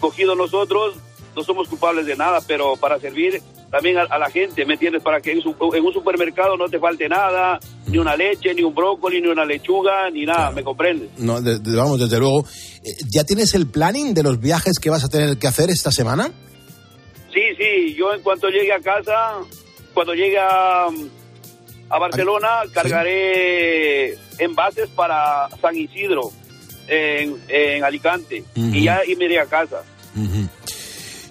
cogido 0.00 0.34
nosotros, 0.34 0.96
no 1.34 1.42
somos 1.42 1.68
culpables 1.68 2.06
de 2.06 2.16
nada, 2.16 2.40
pero 2.46 2.76
para 2.76 2.98
servir 2.98 3.42
también 3.70 3.98
a, 3.98 4.02
a 4.02 4.18
la 4.18 4.30
gente, 4.30 4.64
¿me 4.64 4.74
entiendes? 4.74 5.02
Para 5.02 5.20
que 5.20 5.32
en, 5.32 5.42
su- 5.42 5.54
en 5.74 5.84
un 5.84 5.92
supermercado 5.92 6.56
no 6.56 6.66
te 6.68 6.78
falte 6.78 7.08
nada, 7.08 7.58
ni 7.88 7.98
una 7.98 8.16
leche, 8.16 8.54
ni 8.54 8.62
un 8.62 8.74
brócoli, 8.74 9.20
ni 9.20 9.28
una 9.28 9.44
lechuga, 9.44 10.08
ni 10.10 10.24
nada, 10.24 10.50
¿me 10.52 10.62
comprendes? 10.62 11.10
No, 11.18 11.40
de- 11.40 11.58
de- 11.58 11.76
vamos, 11.76 11.98
desde 11.98 12.18
luego. 12.18 12.44
Eh, 12.84 12.92
¿Ya 13.12 13.24
tienes 13.24 13.54
el 13.54 13.66
planning 13.66 14.14
de 14.14 14.22
los 14.22 14.38
viajes 14.40 14.78
que 14.78 14.88
vas 14.88 15.04
a 15.04 15.08
tener 15.08 15.36
que 15.38 15.46
hacer 15.48 15.68
esta 15.68 15.90
semana? 15.90 16.30
Sí, 17.34 17.42
sí, 17.58 17.94
yo 17.98 18.14
en 18.14 18.22
cuanto 18.22 18.48
llegue 18.48 18.72
a 18.72 18.80
casa, 18.80 19.34
cuando 19.92 20.14
llegue 20.14 20.38
a, 20.38 20.86
a 21.90 21.98
Barcelona, 21.98 22.48
cargaré 22.72 24.14
envases 24.38 24.88
para 24.90 25.48
San 25.60 25.76
Isidro, 25.76 26.30
en, 26.88 27.36
en 27.48 27.84
Alicante, 27.84 28.44
y 28.54 28.84
ya 28.84 29.00
y 29.06 29.16
me 29.16 29.24
iré 29.26 29.40
a 29.40 29.46
casa. 29.46 29.82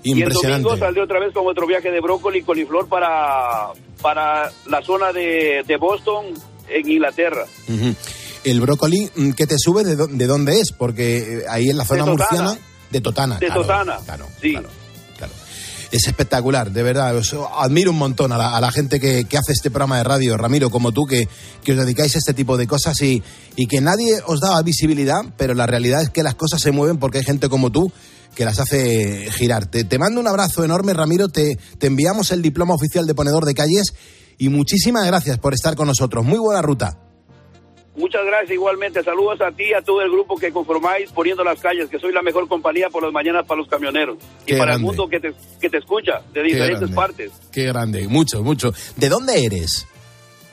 Y 0.03 0.11
el 0.21 0.29
domingo 0.29 0.69
saldré 0.77 1.01
otra 1.03 1.19
vez 1.19 1.33
con 1.33 1.47
otro 1.47 1.65
viaje 1.65 1.89
de 1.89 1.99
brócoli 1.99 2.39
y 2.39 2.43
coliflor 2.43 2.87
para, 2.87 3.69
para 4.01 4.51
la 4.67 4.81
zona 4.83 5.11
de, 5.11 5.63
de 5.65 5.77
Boston, 5.77 6.25
en 6.69 6.91
Inglaterra. 6.91 7.45
El 8.43 8.61
brócoli 8.61 9.09
mm, 9.15 9.31
que 9.31 9.47
te 9.47 9.55
sube, 9.57 9.83
¿de, 9.83 9.97
dó- 9.97 10.07
de 10.07 10.27
dónde 10.27 10.59
es? 10.59 10.71
Porque 10.77 11.17
eh, 11.17 11.41
ahí 11.49 11.69
en 11.69 11.77
la 11.77 11.85
zona 11.85 12.05
murciana, 12.05 12.57
de 12.91 13.01
Totana. 13.01 13.39
De 13.39 13.47
claro, 13.47 13.61
Totana, 13.63 13.97
claro, 14.05 14.27
sí. 14.39 14.51
claro, 14.51 14.69
claro. 14.69 14.84
Es 15.91 16.07
espectacular, 16.07 16.71
de 16.71 16.83
verdad. 16.83 17.15
Admiro 17.57 17.91
un 17.91 17.97
montón 17.97 18.31
a 18.31 18.37
la, 18.37 18.55
a 18.55 18.61
la 18.61 18.71
gente 18.71 18.99
que, 18.99 19.25
que 19.25 19.37
hace 19.37 19.53
este 19.53 19.69
programa 19.69 19.97
de 19.97 20.03
radio, 20.03 20.37
Ramiro, 20.37 20.69
como 20.69 20.91
tú, 20.91 21.05
que, 21.05 21.27
que 21.63 21.73
os 21.73 21.77
dedicáis 21.77 22.15
a 22.15 22.19
este 22.19 22.33
tipo 22.33 22.57
de 22.57 22.67
cosas 22.67 23.01
y, 23.01 23.21
y 23.55 23.67
que 23.67 23.81
nadie 23.81 24.19
os 24.25 24.39
da 24.39 24.61
visibilidad, 24.61 25.21
pero 25.37 25.53
la 25.53 25.67
realidad 25.67 26.01
es 26.01 26.09
que 26.09 26.23
las 26.23 26.35
cosas 26.35 26.61
se 26.61 26.71
mueven 26.71 26.97
porque 26.97 27.19
hay 27.19 27.23
gente 27.23 27.49
como 27.49 27.71
tú 27.71 27.91
que 28.35 28.45
las 28.45 28.59
hace 28.59 29.29
girar. 29.31 29.65
Te, 29.65 29.85
te 29.85 29.97
mando 29.97 30.19
un 30.19 30.27
abrazo 30.27 30.63
enorme, 30.63 30.93
Ramiro. 30.93 31.29
Te, 31.29 31.57
te 31.79 31.87
enviamos 31.87 32.31
el 32.31 32.41
diploma 32.41 32.73
oficial 32.73 33.07
de 33.07 33.15
ponedor 33.15 33.45
de 33.45 33.53
calles 33.53 33.93
y 34.37 34.49
muchísimas 34.49 35.05
gracias 35.07 35.39
por 35.39 35.53
estar 35.53 35.75
con 35.75 35.87
nosotros. 35.87 36.25
Muy 36.25 36.39
buena 36.39 36.61
ruta. 36.61 37.04
Muchas 37.95 38.25
gracias 38.25 38.51
igualmente. 38.51 39.01
Saludos 39.03 39.39
a 39.41 39.51
ti 39.51 39.65
y 39.69 39.73
a 39.73 39.81
todo 39.81 40.01
el 40.01 40.11
grupo 40.11 40.35
que 40.35 40.51
conformáis 40.51 41.11
poniendo 41.11 41.43
las 41.43 41.59
calles, 41.59 41.89
que 41.89 41.97
soy 41.97 42.11
la 42.11 42.21
mejor 42.21 42.47
compañía 42.47 42.89
por 42.89 43.03
las 43.03 43.13
mañanas 43.13 43.45
para 43.45 43.59
los 43.61 43.69
camioneros 43.69 44.17
y 44.45 44.51
para 44.51 44.65
grande. 44.65 44.75
el 44.75 44.81
mundo 44.81 45.07
que 45.07 45.19
te, 45.19 45.33
que 45.61 45.69
te 45.69 45.77
escucha 45.77 46.21
de 46.33 46.43
diferentes 46.43 46.91
partes. 46.91 47.31
Qué 47.51 47.63
grande, 47.63 48.07
mucho, 48.07 48.43
mucho. 48.43 48.73
¿De 48.97 49.07
dónde 49.07 49.45
eres? 49.45 49.87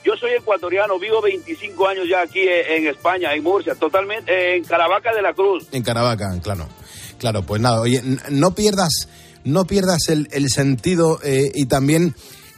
Yo 0.05 0.13
soy 0.17 0.31
ecuatoriano, 0.31 0.99
vivo 0.99 1.21
25 1.21 1.87
años 1.87 2.07
ya 2.09 2.21
aquí 2.21 2.39
eh, 2.39 2.77
en 2.77 2.87
España, 2.87 3.33
en 3.33 3.43
Murcia, 3.43 3.75
totalmente 3.75 4.31
eh, 4.31 4.57
en 4.57 4.63
Caravaca 4.63 5.13
de 5.13 5.21
la 5.21 5.33
Cruz. 5.33 5.67
En 5.71 5.83
Caravaca, 5.83 6.37
claro. 6.41 6.67
Claro, 7.19 7.43
pues 7.43 7.61
nada, 7.61 7.79
oye, 7.79 8.01
no 8.29 8.53
pierdas, 8.53 9.07
no 9.45 9.65
pierdas 9.65 10.09
el, 10.09 10.27
el 10.31 10.49
sentido 10.49 11.19
eh, 11.23 11.51
y 11.53 11.67
también 11.67 12.15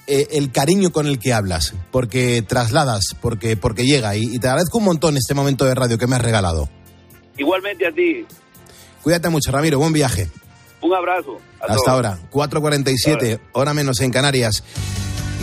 eh, 0.07 0.27
el 0.31 0.51
cariño 0.51 0.91
con 0.91 1.07
el 1.07 1.19
que 1.19 1.33
hablas, 1.33 1.73
porque 1.91 2.41
trasladas, 2.41 3.15
porque, 3.21 3.57
porque 3.57 3.85
llega. 3.85 4.15
Y, 4.15 4.35
y 4.35 4.39
te 4.39 4.47
agradezco 4.47 4.77
un 4.77 4.85
montón 4.85 5.17
este 5.17 5.33
momento 5.33 5.65
de 5.65 5.75
radio 5.75 5.97
que 5.97 6.07
me 6.07 6.15
has 6.15 6.21
regalado. 6.21 6.69
Igualmente 7.37 7.87
a 7.87 7.91
ti. 7.91 8.25
Cuídate 9.03 9.29
mucho, 9.29 9.51
Ramiro, 9.51 9.77
buen 9.77 9.93
viaje. 9.93 10.29
Un 10.81 10.93
abrazo. 10.93 11.39
Hasta 11.59 11.91
ahora, 11.91 12.19
4.47, 12.31 13.39
hora 13.53 13.73
menos 13.73 13.99
en 14.01 14.11
Canarias. 14.11 14.63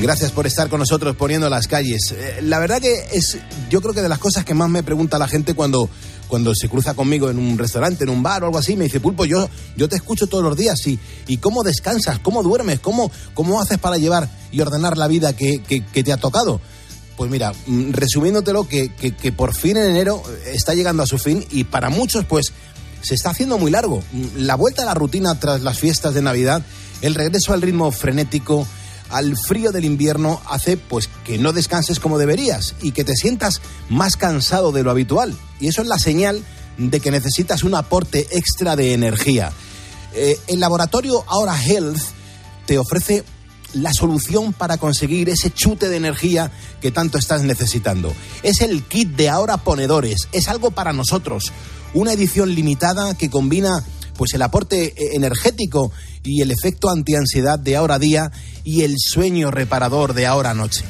Gracias 0.00 0.32
por 0.32 0.46
estar 0.46 0.68
con 0.68 0.80
nosotros 0.80 1.16
poniendo 1.16 1.48
las 1.50 1.68
calles. 1.68 2.12
Eh, 2.12 2.40
la 2.42 2.58
verdad 2.58 2.80
que 2.80 2.92
es, 3.12 3.38
yo 3.70 3.80
creo 3.80 3.94
que 3.94 4.02
de 4.02 4.08
las 4.08 4.18
cosas 4.18 4.44
que 4.44 4.54
más 4.54 4.68
me 4.68 4.82
pregunta 4.82 5.18
la 5.18 5.28
gente 5.28 5.54
cuando, 5.54 5.88
cuando 6.32 6.54
se 6.54 6.66
cruza 6.70 6.94
conmigo 6.94 7.28
en 7.28 7.38
un 7.38 7.58
restaurante, 7.58 8.04
en 8.04 8.08
un 8.08 8.22
bar 8.22 8.42
o 8.42 8.46
algo 8.46 8.56
así, 8.56 8.74
me 8.74 8.84
dice, 8.84 9.00
Pulpo, 9.00 9.26
yo, 9.26 9.50
yo 9.76 9.86
te 9.86 9.96
escucho 9.96 10.26
todos 10.28 10.42
los 10.42 10.56
días 10.56 10.78
y, 10.86 10.98
y 11.26 11.36
cómo 11.36 11.62
descansas, 11.62 12.20
cómo 12.20 12.42
duermes, 12.42 12.80
cómo, 12.80 13.10
cómo 13.34 13.60
haces 13.60 13.76
para 13.76 13.98
llevar 13.98 14.30
y 14.50 14.62
ordenar 14.62 14.96
la 14.96 15.08
vida 15.08 15.36
que, 15.36 15.62
que- 15.62 15.82
te 16.02 16.10
ha 16.10 16.16
tocado. 16.16 16.58
Pues 17.18 17.30
mira, 17.30 17.52
mm, 17.66 17.90
resumiéndotelo, 17.92 18.66
que, 18.66 18.94
que, 18.94 19.14
que 19.14 19.30
por 19.30 19.54
fin 19.54 19.76
en 19.76 19.90
enero 19.90 20.22
eh, 20.46 20.52
está 20.54 20.72
llegando 20.72 21.02
a 21.02 21.06
su 21.06 21.18
fin 21.18 21.44
y 21.50 21.64
para 21.64 21.90
muchos, 21.90 22.24
pues 22.24 22.46
se 23.02 23.14
está 23.14 23.28
haciendo 23.28 23.58
muy 23.58 23.70
largo. 23.70 24.02
Mm, 24.12 24.24
La 24.38 24.54
vuelta 24.54 24.84
a 24.84 24.86
la 24.86 24.94
rutina 24.94 25.38
tras 25.38 25.60
las 25.60 25.78
fiestas 25.78 26.14
de 26.14 26.22
Navidad, 26.22 26.62
el 27.02 27.14
regreso 27.14 27.52
al 27.52 27.60
ritmo 27.60 27.92
frenético, 27.92 28.66
al 29.12 29.36
frío 29.36 29.70
del 29.70 29.84
invierno, 29.84 30.40
hace 30.48 30.76
pues 30.76 31.08
que 31.24 31.38
no 31.38 31.52
descanses 31.52 32.00
como 32.00 32.18
deberías 32.18 32.74
y 32.82 32.92
que 32.92 33.04
te 33.04 33.14
sientas 33.14 33.60
más 33.88 34.16
cansado 34.16 34.72
de 34.72 34.82
lo 34.82 34.90
habitual. 34.90 35.36
Y 35.60 35.68
eso 35.68 35.82
es 35.82 35.88
la 35.88 35.98
señal 35.98 36.42
de 36.78 37.00
que 37.00 37.10
necesitas 37.10 37.62
un 37.62 37.74
aporte 37.74 38.26
extra 38.32 38.74
de 38.74 38.94
energía. 38.94 39.52
Eh, 40.14 40.38
el 40.46 40.60
laboratorio 40.60 41.24
Ahora 41.28 41.56
Health 41.62 42.00
te 42.66 42.78
ofrece 42.78 43.24
la 43.74 43.92
solución 43.92 44.52
para 44.52 44.78
conseguir 44.78 45.28
ese 45.28 45.50
chute 45.50 45.88
de 45.88 45.96
energía 45.96 46.50
que 46.80 46.90
tanto 46.90 47.18
estás 47.18 47.42
necesitando. 47.42 48.12
Es 48.42 48.60
el 48.60 48.82
kit 48.82 49.10
de 49.10 49.28
ahora 49.28 49.58
ponedores, 49.58 50.28
es 50.32 50.48
algo 50.48 50.70
para 50.70 50.92
nosotros, 50.92 51.52
una 51.94 52.12
edición 52.12 52.54
limitada 52.54 53.14
que 53.14 53.30
combina 53.30 53.84
pues 54.16 54.34
el 54.34 54.42
aporte 54.42 54.84
eh, 54.84 54.94
energético 55.14 55.92
y 56.22 56.40
el 56.42 56.50
efecto 56.50 56.90
antiansiedad 56.90 57.58
de 57.58 57.76
ahora 57.76 57.98
día 57.98 58.30
y 58.64 58.82
el 58.82 58.96
sueño 58.98 59.50
reparador 59.50 60.14
de 60.14 60.26
ahora 60.26 60.54
noche. 60.54 60.84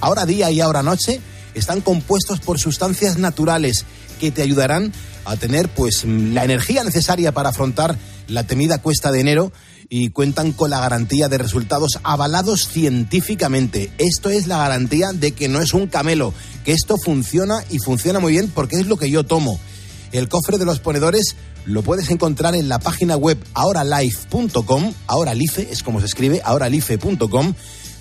Ahora 0.00 0.26
día 0.26 0.50
y 0.50 0.60
ahora 0.60 0.82
noche 0.82 1.20
están 1.54 1.80
compuestos 1.80 2.40
por 2.40 2.58
sustancias 2.58 3.18
naturales 3.18 3.84
que 4.20 4.30
te 4.30 4.42
ayudarán 4.42 4.92
a 5.24 5.36
tener 5.36 5.68
pues 5.68 6.04
la 6.04 6.44
energía 6.44 6.84
necesaria 6.84 7.32
para 7.32 7.50
afrontar 7.50 7.98
la 8.28 8.44
temida 8.44 8.78
cuesta 8.78 9.10
de 9.10 9.20
enero 9.20 9.52
y 9.88 10.10
cuentan 10.10 10.52
con 10.52 10.70
la 10.70 10.80
garantía 10.80 11.28
de 11.28 11.38
resultados 11.38 11.98
avalados 12.02 12.68
científicamente. 12.68 13.90
Esto 13.98 14.30
es 14.30 14.46
la 14.46 14.58
garantía 14.58 15.12
de 15.12 15.32
que 15.32 15.48
no 15.48 15.60
es 15.60 15.74
un 15.74 15.86
camelo, 15.86 16.34
que 16.64 16.72
esto 16.72 16.96
funciona 16.96 17.64
y 17.70 17.78
funciona 17.78 18.20
muy 18.20 18.32
bien 18.32 18.50
porque 18.52 18.76
es 18.76 18.86
lo 18.86 18.96
que 18.96 19.10
yo 19.10 19.24
tomo. 19.24 19.58
El 20.12 20.28
cofre 20.28 20.58
de 20.58 20.64
los 20.64 20.80
ponedores 20.80 21.36
lo 21.66 21.82
puedes 21.82 22.10
encontrar 22.10 22.54
en 22.54 22.68
la 22.68 22.78
página 22.78 23.16
web 23.16 23.38
ahoralife.com, 23.54 24.92
ahoralife 25.06 25.68
es 25.70 25.82
como 25.82 26.00
se 26.00 26.06
escribe, 26.06 26.40
ahoralife.com. 26.44 27.54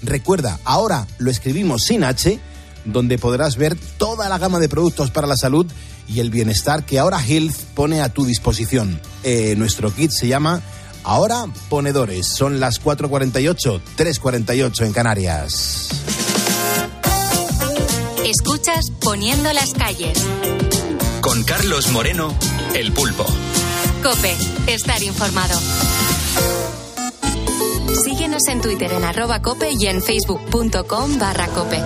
Recuerda, 0.04 0.60
ahora 0.64 1.08
lo 1.18 1.32
escribimos 1.32 1.84
sin 1.84 2.04
H, 2.04 2.40
donde 2.86 3.18
podrás 3.18 3.58
ver 3.58 3.76
toda 3.98 4.30
la 4.30 4.38
gama 4.38 4.60
de 4.60 4.70
productos 4.70 5.10
para 5.10 5.28
la 5.28 5.36
salud 5.36 5.66
y 6.08 6.20
el 6.20 6.30
bienestar 6.30 6.86
que 6.86 7.00
ahora 7.00 7.24
Health 7.24 7.56
pone 7.74 8.02
a 8.02 8.10
tu 8.10 8.26
disposición. 8.26 9.02
Eh, 9.24 9.56
nuestro 9.58 9.94
kit 9.94 10.12
se 10.12 10.28
llama 10.28 10.62
Ahora 11.04 11.46
Ponedores. 11.70 12.28
Son 12.28 12.60
las 12.60 12.82
4.48, 12.82 13.82
3.48 13.98 14.86
en 14.86 14.94
Canarias. 14.94 15.90
Escuchas 18.24 18.92
Poniendo 19.02 19.52
las 19.54 19.74
calles. 19.74 20.20
Con 21.22 21.44
Carlos 21.44 21.92
Moreno, 21.92 22.34
El 22.74 22.92
Pulpo. 22.92 23.26
Cope, 24.06 24.38
estar 24.68 25.02
informado. 25.02 25.60
Síguenos 28.04 28.48
en 28.50 28.62
Twitter 28.62 28.94
en 28.94 29.04
arroba 29.04 29.42
cope 29.42 29.72
y 29.72 29.88
en 29.88 30.00
facebook.com 30.00 31.18
barra 31.18 31.48
cope. 31.48 31.82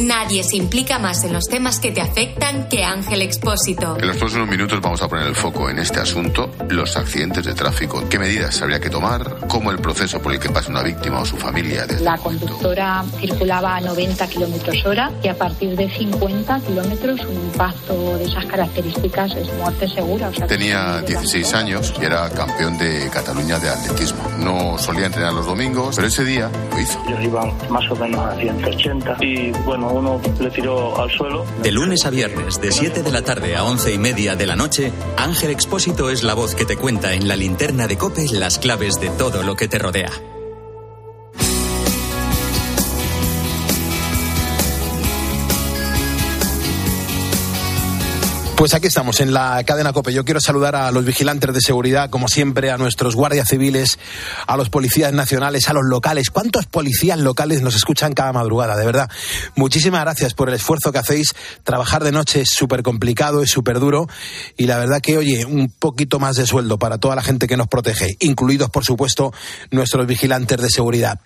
Nadie 0.00 0.42
se 0.44 0.56
implica 0.56 0.98
más 0.98 1.24
en 1.24 1.32
los 1.32 1.44
temas 1.44 1.80
que 1.80 1.90
te 1.90 2.00
afectan 2.00 2.68
que 2.68 2.84
Ángel 2.84 3.22
Expósito. 3.22 3.96
En 3.98 4.06
los 4.06 4.16
próximos 4.16 4.48
minutos 4.48 4.80
vamos 4.80 5.02
a 5.02 5.08
poner 5.08 5.26
el 5.26 5.34
foco 5.34 5.68
en 5.70 5.78
este 5.78 6.00
asunto, 6.00 6.50
los 6.68 6.96
accidentes 6.96 7.44
de 7.44 7.54
tráfico, 7.54 8.02
qué 8.08 8.18
medidas 8.18 8.60
habría 8.62 8.80
que 8.80 8.90
tomar, 8.90 9.38
cómo 9.48 9.70
el 9.70 9.78
proceso 9.78 10.20
por 10.20 10.32
el 10.32 10.38
que 10.40 10.50
pasa 10.50 10.70
una 10.70 10.82
víctima 10.82 11.20
o 11.20 11.24
su 11.24 11.36
familia. 11.36 11.86
desde- 11.86 12.04
La 12.04 12.16
conductora 12.18 13.04
circulaba 13.20 13.76
a 13.76 13.80
90 13.80 14.26
kilómetros 14.28 14.84
hora 14.86 15.10
y 15.22 15.28
a 15.28 15.36
partir 15.36 15.76
de 15.76 15.88
50 15.90 16.60
kilómetros 16.60 17.20
un 17.24 17.34
impacto 17.34 18.18
de 18.18 18.24
esas 18.24 18.44
características 18.46 19.34
es 19.36 19.52
muerte 19.54 19.88
segura. 19.88 20.28
O 20.28 20.34
sea, 20.34 20.46
Tenía 20.46 21.00
16 21.02 21.54
años 21.54 21.92
y 22.00 22.04
era 22.04 22.28
campeón 22.30 22.78
de 22.78 23.08
Cataluña 23.12 23.58
de 23.58 23.68
atletismo. 23.70 24.22
No 24.38 24.78
solía 24.78 25.06
entrenar 25.06 25.32
los 25.32 25.46
domingos, 25.46 25.96
pero 25.96 26.08
ese 26.08 26.24
día 26.24 26.50
lo 26.72 26.80
hizo. 26.80 27.00
Yo 27.08 27.20
iba 27.20 27.44
más 27.70 27.90
o 27.90 27.96
menos 27.96 28.24
a 28.26 28.36
180 28.36 29.16
y 29.20 29.50
bueno, 29.64 29.81
uno 29.88 30.20
le 30.40 30.50
tiró 30.50 31.00
al 31.00 31.10
suelo. 31.10 31.44
De 31.62 31.70
lunes 31.70 32.04
a 32.06 32.10
viernes, 32.10 32.60
de 32.60 32.72
7 32.72 33.02
de 33.02 33.10
la 33.10 33.22
tarde 33.22 33.56
a 33.56 33.64
11 33.64 33.94
y 33.94 33.98
media 33.98 34.36
de 34.36 34.46
la 34.46 34.56
noche, 34.56 34.92
Ángel 35.16 35.50
Expósito 35.50 36.10
es 36.10 36.22
la 36.22 36.34
voz 36.34 36.54
que 36.54 36.64
te 36.64 36.76
cuenta 36.76 37.14
en 37.14 37.28
la 37.28 37.36
linterna 37.36 37.86
de 37.86 37.96
Cope 37.96 38.26
las 38.32 38.58
claves 38.58 39.00
de 39.00 39.10
todo 39.10 39.42
lo 39.42 39.56
que 39.56 39.68
te 39.68 39.78
rodea. 39.78 40.10
Pues 48.62 48.74
aquí 48.74 48.86
estamos 48.86 49.18
en 49.18 49.34
la 49.34 49.60
cadena 49.64 49.92
COPE. 49.92 50.12
Yo 50.12 50.24
quiero 50.24 50.40
saludar 50.40 50.76
a 50.76 50.92
los 50.92 51.04
vigilantes 51.04 51.52
de 51.52 51.60
seguridad, 51.60 52.10
como 52.10 52.28
siempre, 52.28 52.70
a 52.70 52.78
nuestros 52.78 53.16
guardias 53.16 53.48
civiles, 53.48 53.98
a 54.46 54.56
los 54.56 54.70
policías 54.70 55.12
nacionales, 55.12 55.68
a 55.68 55.72
los 55.72 55.82
locales. 55.84 56.30
¿Cuántos 56.30 56.66
policías 56.66 57.18
locales 57.18 57.60
nos 57.60 57.74
escuchan 57.74 58.12
cada 58.12 58.32
madrugada? 58.32 58.76
De 58.76 58.86
verdad, 58.86 59.10
muchísimas 59.56 60.02
gracias 60.02 60.34
por 60.34 60.48
el 60.48 60.54
esfuerzo 60.54 60.92
que 60.92 61.00
hacéis. 61.00 61.34
Trabajar 61.64 62.04
de 62.04 62.12
noche 62.12 62.42
es 62.42 62.50
súper 62.50 62.84
complicado, 62.84 63.42
es 63.42 63.50
súper 63.50 63.80
duro. 63.80 64.06
Y 64.56 64.66
la 64.66 64.78
verdad 64.78 65.00
que, 65.00 65.18
oye, 65.18 65.44
un 65.44 65.68
poquito 65.68 66.20
más 66.20 66.36
de 66.36 66.46
sueldo 66.46 66.78
para 66.78 66.98
toda 66.98 67.16
la 67.16 67.22
gente 67.22 67.48
que 67.48 67.56
nos 67.56 67.66
protege, 67.66 68.16
incluidos, 68.20 68.70
por 68.70 68.84
supuesto, 68.84 69.32
nuestros 69.72 70.06
vigilantes 70.06 70.58
de 70.58 70.70
seguridad. 70.70 71.18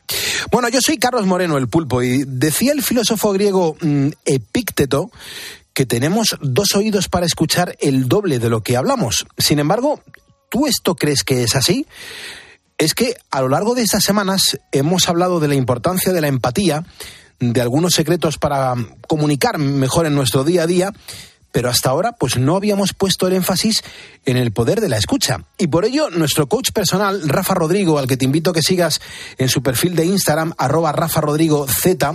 Bueno, 0.51 0.71
yo 0.71 0.81
soy 0.81 0.97
Carlos 0.97 1.27
Moreno, 1.27 1.59
el 1.59 1.69
pulpo, 1.69 2.03
y 2.03 2.25
decía 2.27 2.73
el 2.73 2.83
filósofo 2.83 3.35
griego 3.35 3.77
mm, 3.83 4.09
Epícteto 4.25 5.11
que 5.77 5.85
tenemos 5.85 6.39
dos 6.41 6.75
oídos 6.75 7.11
para 7.11 7.27
escuchar 7.27 7.77
el 7.81 8.09
doble 8.09 8.39
de 8.39 8.49
lo 8.49 8.63
que 8.63 8.79
hablamos. 8.79 9.27
Sin 9.37 9.59
embargo, 9.59 10.01
¿tú 10.49 10.67
esto 10.67 10.95
crees 10.95 11.23
que 11.23 11.43
es 11.43 11.55
así? 11.55 11.87
Es 12.79 12.95
que 12.95 13.15
a 13.31 13.43
lo 13.43 13.51
largo 13.51 13.75
de 13.75 13.83
estas 13.83 14.03
semanas 14.03 14.59
hemos 14.73 15.07
hablado 15.07 15.39
de 15.39 15.49
la 15.49 15.55
importancia 15.55 16.15
de 16.15 16.21
la 16.23 16.29
empatía, 16.29 16.83
de 17.41 17.61
algunos 17.61 17.93
secretos 17.93 18.39
para 18.39 18.75
comunicar 19.07 19.59
mejor 19.59 20.07
en 20.07 20.15
nuestro 20.15 20.45
día 20.45 20.63
a 20.63 20.67
día, 20.67 20.93
pero 21.57 21.71
hasta 21.71 21.89
ahora 21.89 22.13
pues 22.13 22.37
no 22.37 22.55
habíamos 22.55 22.93
puesto 22.93 23.27
el 23.27 23.33
énfasis 23.33 23.83
en 24.27 24.37
el 24.37 24.53
poder 24.53 24.83
de 24.83 24.91
la 24.91 24.99
escucha. 24.99 25.39
Y 25.57 25.69
por 25.69 25.87
ello, 25.87 26.11
nuestro 26.11 26.49
coach 26.49 26.71
personal, 26.71 27.27
Rafa 27.27 27.55
Rodrigo, 27.55 27.99
al 27.99 28.07
que 28.07 28.19
te 28.19 28.27
invito 28.27 28.51
a 28.51 28.53
que 28.53 28.61
sigas 28.61 29.01
en 29.39 29.49
su 29.49 29.63
perfil 29.63 29.97
de 29.97 30.05
Instagram, 30.05 30.53
arroba 30.59 30.93
Rafa 30.93 31.23
Rodrigo 31.23 31.67
Z, 31.67 32.13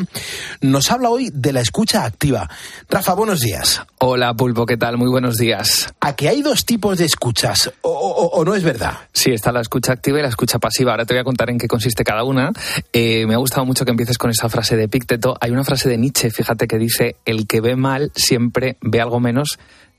nos 0.62 0.92
habla 0.92 1.10
hoy 1.10 1.32
de 1.34 1.54
la 1.54 1.62
escucha 1.62 2.06
activa. 2.06 2.48
Rafa, 2.88 3.16
buenos 3.16 3.40
días. 3.40 3.82
Hola 3.98 4.32
Pulpo, 4.36 4.68
¿qué 4.68 4.78
tal? 4.78 5.00
Muy 5.00 5.10
buenos 5.10 5.38
días. 5.38 5.92
¿A 6.02 6.16
que 6.16 6.30
hay 6.30 6.44
dos 6.44 6.64
tipos 6.64 7.00
de 7.00 7.06
escuchas? 7.06 7.72
¿O, 7.82 7.90
o- 7.90 8.28
o 8.40 8.46
no 8.46 8.54
es 8.54 8.62
verdad? 8.64 8.94
Sí, 9.12 9.32
está 9.32 9.52
la 9.52 9.62
escucha 9.62 9.94
activa 9.94 10.20
y 10.20 10.22
la 10.22 10.28
escucha 10.30 10.60
pasiva. 10.60 10.92
Ahora 10.92 11.06
te 11.06 11.16
voy 11.16 11.22
a 11.22 11.24
contar 11.24 11.50
en 11.50 11.58
qué 11.58 11.68
consiste 11.68 12.04
cada 12.04 12.24
una. 12.24 12.52
Eh, 12.94 13.26
me 13.26 13.34
ha 13.34 13.38
gustado 13.38 13.66
mucho 13.66 13.86
que 13.86 13.92
empieces 13.92 14.20
con 14.20 14.30
esa 14.30 14.50
frase 14.50 14.76
de 14.76 14.84
Epícteto. 14.84 15.36
Hay 15.42 15.50
una 15.50 15.64
frase 15.64 15.90
de 15.90 15.98
Nietzsche, 15.98 16.30
fíjate, 16.30 16.68
que 16.68 16.78
dice, 16.78 17.16
el 17.26 17.48
que 17.48 17.60
ve 17.60 17.76
mal 17.76 18.12
siempre 18.16 18.78
ve 18.82 19.02
algo 19.02 19.20
menos 19.20 19.31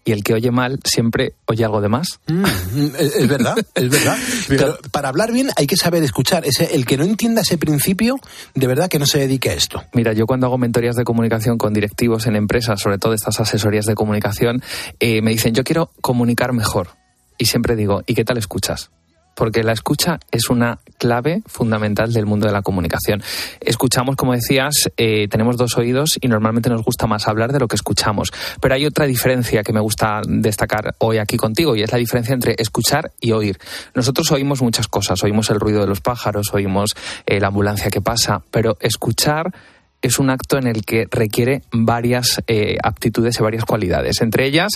y 0.04 0.12
el 0.12 0.24
que 0.24 0.34
oye 0.34 0.50
mal 0.50 0.80
siempre 0.84 1.34
oye 1.46 1.64
algo 1.64 1.80
de 1.80 1.88
más. 1.88 2.20
Mm, 2.26 2.44
es 2.98 3.16
es 3.16 3.28
verdad, 3.28 3.56
es 3.74 3.88
verdad. 3.88 4.16
Pero 4.48 4.78
para 4.90 5.08
hablar 5.08 5.32
bien 5.32 5.50
hay 5.56 5.66
que 5.66 5.76
saber 5.76 6.02
escuchar. 6.02 6.44
Ese, 6.44 6.74
el 6.74 6.86
que 6.86 6.96
no 6.96 7.04
entienda 7.04 7.42
ese 7.42 7.58
principio, 7.58 8.18
de 8.54 8.66
verdad 8.66 8.88
que 8.88 8.98
no 8.98 9.06
se 9.06 9.18
dedique 9.18 9.50
a 9.50 9.54
esto. 9.54 9.84
Mira, 9.92 10.12
yo 10.12 10.26
cuando 10.26 10.46
hago 10.46 10.58
mentorías 10.58 10.96
de 10.96 11.04
comunicación 11.04 11.58
con 11.58 11.72
directivos 11.72 12.26
en 12.26 12.36
empresas, 12.36 12.80
sobre 12.80 12.98
todo 12.98 13.14
estas 13.14 13.38
asesorías 13.40 13.86
de 13.86 13.94
comunicación, 13.94 14.62
eh, 14.98 15.22
me 15.22 15.30
dicen, 15.30 15.54
yo 15.54 15.64
quiero 15.64 15.90
comunicar 16.00 16.52
mejor. 16.52 16.88
Y 17.38 17.46
siempre 17.46 17.76
digo, 17.76 18.02
¿y 18.06 18.14
qué 18.14 18.24
tal 18.24 18.38
escuchas? 18.38 18.90
Porque 19.34 19.62
la 19.62 19.72
escucha 19.72 20.20
es 20.30 20.50
una 20.50 20.78
clave 20.98 21.42
fundamental 21.46 22.12
del 22.12 22.26
mundo 22.26 22.46
de 22.46 22.52
la 22.52 22.62
comunicación. 22.62 23.22
Escuchamos, 23.60 24.16
como 24.16 24.32
decías, 24.32 24.90
eh, 24.96 25.26
tenemos 25.28 25.56
dos 25.56 25.76
oídos 25.76 26.18
y 26.20 26.28
normalmente 26.28 26.70
nos 26.70 26.84
gusta 26.84 27.06
más 27.06 27.26
hablar 27.28 27.52
de 27.52 27.58
lo 27.58 27.68
que 27.68 27.76
escuchamos. 27.76 28.30
Pero 28.60 28.74
hay 28.74 28.86
otra 28.86 29.06
diferencia 29.06 29.62
que 29.62 29.72
me 29.72 29.80
gusta 29.80 30.22
destacar 30.26 30.94
hoy 30.98 31.18
aquí 31.18 31.36
contigo 31.36 31.74
y 31.74 31.82
es 31.82 31.90
la 31.90 31.98
diferencia 31.98 32.34
entre 32.34 32.54
escuchar 32.58 33.12
y 33.20 33.32
oír. 33.32 33.58
Nosotros 33.94 34.30
oímos 34.32 34.62
muchas 34.62 34.86
cosas, 34.86 35.22
oímos 35.24 35.50
el 35.50 35.60
ruido 35.60 35.80
de 35.80 35.86
los 35.86 36.00
pájaros, 36.00 36.52
oímos 36.52 36.94
eh, 37.26 37.40
la 37.40 37.48
ambulancia 37.48 37.90
que 37.90 38.00
pasa, 38.00 38.42
pero 38.50 38.76
escuchar 38.80 39.52
es 40.02 40.18
un 40.18 40.28
acto 40.30 40.58
en 40.58 40.66
el 40.66 40.84
que 40.84 41.06
requiere 41.10 41.62
varias 41.72 42.42
eh, 42.46 42.76
aptitudes 42.82 43.38
y 43.38 43.42
varias 43.42 43.64
cualidades. 43.64 44.20
Entre 44.20 44.46
ellas, 44.46 44.72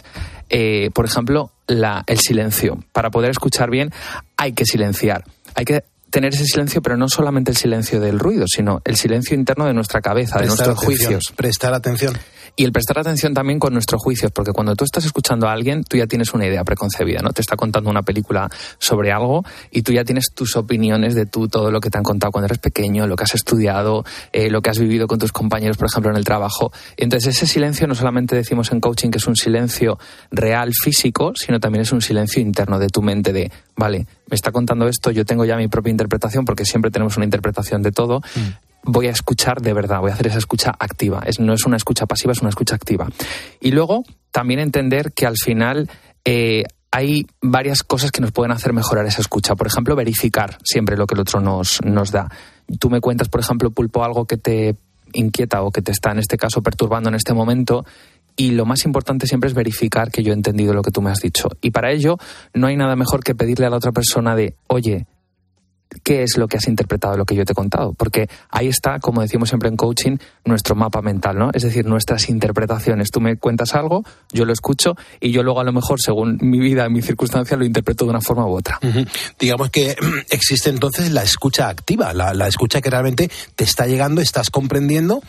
eh, 0.49 0.91
por 0.95 1.05
ejemplo, 1.05 1.51
la- 1.67 2.05
el 2.07 2.19
silencio. 2.21 2.79
Para 2.93 3.11
poder 3.11 3.31
escuchar 3.33 3.71
bien 3.71 3.91
hay 4.37 4.53
que 4.53 4.65
silenciar. 4.65 5.25
Hay 5.55 5.65
que 5.65 5.85
tener 6.11 6.33
ese 6.33 6.45
silencio, 6.45 6.81
pero 6.81 6.97
no 6.97 7.09
solamente 7.09 7.51
el 7.51 7.57
silencio 7.57 8.01
del 8.01 8.19
ruido, 8.19 8.47
sino 8.47 8.81
el 8.85 8.97
silencio 8.97 9.37
interno 9.37 9.67
de 9.67 9.75
nuestra 9.75 10.01
cabeza, 10.01 10.39
de 10.39 10.47
nuestros 10.47 10.79
atención, 10.79 10.87
juicios. 10.99 11.33
Prestar 11.37 11.75
atención. 11.75 12.17
Y 12.59 12.65
el 12.65 12.73
prestar 12.73 12.99
atención 12.99 13.35
también 13.35 13.59
con 13.59 13.75
nuestros 13.75 14.03
juicios, 14.03 14.33
porque 14.33 14.53
cuando 14.53 14.75
tú 14.75 14.85
estás 14.85 15.05
escuchando 15.05 15.47
a 15.47 15.53
alguien, 15.53 15.85
tú 15.85 15.99
ya 15.99 16.07
tienes 16.07 16.33
una 16.33 16.47
idea 16.47 16.65
preconcebida, 16.65 17.21
¿no? 17.21 17.31
Te 17.31 17.43
está 17.43 17.55
contando 17.55 17.91
una 17.91 18.01
película 18.01 18.49
sobre 18.79 19.13
algo 19.13 19.45
y 19.71 19.83
tú 19.83 19.93
ya 19.93 20.05
tienes 20.05 20.33
tus 20.33 20.57
opiniones 20.57 21.15
de 21.15 21.27
tú, 21.27 21.49
todo 21.49 21.71
lo 21.71 21.81
que 21.81 21.91
te 21.91 21.99
han 21.99 22.05
contado 22.05 22.33
cuando 22.33 22.47
eres 22.47 22.57
pequeño, 22.59 23.07
lo 23.07 23.15
que 23.15 23.25
has 23.25 23.35
estudiado, 23.35 24.07
eh, 24.33 24.49
lo 24.49 24.63
que 24.63 24.71
has 24.71 24.79
vivido 24.79 25.07
con 25.07 25.19
tus 25.19 25.33
compañeros, 25.33 25.77
por 25.77 25.89
ejemplo, 25.91 26.11
en 26.11 26.17
el 26.17 26.25
trabajo. 26.25 26.73
Entonces, 26.97 27.37
ese 27.37 27.47
silencio 27.47 27.87
no 27.87 27.95
solamente 27.95 28.35
decimos 28.35 28.73
en 28.73 28.81
coaching 28.81 29.11
que 29.11 29.19
es 29.19 29.27
un 29.27 29.37
silencio 29.37 29.99
real, 30.31 30.73
físico, 30.73 31.35
sino 31.37 31.61
también 31.61 31.83
es 31.83 31.93
un 31.93 32.01
silencio 32.01 32.41
interno 32.41 32.79
de 32.79 32.89
tu 32.89 33.03
mente 33.03 33.35
de, 33.35 33.53
vale, 33.77 34.07
me 34.31 34.35
está 34.35 34.51
contando 34.51 34.89
esto, 34.89 35.11
yo 35.11 35.27
tengo 35.27 35.45
ya 35.45 35.57
mi 35.57 35.69
propia 35.69 35.91
interpretación, 35.91 36.47
porque 36.47 36.65
siempre 36.65 36.91
tenemos 36.91 37.17
una 37.17 37.25
interpretación 37.27 37.83
de 37.83 37.93
todo 37.93 38.23
voy 38.87 39.09
a 39.09 39.11
escuchar 39.11 39.61
de 39.61 39.73
verdad, 39.73 40.01
voy 40.01 40.11
a 40.11 40.15
hacer 40.15 40.29
esa 40.29 40.39
escucha 40.39 40.75
activa. 40.79 41.23
Es, 41.27 41.41
no 41.41 41.53
es 41.53 41.67
una 41.67 41.77
escucha 41.77 42.07
pasiva, 42.07 42.33
es 42.33 42.41
una 42.41 42.51
escucha 42.51 42.75
activa. 42.75 43.09
Y 43.61 43.73
luego 43.73 44.05
también 44.31 44.61
entender 44.61 45.13
que 45.13 45.27
al 45.27 45.37
final 45.37 45.91
eh, 46.25 46.65
hay 46.91 47.27
varias 47.43 47.83
cosas 47.83 48.11
que 48.11 48.21
nos 48.21 48.33
pueden 48.33 48.53
hacer 48.53 48.73
mejorar 48.73 49.05
esa 49.07 49.21
escucha. 49.21 49.55
Por 49.55 49.67
ejemplo, 49.67 49.97
verificar 49.97 50.59
siempre 50.65 50.97
lo 50.97 51.07
que 51.07 51.15
el 51.15 51.21
otro 51.21 51.41
nos, 51.41 51.81
nos 51.85 52.11
da. 52.11 52.31
Tú 52.79 52.89
me 52.89 53.01
cuentas, 53.01 53.29
por 53.29 53.41
ejemplo, 53.41 53.71
Pulpo, 53.71 54.05
algo 54.05 54.25
que 54.25 54.37
te 54.37 54.77
inquieta 55.13 55.63
o 55.63 55.71
que 55.71 55.83
te 55.83 55.93
está 55.93 56.13
en 56.13 56.19
este 56.19 56.37
caso 56.37 56.63
perturbando 56.63 57.09
en 57.09 57.17
este 57.17 57.35
momento. 57.35 57.85
Y 58.37 58.51
lo 58.51 58.67
más 58.67 58.85
importante 58.85 59.27
siempre 59.27 59.49
es 59.49 59.55
verificar 59.55 60.11
que 60.11 60.23
yo 60.23 60.33
he 60.33 60.35
entendido 60.35 60.75
lo 60.75 60.83
que 60.83 60.91
tú 60.91 61.01
me 61.01 61.11
has 61.11 61.21
dicho. 61.21 61.49
Y 61.61 61.71
para 61.71 61.91
ello 61.91 62.19
no 62.55 62.67
hay 62.67 62.77
nada 62.77 62.95
mejor 62.95 63.25
que 63.25 63.35
pedirle 63.35 63.67
a 63.67 63.71
la 63.71 63.77
otra 63.77 63.93
persona 63.93 64.37
de, 64.37 64.55
oye, 64.67 65.07
qué 66.03 66.23
es 66.23 66.37
lo 66.37 66.49
que 66.49 66.57
has 66.57 66.69
interpretado 66.69 67.13
de 67.13 67.19
lo 67.19 67.25
que 67.25 67.35
yo 67.35 67.45
te 67.45 67.53
he 67.53 67.55
contado. 67.55 67.93
Porque 67.93 68.29
ahí 68.51 68.69
está, 68.69 68.99
como 68.99 69.21
decimos 69.21 69.49
siempre 69.49 69.69
en 69.69 69.77
coaching, 69.77 70.19
nuestro 70.45 70.75
mapa 70.75 71.03
mental, 71.03 71.39
¿no? 71.39 71.51
Es 71.53 71.63
decir, 71.63 71.87
nuestras 71.87 72.29
interpretaciones. 72.29 73.11
Tú 73.11 73.21
me 73.21 73.37
cuentas 73.37 73.75
algo, 73.75 74.05
yo 74.33 74.45
lo 74.45 74.53
escucho 74.53 74.97
y 75.21 75.31
yo 75.31 75.43
luego 75.43 75.61
a 75.61 75.65
lo 75.65 75.73
mejor, 75.73 76.01
según 76.01 76.39
mi 76.41 76.59
vida, 76.59 76.89
mi 76.89 77.03
circunstancia, 77.03 77.57
lo 77.57 77.65
interpreto 77.65 78.05
de 78.05 78.11
una 78.11 78.21
forma 78.21 78.47
u 78.47 78.57
otra. 78.57 78.79
Digamos 79.39 79.71
que 79.71 79.97
existe 80.31 80.71
entonces 80.71 81.13
la 81.13 81.23
escucha 81.23 81.69
activa, 81.69 82.13
la, 82.13 82.35
la 82.35 82.47
escucha 82.47 82.81
que 82.81 82.91
realmente 82.91 83.31
te 83.55 83.65
está 83.65 83.87
llegando, 83.87 84.21
estás 84.21 84.51
comprendiendo 84.51 85.23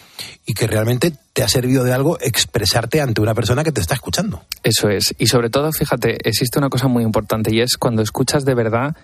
y 0.45 0.53
que 0.53 0.67
realmente 0.67 1.13
te 1.33 1.43
ha 1.43 1.47
servido 1.47 1.83
de 1.83 1.93
algo 1.93 2.17
expresarte 2.19 2.99
ante 2.99 3.21
una 3.21 3.35
persona 3.35 3.63
que 3.63 3.71
te 3.71 3.81
está 3.81 3.93
escuchando. 3.93 4.43
Eso 4.63 4.89
es. 4.89 5.13
Y 5.19 5.27
sobre 5.27 5.49
todo, 5.49 5.71
fíjate, 5.71 6.17
existe 6.27 6.57
una 6.57 6.69
cosa 6.69 6.87
muy 6.87 7.03
importante 7.03 7.53
y 7.53 7.61
es 7.61 7.77
cuando 7.77 8.01
escuchas 8.01 8.43
de 8.43 8.55
verdad, 8.55 8.95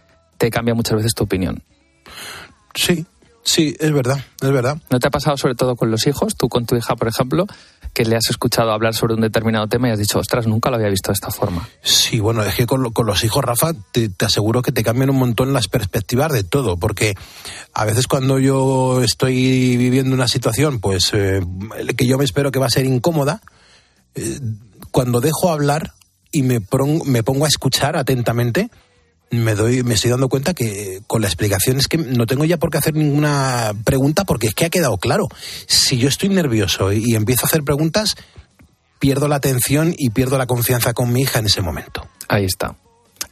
te 0.44 0.52
cambia 0.52 0.74
muchas 0.74 0.98
veces 0.98 1.14
tu 1.16 1.24
opinión. 1.24 1.64
Sí. 2.76 3.06
Sí, 3.46 3.76
es 3.80 3.92
verdad, 3.92 4.18
es 4.42 4.52
verdad. 4.52 4.78
¿No 4.90 5.00
te 5.00 5.08
ha 5.08 5.10
pasado 5.12 5.36
sobre 5.38 5.54
todo 5.56 5.76
con 5.78 5.90
los 5.92 6.06
hijos? 6.08 6.36
Tú 6.38 6.48
con 6.50 6.66
tu 6.66 6.76
hija, 6.78 6.96
por 6.96 7.08
ejemplo, 7.10 7.46
que 7.94 8.04
le 8.06 8.16
has 8.16 8.30
escuchado 8.30 8.72
hablar 8.72 8.94
sobre 8.94 9.14
un 9.16 9.22
determinado 9.22 9.68
tema 9.68 9.88
y 9.90 9.92
has 9.92 10.00
dicho, 10.00 10.18
ostras, 10.20 10.48
nunca 10.48 10.70
lo 10.70 10.78
había 10.78 10.88
visto 10.90 11.12
de 11.12 11.14
esta 11.16 11.30
forma. 11.30 11.68
Sí, 11.82 12.20
bueno, 12.22 12.42
es 12.44 12.56
que 12.56 12.66
con, 12.66 12.84
lo- 12.84 12.92
con 12.92 13.06
los 13.06 13.22
hijos, 13.26 13.44
Rafa, 13.44 13.72
te, 13.92 14.08
te 14.10 14.26
aseguro 14.26 14.62
que 14.62 14.72
te 14.72 14.82
cambian 14.84 15.10
un 15.10 15.18
montón 15.18 15.52
las 15.54 15.68
perspectivas 15.68 16.32
de 16.32 16.44
todo, 16.46 16.78
porque 16.78 17.16
a 17.74 17.84
veces 17.86 18.08
cuando 18.08 18.40
yo 18.40 19.02
estoy 19.02 19.76
viviendo 19.78 20.14
una 20.16 20.28
situación, 20.30 20.80
pues 20.80 21.12
eh, 21.14 21.42
que 21.98 22.06
yo 22.08 22.18
me 22.18 22.24
espero 22.24 22.50
que 22.52 22.60
va 22.60 22.68
a 22.68 22.70
ser 22.70 22.86
incómoda, 22.86 23.42
eh, 24.16 24.40
cuando 24.92 25.20
dejo 25.20 25.52
hablar 25.52 25.92
y 26.32 26.44
me, 26.44 26.62
pron- 26.62 27.04
me 27.06 27.24
pongo 27.24 27.44
a 27.44 27.50
escuchar 27.50 27.98
atentamente, 27.98 28.70
me 29.34 29.56
doy, 29.56 29.84
me 29.84 29.96
estoy 29.96 30.12
dando 30.12 30.30
cuenta 30.30 30.54
que 30.54 31.02
con 31.08 31.22
la 31.22 31.28
explicación 31.28 31.78
es 31.78 31.88
que 31.88 31.98
no 31.98 32.26
tengo 32.26 32.46
ya 32.46 32.58
por 32.58 32.70
qué 32.70 32.78
hacer 32.78 32.96
ninguna 32.96 33.74
pregunta 33.84 34.24
porque 34.26 34.48
es 34.48 34.54
que 34.54 34.66
ha 34.66 34.70
quedado 34.70 34.98
claro. 34.98 35.28
Si 35.68 35.98
yo 35.98 36.08
estoy 36.08 36.30
nervioso 36.30 36.92
y, 36.92 37.04
y 37.06 37.16
empiezo 37.16 37.46
a 37.46 37.48
hacer 37.48 37.64
preguntas, 37.64 38.16
pierdo 39.00 39.28
la 39.28 39.36
atención 39.36 39.94
y 39.98 40.12
pierdo 40.12 40.38
la 40.38 40.46
confianza 40.46 40.94
con 40.94 41.12
mi 41.12 41.22
hija 41.22 41.40
en 41.40 41.46
ese 41.48 41.62
momento. 41.62 42.08
Ahí 42.30 42.46
está. 42.46 42.76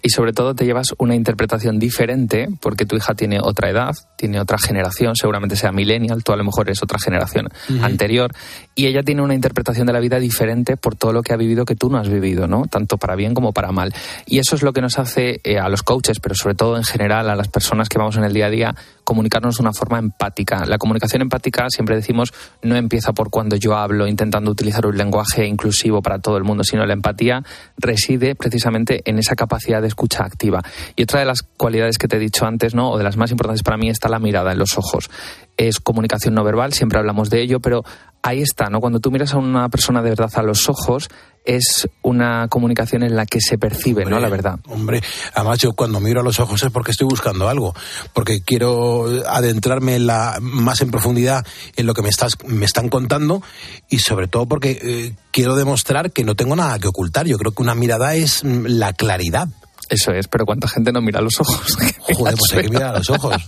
Y 0.01 0.09
sobre 0.09 0.33
todo 0.33 0.55
te 0.55 0.65
llevas 0.65 0.93
una 0.97 1.15
interpretación 1.15 1.79
diferente 1.79 2.47
porque 2.59 2.85
tu 2.85 2.95
hija 2.95 3.13
tiene 3.13 3.39
otra 3.41 3.69
edad, 3.69 3.95
tiene 4.17 4.39
otra 4.39 4.57
generación, 4.57 5.15
seguramente 5.15 5.55
sea 5.55 5.71
millennial, 5.71 6.23
tú 6.23 6.33
a 6.33 6.35
lo 6.35 6.43
mejor 6.43 6.67
eres 6.67 6.81
otra 6.81 6.99
generación 6.99 7.49
anterior, 7.81 8.31
y 8.75 8.87
ella 8.87 9.03
tiene 9.03 9.21
una 9.21 9.35
interpretación 9.35 9.85
de 9.85 9.93
la 9.93 9.99
vida 9.99 10.19
diferente 10.19 10.77
por 10.77 10.95
todo 10.95 11.13
lo 11.13 11.21
que 11.21 11.33
ha 11.33 11.37
vivido 11.37 11.65
que 11.65 11.75
tú 11.75 11.89
no 11.89 11.97
has 11.97 12.09
vivido, 12.09 12.47
¿no? 12.47 12.65
Tanto 12.65 12.97
para 12.97 13.15
bien 13.15 13.33
como 13.33 13.53
para 13.53 13.71
mal. 13.71 13.93
Y 14.25 14.39
eso 14.39 14.55
es 14.55 14.63
lo 14.63 14.73
que 14.73 14.81
nos 14.81 14.97
hace 14.97 15.39
eh, 15.43 15.59
a 15.59 15.69
los 15.69 15.83
coaches, 15.83 16.19
pero 16.19 16.35
sobre 16.35 16.55
todo 16.55 16.77
en 16.77 16.83
general 16.83 17.29
a 17.29 17.35
las 17.35 17.47
personas 17.47 17.89
que 17.89 17.99
vamos 17.99 18.17
en 18.17 18.23
el 18.23 18.33
día 18.33 18.47
a 18.47 18.49
día, 18.49 18.75
comunicarnos 19.03 19.57
de 19.57 19.61
una 19.61 19.73
forma 19.73 19.99
empática. 19.99 20.65
La 20.65 20.77
comunicación 20.77 21.21
empática, 21.21 21.67
siempre 21.69 21.95
decimos, 21.95 22.33
no 22.63 22.75
empieza 22.75 23.13
por 23.13 23.29
cuando 23.29 23.55
yo 23.55 23.75
hablo 23.75 24.07
intentando 24.07 24.49
utilizar 24.49 24.85
un 24.85 24.97
lenguaje 24.97 25.45
inclusivo 25.45 26.01
para 26.01 26.19
todo 26.19 26.37
el 26.37 26.43
mundo, 26.43 26.63
sino 26.63 26.85
la 26.85 26.93
empatía 26.93 27.43
reside 27.77 28.35
precisamente 28.35 29.01
en 29.05 29.19
esa 29.19 29.35
capacidad 29.35 29.81
de 29.81 29.90
escucha 29.91 30.23
activa. 30.23 30.61
Y 30.95 31.03
otra 31.03 31.19
de 31.19 31.25
las 31.25 31.43
cualidades 31.43 31.97
que 31.97 32.07
te 32.07 32.17
he 32.17 32.19
dicho 32.19 32.45
antes, 32.45 32.73
¿no? 32.73 32.91
o 32.91 32.97
de 32.97 33.03
las 33.03 33.17
más 33.17 33.31
importantes 33.31 33.63
para 33.63 33.77
mí, 33.77 33.89
está 33.89 34.09
la 34.09 34.19
mirada 34.19 34.51
en 34.51 34.57
los 34.57 34.77
ojos. 34.77 35.09
Es 35.57 35.79
comunicación 35.79 36.33
no 36.33 36.43
verbal, 36.43 36.73
siempre 36.73 36.97
hablamos 36.97 37.29
de 37.29 37.41
ello, 37.41 37.59
pero 37.59 37.83
ahí 38.23 38.41
está, 38.41 38.69
¿no? 38.69 38.79
Cuando 38.79 38.99
tú 38.99 39.11
miras 39.11 39.33
a 39.33 39.37
una 39.37 39.69
persona 39.69 40.01
de 40.01 40.09
verdad 40.09 40.31
a 40.35 40.43
los 40.43 40.69
ojos, 40.69 41.09
es 41.43 41.87
una 42.03 42.47
comunicación 42.49 43.03
en 43.03 43.15
la 43.15 43.25
que 43.25 43.41
se 43.41 43.57
percibe, 43.57 44.05
¿no? 44.05 44.19
La 44.19 44.29
verdad. 44.29 44.59
Hombre, 44.67 45.01
además 45.33 45.59
yo 45.59 45.73
cuando 45.73 45.99
miro 45.99 46.21
a 46.21 46.23
los 46.23 46.39
ojos 46.39 46.61
es 46.61 46.71
porque 46.71 46.91
estoy 46.91 47.07
buscando 47.07 47.49
algo, 47.49 47.73
porque 48.13 48.41
quiero 48.41 49.05
adentrarme 49.27 49.95
en 49.95 50.05
la, 50.05 50.37
más 50.39 50.81
en 50.81 50.91
profundidad 50.91 51.45
en 51.75 51.85
lo 51.87 51.93
que 51.93 52.03
me, 52.03 52.09
estás, 52.09 52.37
me 52.45 52.65
están 52.65 52.89
contando 52.89 53.41
y 53.89 53.99
sobre 53.99 54.27
todo 54.27 54.45
porque 54.45 54.79
eh, 54.81 55.15
quiero 55.31 55.55
demostrar 55.55 56.11
que 56.11 56.23
no 56.23 56.35
tengo 56.35 56.55
nada 56.55 56.77
que 56.77 56.87
ocultar. 56.87 57.25
Yo 57.25 57.37
creo 57.37 57.53
que 57.53 57.63
una 57.63 57.75
mirada 57.75 58.13
es 58.13 58.43
mm, 58.43 58.65
la 58.67 58.93
claridad. 58.93 59.47
Eso 59.91 60.13
es, 60.13 60.27
pero 60.29 60.45
¿cuánta 60.45 60.69
gente 60.69 60.91
no 60.93 61.01
mira 61.01 61.19
a 61.19 61.21
los 61.21 61.33
ojos? 61.39 61.77
Joder, 62.15 62.35
pues 62.37 62.53
hay 62.53 62.63
que 62.63 62.69
mirar 62.69 62.95
a 62.95 62.97
los 62.99 63.09
ojos. 63.09 63.35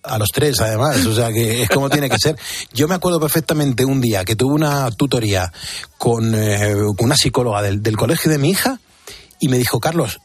A 0.00 0.16
los 0.16 0.28
tres, 0.32 0.58
además. 0.60 1.04
O 1.04 1.14
sea, 1.14 1.30
que 1.30 1.64
es 1.64 1.68
como 1.68 1.90
tiene 1.90 2.08
que 2.08 2.16
ser. 2.18 2.38
Yo 2.72 2.88
me 2.88 2.94
acuerdo 2.94 3.20
perfectamente 3.20 3.84
un 3.84 4.00
día 4.00 4.24
que 4.24 4.36
tuve 4.36 4.54
una 4.54 4.90
tutoría 4.92 5.52
con, 5.98 6.34
eh, 6.34 6.72
con 6.96 7.06
una 7.06 7.16
psicóloga 7.16 7.60
del, 7.60 7.82
del 7.82 7.96
colegio 7.96 8.30
de 8.30 8.38
mi 8.38 8.50
hija 8.50 8.80
y 9.38 9.48
me 9.48 9.58
dijo, 9.58 9.80
Carlos, 9.80 10.20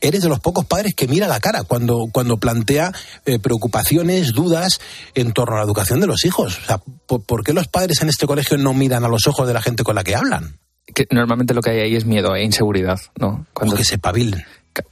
eres 0.00 0.22
de 0.22 0.28
los 0.28 0.40
pocos 0.40 0.66
padres 0.66 0.94
que 0.94 1.08
mira 1.08 1.26
la 1.26 1.40
cara 1.40 1.64
cuando, 1.64 2.06
cuando 2.12 2.36
plantea 2.36 2.92
eh, 3.24 3.38
preocupaciones, 3.38 4.32
dudas 4.32 4.78
en 5.14 5.32
torno 5.32 5.56
a 5.56 5.60
la 5.60 5.64
educación 5.64 6.00
de 6.00 6.06
los 6.06 6.24
hijos. 6.24 6.58
O 6.62 6.66
sea, 6.66 6.78
¿por, 7.06 7.24
por 7.24 7.42
qué 7.42 7.54
los 7.54 7.66
padres 7.66 8.02
en 8.02 8.10
este 8.10 8.26
colegio 8.26 8.58
no 8.58 8.74
miran 8.74 9.04
a 9.04 9.08
los 9.08 9.26
ojos 9.26 9.48
de 9.48 9.54
la 9.54 9.62
gente 9.62 9.82
con 9.82 9.96
la 9.96 10.04
que 10.04 10.14
hablan? 10.14 10.58
Que 10.94 11.06
normalmente 11.10 11.54
lo 11.54 11.62
que 11.62 11.70
hay 11.70 11.80
ahí 11.80 11.96
es 11.96 12.04
miedo 12.04 12.36
e 12.36 12.44
inseguridad, 12.44 13.00
¿no? 13.18 13.46
Cuando 13.54 13.74
que 13.74 13.84
se. 13.84 13.98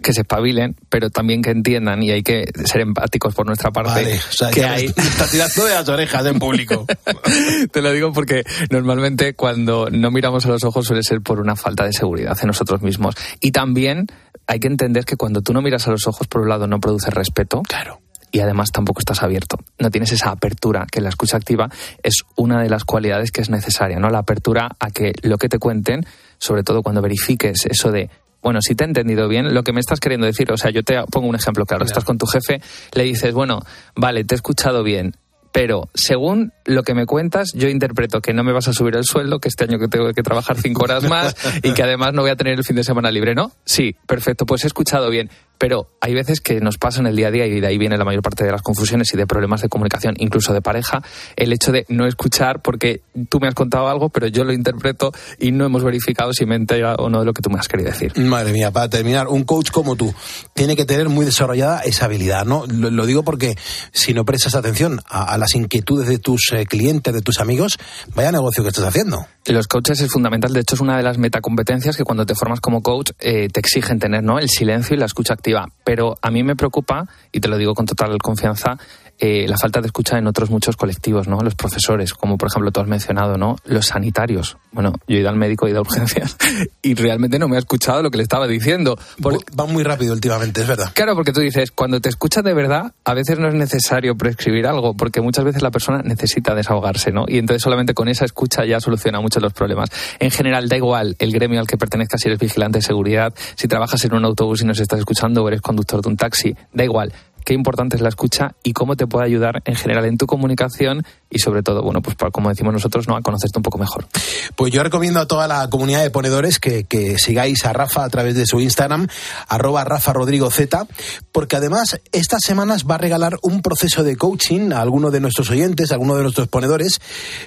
Que 0.03 0.13
se 0.13 0.21
espabilen, 0.21 0.77
pero 0.89 1.11
también 1.11 1.43
que 1.43 1.51
entiendan 1.51 2.03
y 2.03 2.11
hay 2.11 2.23
que 2.23 2.45
ser 2.65 2.83
empáticos 2.83 3.35
por 3.35 3.47
nuestra 3.47 3.71
parte. 3.71 3.91
Vale, 3.91 4.17
o 4.17 4.33
sea, 4.33 4.51
que 4.51 4.65
hay... 4.65 4.87
está 4.97 5.29
tirando 5.29 5.65
de 5.65 5.75
las 5.75 5.89
orejas 5.89 6.27
en 6.27 6.39
público. 6.39 6.87
Te 7.73 7.83
lo 7.83 7.93
digo 7.93 8.13
porque 8.13 8.45
normalmente 8.71 9.35
cuando 9.35 9.89
no 9.91 10.11
miramos 10.11 10.47
a 10.47 10.51
los 10.51 10.63
ojos 10.65 10.87
suele 10.87 11.03
ser 11.03 11.21
por 11.21 11.41
una 11.41 11.57
falta 11.57 11.85
de 11.85 11.93
seguridad 11.93 12.39
en 12.41 12.47
nosotros 12.47 12.83
mismos. 12.83 13.17
Y 13.41 13.51
también 13.51 14.07
hay 14.47 14.61
que 14.61 14.69
entender 14.69 15.05
que 15.05 15.17
cuando 15.17 15.43
tú 15.43 15.53
no 15.53 15.63
miras 15.63 15.87
a 15.89 15.91
los 15.91 16.07
ojos, 16.07 16.27
por 16.27 16.43
un 16.43 16.49
lado, 16.49 16.67
no 16.67 16.81
produces 16.81 17.13
respeto. 17.13 17.63
Claro. 17.63 18.01
Y 18.31 18.41
además 18.41 18.71
tampoco 18.73 19.01
estás 19.01 19.23
abierto. 19.23 19.59
No 19.79 19.91
tienes 19.91 20.11
esa 20.13 20.31
apertura, 20.31 20.87
que 20.91 21.03
la 21.03 21.11
escucha 21.11 21.37
activa 21.37 21.69
es 22.03 22.23
una 22.35 22.63
de 22.63 22.71
las 22.71 22.85
cualidades 22.85 23.31
que 23.31 23.43
es 23.43 23.51
necesaria, 23.51 23.99
¿no? 23.99 24.09
La 24.09 24.21
apertura 24.21 24.71
a 24.79 24.91
que 24.91 25.13
lo 25.23 25.37
que 25.37 25.51
te 25.51 25.59
cuenten, 25.59 26.07
sobre 26.39 26.63
todo 26.63 26.83
cuando 26.83 27.03
verifiques 27.03 27.67
eso 27.67 27.93
de 27.93 28.09
bueno, 28.43 28.61
si 28.61 28.75
te 28.75 28.85
he 28.85 28.87
entendido 28.87 29.29
bien, 29.29 29.55
lo 29.55 29.63
que 29.63 29.73
me 29.73 29.81
estás 29.81 30.01
queriendo 30.01 30.27
decir, 30.27 30.51
o 30.53 30.57
sea, 30.57 30.71
yo 30.71 30.83
te 30.83 31.01
pongo 31.11 31.29
un 31.29 31.37
ejemplo 31.37 31.65
claro, 31.65 31.85
estás 31.85 32.05
con 32.05 32.19
tu 32.19 32.27
jefe, 32.27 32.61
le 32.95 33.05
dices, 33.05 33.33
bueno, 33.33 33.61
vale, 33.95 34.25
te 34.25 34.35
he 34.35 34.37
escuchado 34.37 34.83
bien, 34.83 35.15
pero 35.53 35.91
según 35.95 36.53
lo 36.65 36.83
que 36.83 36.95
me 36.95 37.07
cuentas, 37.07 37.53
yo 37.55 37.69
interpreto 37.69 38.21
que 38.21 38.33
no 38.33 38.43
me 38.43 38.53
vas 38.53 38.69
a 38.69 38.73
subir 38.73 38.97
el 38.97 39.05
sueldo, 39.05 39.39
que 39.39 39.49
este 39.49 39.65
año 39.65 39.79
que 39.79 39.87
tengo 39.87 40.13
que 40.13 40.23
trabajar 40.23 40.57
cinco 40.59 40.85
horas 40.85 41.05
más 41.05 41.37
y 41.63 41.75
que 41.75 41.83
además 41.83 42.15
no 42.15 42.23
voy 42.23 42.31
a 42.31 42.37
tener 42.37 42.55
el 42.55 42.65
fin 42.65 42.77
de 42.77 42.85
semana 42.85 43.11
libre, 43.11 43.35
¿no? 43.35 43.53
Sí, 43.65 43.95
perfecto, 44.07 44.47
pues 44.47 44.65
he 44.65 44.67
escuchado 44.67 45.11
bien. 45.11 45.31
Pero 45.63 45.87
hay 46.01 46.13
veces 46.13 46.41
que 46.41 46.61
nos 46.61 46.77
pasa 46.77 46.99
en 46.99 47.07
el 47.07 47.15
día 47.15 47.29
a 47.29 47.31
día 47.31 47.47
y 47.47 47.61
de 47.61 47.67
ahí 47.69 47.79
viene 47.79 47.97
la 47.97 48.05
mayor 48.05 48.21
parte 48.21 48.45
de 48.45 48.51
las 48.51 48.63
confusiones 48.63 49.15
y 49.15 49.17
de 49.17 49.29
problemas 49.29 49.63
de 49.63 49.69
comunicación, 49.69 50.17
incluso 50.19 50.53
de 50.53 50.61
pareja, 50.61 51.05
el 51.37 51.53
hecho 51.53 51.71
de 51.71 51.87
no 51.89 52.05
escuchar 52.05 52.63
porque 52.63 53.03
tú 53.29 53.39
me 53.39 53.47
has 53.47 53.55
contado 53.55 53.87
algo, 53.87 54.09
pero 54.09 54.27
yo 54.27 54.43
lo 54.43 54.53
interpreto 54.53 55.13
y 55.39 55.53
no 55.53 55.65
hemos 55.65 55.85
verificado 55.85 56.33
si 56.33 56.47
me 56.47 56.57
he 56.57 56.59
enterado 56.59 56.97
o 56.97 57.09
no 57.09 57.21
de 57.21 57.27
lo 57.27 57.33
que 57.33 57.43
tú 57.43 57.49
me 57.49 57.61
has 57.61 57.69
querido 57.69 57.91
decir. 57.91 58.13
Madre 58.19 58.53
mía, 58.53 58.73
para 58.73 58.89
terminar, 58.89 59.29
un 59.29 59.45
coach 59.45 59.71
como 59.71 59.95
tú 59.95 60.13
tiene 60.53 60.75
que 60.75 60.85
tener 60.85 61.09
muy 61.09 61.25
desarrollada 61.25 61.83
esa 61.83 62.07
habilidad, 62.07 62.45
¿no? 62.45 62.65
Lo, 62.67 62.91
lo 62.91 63.07
digo 63.07 63.23
porque 63.23 63.55
si 63.93 64.15
no 64.15 64.25
prestas 64.25 64.57
atención 64.57 64.99
a, 65.09 65.33
a 65.33 65.39
las 65.39 65.55
inquietudes 65.55 66.09
de 66.09 66.19
tus 66.19 66.51
eh, 66.55 66.67
clientes, 66.67 67.15
de 67.15 67.23
tus 67.23 67.39
amigos, 67.39 67.79
vaya 68.17 68.33
negocio 68.33 68.65
que 68.65 68.71
estás 68.71 68.87
haciendo. 68.87 69.29
Los 69.47 69.67
coaches 69.67 70.01
es 70.01 70.11
fundamental, 70.11 70.53
de 70.53 70.61
hecho 70.61 70.77
es 70.77 70.81
una 70.81 70.97
de 70.97 71.03
las 71.03 71.19
metacompetencias 71.19 71.97
que 71.97 72.05
cuando 72.05 72.25
te 72.25 72.35
formas 72.35 72.61
como 72.61 72.81
coach 72.81 73.11
eh, 73.19 73.49
te 73.49 73.59
exigen 73.61 73.99
tener, 73.99 74.23
¿no? 74.23 74.39
El 74.39 74.49
silencio 74.49 74.95
y 74.97 74.99
la 74.99 75.07
escucha 75.07 75.35
activa. 75.35 75.52
Pero 75.85 76.17
a 76.23 76.31
mí 76.31 76.43
me 76.43 76.57
preocupa, 76.57 77.07
y 77.33 77.41
te 77.41 77.49
lo 77.49 77.57
digo 77.57 77.75
con 77.75 77.87
total 77.87 78.19
confianza, 78.19 78.77
eh, 79.25 79.47
la 79.49 79.57
falta 79.57 79.81
de 79.81 79.87
escucha 79.87 80.19
en 80.19 80.27
otros 80.27 80.51
muchos 80.51 80.77
colectivos, 80.77 81.29
¿no? 81.29 81.39
Los 81.41 81.55
profesores, 81.55 82.13
como 82.13 82.37
por 82.37 82.49
ejemplo 82.49 82.73
tú 82.73 82.81
has 82.81 82.89
mencionado, 82.89 83.37
¿no? 83.39 83.57
Los 83.65 83.87
sanitarios. 83.87 84.57
Bueno, 84.73 84.93
yo 85.07 85.17
he 85.17 85.21
ido 85.21 85.29
al 85.29 85.37
médico, 85.37 85.67
he 85.67 85.71
ido 85.71 85.79
a 85.79 85.83
urgencias 85.83 86.37
y 86.83 86.95
realmente 86.95 87.39
no 87.39 87.47
me 87.47 87.55
ha 87.55 87.61
escuchado 87.61 88.03
lo 88.03 88.11
que 88.11 88.17
le 88.17 88.25
estaba 88.25 88.49
diciendo. 88.49 88.99
Por- 89.23 89.39
Va 89.59 89.67
muy 89.67 89.85
rápido 89.85 90.13
últimamente, 90.13 90.63
es 90.63 90.67
verdad. 90.67 90.91
Claro, 90.93 91.15
porque 91.15 91.33
tú 91.33 91.39
dices, 91.41 91.71
cuando 91.71 92.01
te 92.01 92.09
escuchas 92.09 92.43
de 92.43 92.53
verdad, 92.53 92.93
a 93.05 93.15
veces 93.15 93.39
no 93.39 93.47
es 93.47 93.55
necesario 93.55 94.17
prescribir 94.17 94.67
algo, 94.67 94.95
porque 94.95 95.21
muchas 95.21 95.45
veces 95.45 95.63
la 95.63 95.71
persona 95.71 96.03
necesita 96.03 96.55
desahogarse, 96.57 97.13
¿no? 97.13 97.25
Y 97.29 97.39
entonces 97.39 97.63
solamente 97.63 97.95
con 97.95 98.09
esa 98.09 98.25
escucha 98.25 98.65
ya 98.65 98.81
soluciona 98.81 99.21
muchos 99.21 99.41
los 99.41 99.53
problemas. 99.53 99.89
En 100.19 100.33
general, 100.33 100.69
da 100.69 100.77
igual 100.77 101.15
el 101.21 101.31
gremio 101.33 101.61
al 101.61 101.69
que 101.69 101.77
pertenezcas, 101.79 102.21
si 102.21 102.27
eres 102.29 102.41
vigilante 102.41 102.79
de 102.79 102.83
seguridad, 102.83 103.33
si 103.55 103.69
trabajas 103.69 104.05
en 104.05 104.15
un 104.15 104.25
autobús 104.25 104.63
y 104.63 104.65
nos 104.65 104.81
estás 104.81 104.99
escuchando 104.99 105.45
o 105.45 105.49
eres 105.49 105.61
conductor 105.61 106.03
de 106.03 106.09
un 106.09 106.17
taxi, 106.17 106.57
da 106.73 106.83
igual. 106.83 107.13
Qué 107.45 107.55
importante 107.55 107.97
es 107.97 108.03
la 108.03 108.09
escucha 108.09 108.55
y 108.63 108.73
cómo 108.73 108.97
te 108.97 109.07
puede 109.07 109.27
ayudar 109.27 109.63
en 109.65 109.77
general 109.77 110.05
en 110.05 110.17
tu 110.17 110.27
comunicación 110.27 111.05
y 111.31 111.39
sobre 111.39 111.63
todo, 111.63 111.83
bueno, 111.83 112.03
pues 112.03 112.17
para, 112.17 112.31
como 112.31 112.51
decimos 112.51 112.73
nosotros, 112.73 113.09
¿no? 113.09 113.17
A 113.17 113.23
conocerte 113.23 113.59
un 113.59 113.63
poco 113.63 113.79
mejor. 113.79 114.07
Pues 114.55 114.73
yo 114.73 114.83
recomiendo 114.83 115.21
a 115.21 115.27
toda 115.27 115.49
la 115.49 115.69
comunidad 115.71 116.03
de 116.03 116.11
ponedores 116.11 116.59
que, 116.59 116.85
que 116.85 117.19
sigáis 117.19 117.65
a 117.65 117.73
Rafa 117.73 118.05
a 118.05 118.09
través 118.09 118.35
de 118.35 118.47
su 118.47 118.61
Instagram, 118.61 119.09
arroba 119.49 119.85
Rafa 119.85 120.13
Rodrigo 120.13 120.51
Z, 120.51 120.87
porque 121.33 121.57
además 121.57 122.01
estas 122.13 122.43
semanas 122.43 122.85
va 122.85 122.97
a 122.97 122.99
regalar 122.99 123.39
un 123.43 123.63
proceso 123.63 124.05
de 124.05 124.17
coaching 124.17 124.73
a 124.73 124.81
alguno 124.81 125.11
de 125.11 125.21
nuestros 125.21 125.51
oyentes, 125.51 125.91
a 125.91 125.95
alguno 125.95 126.17
de 126.17 126.23
nuestros 126.23 126.49
ponedores. 126.49 127.01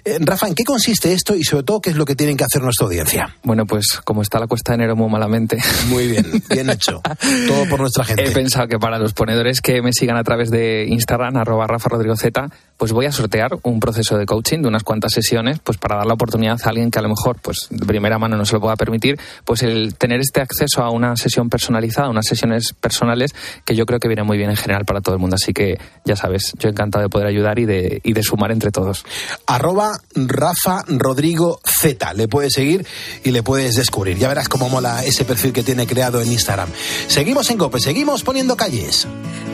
Eh, 0.04 0.18
Rafa, 0.20 0.48
¿en 0.48 0.56
qué 0.56 0.64
consiste 0.64 1.14
esto 1.14 1.36
y 1.36 1.44
sobre 1.44 1.64
todo 1.64 1.82
qué 1.82 1.92
es 1.92 1.96
lo 1.96 2.06
que 2.06 2.16
tienen 2.16 2.38
que 2.38 2.44
hacer 2.44 2.62
nuestra 2.62 2.86
audiencia? 2.86 3.36
Bueno, 3.44 3.66
pues 3.66 4.00
como 4.04 4.22
está 4.22 4.40
la 4.40 4.48
cuesta 4.48 4.72
de 4.72 4.76
enero 4.78 4.96
muy 4.96 5.10
malamente. 5.10 5.58
Muy 5.88 6.08
bien, 6.08 6.44
bien 6.50 6.70
hecho. 6.70 7.02
Todo 7.48 7.70
por 7.70 7.80
nuestra 7.80 8.04
gente. 8.04 8.26
He 8.26 8.32
pensado 8.32 8.68
que 8.68 8.80
para 8.80 8.98
los 8.98 9.14
ponedores 9.14 9.62
que 9.62 9.82
me 9.86 9.94
sigan 9.94 10.18
a 10.18 10.24
través 10.24 10.52
de 10.52 10.86
Instagram, 10.90 11.38
arroba 11.38 11.68
Rafa 11.68 11.88
Rodrigo 11.90 12.18
Z, 12.18 12.50
pues 12.86 12.94
voy 12.94 13.08
a 13.08 13.12
sortear 13.12 13.58
un 13.64 13.80
proceso 13.80 14.16
de 14.16 14.28
coaching 14.28 14.60
de 14.60 14.68
unas 14.68 14.84
cuantas 14.84 15.12
sesiones, 15.12 15.58
pues 15.58 15.80
para 15.80 15.96
dar 15.96 16.06
la 16.06 16.14
oportunidad 16.14 16.60
a 16.64 16.70
alguien 16.70 16.92
que 16.92 17.00
a 17.00 17.02
lo 17.02 17.10
mejor, 17.10 17.40
pues 17.42 17.66
de 17.72 17.84
primera 17.84 18.20
mano 18.20 18.38
no 18.38 18.46
se 18.46 18.54
lo 18.54 18.62
pueda 18.62 18.76
permitir, 18.76 19.20
pues 19.44 19.64
el 19.64 19.96
tener 19.96 20.20
este 20.20 20.40
acceso 20.40 20.84
a 20.84 20.92
una 20.92 21.16
sesión 21.16 21.50
personalizada, 21.50 22.10
unas 22.10 22.28
sesiones 22.28 22.74
personales, 22.74 23.34
que 23.66 23.76
yo 23.76 23.88
creo 23.88 24.00
que 24.00 24.08
viene 24.08 24.22
muy 24.22 24.38
bien 24.38 24.52
en 24.52 24.56
general 24.56 24.86
para 24.86 25.02
todo 25.02 25.16
el 25.16 25.20
mundo. 25.20 25.36
Así 25.36 25.52
que 25.52 25.80
ya 26.04 26.16
sabes, 26.16 26.54
yo 26.60 26.70
encantado 26.70 27.02
de 27.02 27.10
poder 27.10 27.26
ayudar 27.26 27.58
y 27.58 27.66
de, 27.66 28.02
y 28.04 28.14
de 28.14 28.22
sumar 28.22 28.52
entre 28.52 28.70
todos. 28.70 29.04
arroba 29.48 29.98
Rafa 30.14 30.84
Rodrigo 30.88 31.60
Z. 31.66 32.14
Le 32.14 32.28
puedes 32.28 32.54
seguir 32.54 32.86
y 33.24 33.32
le 33.32 33.42
puedes 33.42 33.74
descubrir. 33.74 34.20
Ya 34.20 34.28
verás 34.28 34.48
cómo 34.48 34.70
mola 34.70 35.04
ese 35.04 35.26
perfil 35.26 35.54
que 35.54 35.64
tiene 35.64 35.88
creado 35.88 36.22
en 36.22 36.32
Instagram. 36.32 36.70
Seguimos 37.08 37.50
en 37.50 37.58
COPE, 37.58 37.80
seguimos 37.80 38.22
poniendo 38.22 38.56
calles. 38.56 39.08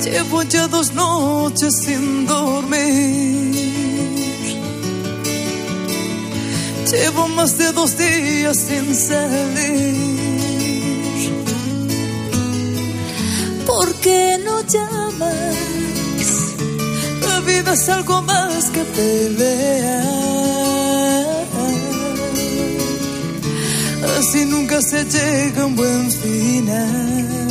Llevo 0.03 0.43
ya 0.43 0.67
dos 0.67 0.93
noches 0.93 1.71
sin 1.81 2.27
dormir. 2.27 3.20
Llevo 6.91 7.27
más 7.29 7.57
de 7.57 7.71
dos 7.71 7.97
días 7.97 8.57
sin 8.57 8.93
salir. 8.93 10.11
¿Por 13.65 13.95
qué 13.95 14.37
no 14.43 14.61
llamas? 14.61 15.55
La 17.27 17.39
vida 17.41 17.73
es 17.73 17.87
algo 17.87 18.21
más 18.23 18.69
que 18.71 18.83
pelea. 18.83 20.03
Así 24.19 24.45
nunca 24.45 24.81
se 24.81 25.05
llega 25.05 25.61
a 25.63 25.65
un 25.67 25.75
buen 25.75 26.11
final. 26.11 27.50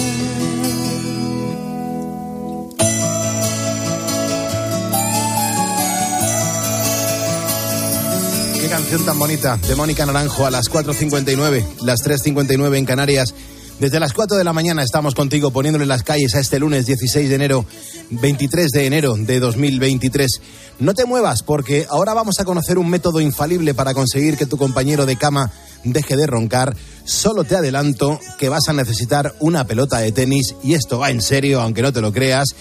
Canción 8.70 9.04
tan 9.04 9.18
bonita 9.18 9.56
de 9.56 9.74
Mónica 9.74 10.06
Naranjo 10.06 10.46
a 10.46 10.50
las 10.50 10.70
4.59, 10.70 11.82
las 11.82 11.98
3.59 12.04 12.76
en 12.76 12.84
Canarias. 12.84 13.34
Desde 13.80 13.98
las 13.98 14.12
4 14.12 14.36
de 14.36 14.44
la 14.44 14.52
mañana 14.52 14.84
estamos 14.84 15.16
contigo 15.16 15.50
poniéndole 15.50 15.86
las 15.86 16.04
calles 16.04 16.36
a 16.36 16.38
este 16.38 16.60
lunes 16.60 16.86
16 16.86 17.28
de 17.28 17.34
enero, 17.34 17.66
23 18.10 18.70
de 18.70 18.86
enero 18.86 19.16
de 19.16 19.40
2023. 19.40 20.40
No 20.78 20.94
te 20.94 21.04
muevas 21.04 21.42
porque 21.42 21.88
ahora 21.90 22.14
vamos 22.14 22.38
a 22.38 22.44
conocer 22.44 22.78
un 22.78 22.88
método 22.88 23.20
infalible 23.20 23.74
para 23.74 23.92
conseguir 23.92 24.36
que 24.36 24.46
tu 24.46 24.56
compañero 24.56 25.04
de 25.04 25.16
cama 25.16 25.50
deje 25.82 26.16
de 26.16 26.28
roncar. 26.28 26.76
Solo 27.04 27.42
te 27.42 27.56
adelanto 27.56 28.20
que 28.38 28.48
vas 28.48 28.68
a 28.68 28.72
necesitar 28.72 29.34
una 29.40 29.66
pelota 29.66 29.98
de 29.98 30.12
tenis 30.12 30.54
y 30.62 30.74
esto 30.74 31.00
va 31.00 31.10
en 31.10 31.22
serio, 31.22 31.60
aunque 31.60 31.82
no 31.82 31.92
te 31.92 32.00
lo 32.00 32.12
creas. 32.12 32.54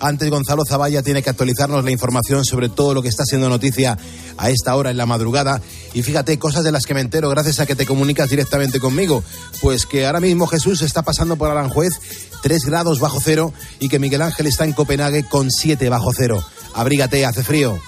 Antes 0.00 0.30
Gonzalo 0.30 0.64
Zavalla 0.64 1.02
tiene 1.02 1.22
que 1.22 1.30
actualizarnos 1.30 1.84
la 1.84 1.90
información 1.90 2.44
sobre 2.44 2.68
todo 2.68 2.94
lo 2.94 3.02
que 3.02 3.08
está 3.08 3.24
siendo 3.24 3.48
noticia 3.48 3.98
a 4.36 4.50
esta 4.50 4.76
hora 4.76 4.90
en 4.90 4.96
la 4.96 5.06
madrugada. 5.06 5.60
Y 5.94 6.02
fíjate, 6.02 6.38
cosas 6.38 6.64
de 6.64 6.72
las 6.72 6.84
que 6.84 6.94
me 6.94 7.00
entero 7.00 7.30
gracias 7.30 7.60
a 7.60 7.66
que 7.66 7.74
te 7.74 7.86
comunicas 7.86 8.28
directamente 8.28 8.80
conmigo. 8.80 9.24
Pues 9.60 9.86
que 9.86 10.06
ahora 10.06 10.20
mismo 10.20 10.46
Jesús 10.46 10.82
está 10.82 11.02
pasando 11.02 11.36
por 11.36 11.50
Aranjuez 11.50 11.94
3 12.42 12.64
grados 12.64 13.00
bajo 13.00 13.18
cero 13.22 13.52
y 13.80 13.88
que 13.88 13.98
Miguel 13.98 14.22
Ángel 14.22 14.46
está 14.46 14.64
en 14.64 14.72
Copenhague 14.72 15.24
con 15.24 15.50
7 15.50 15.88
bajo 15.88 16.12
cero. 16.14 16.42
Abrígate, 16.74 17.24
hace 17.24 17.42
frío. 17.42 17.80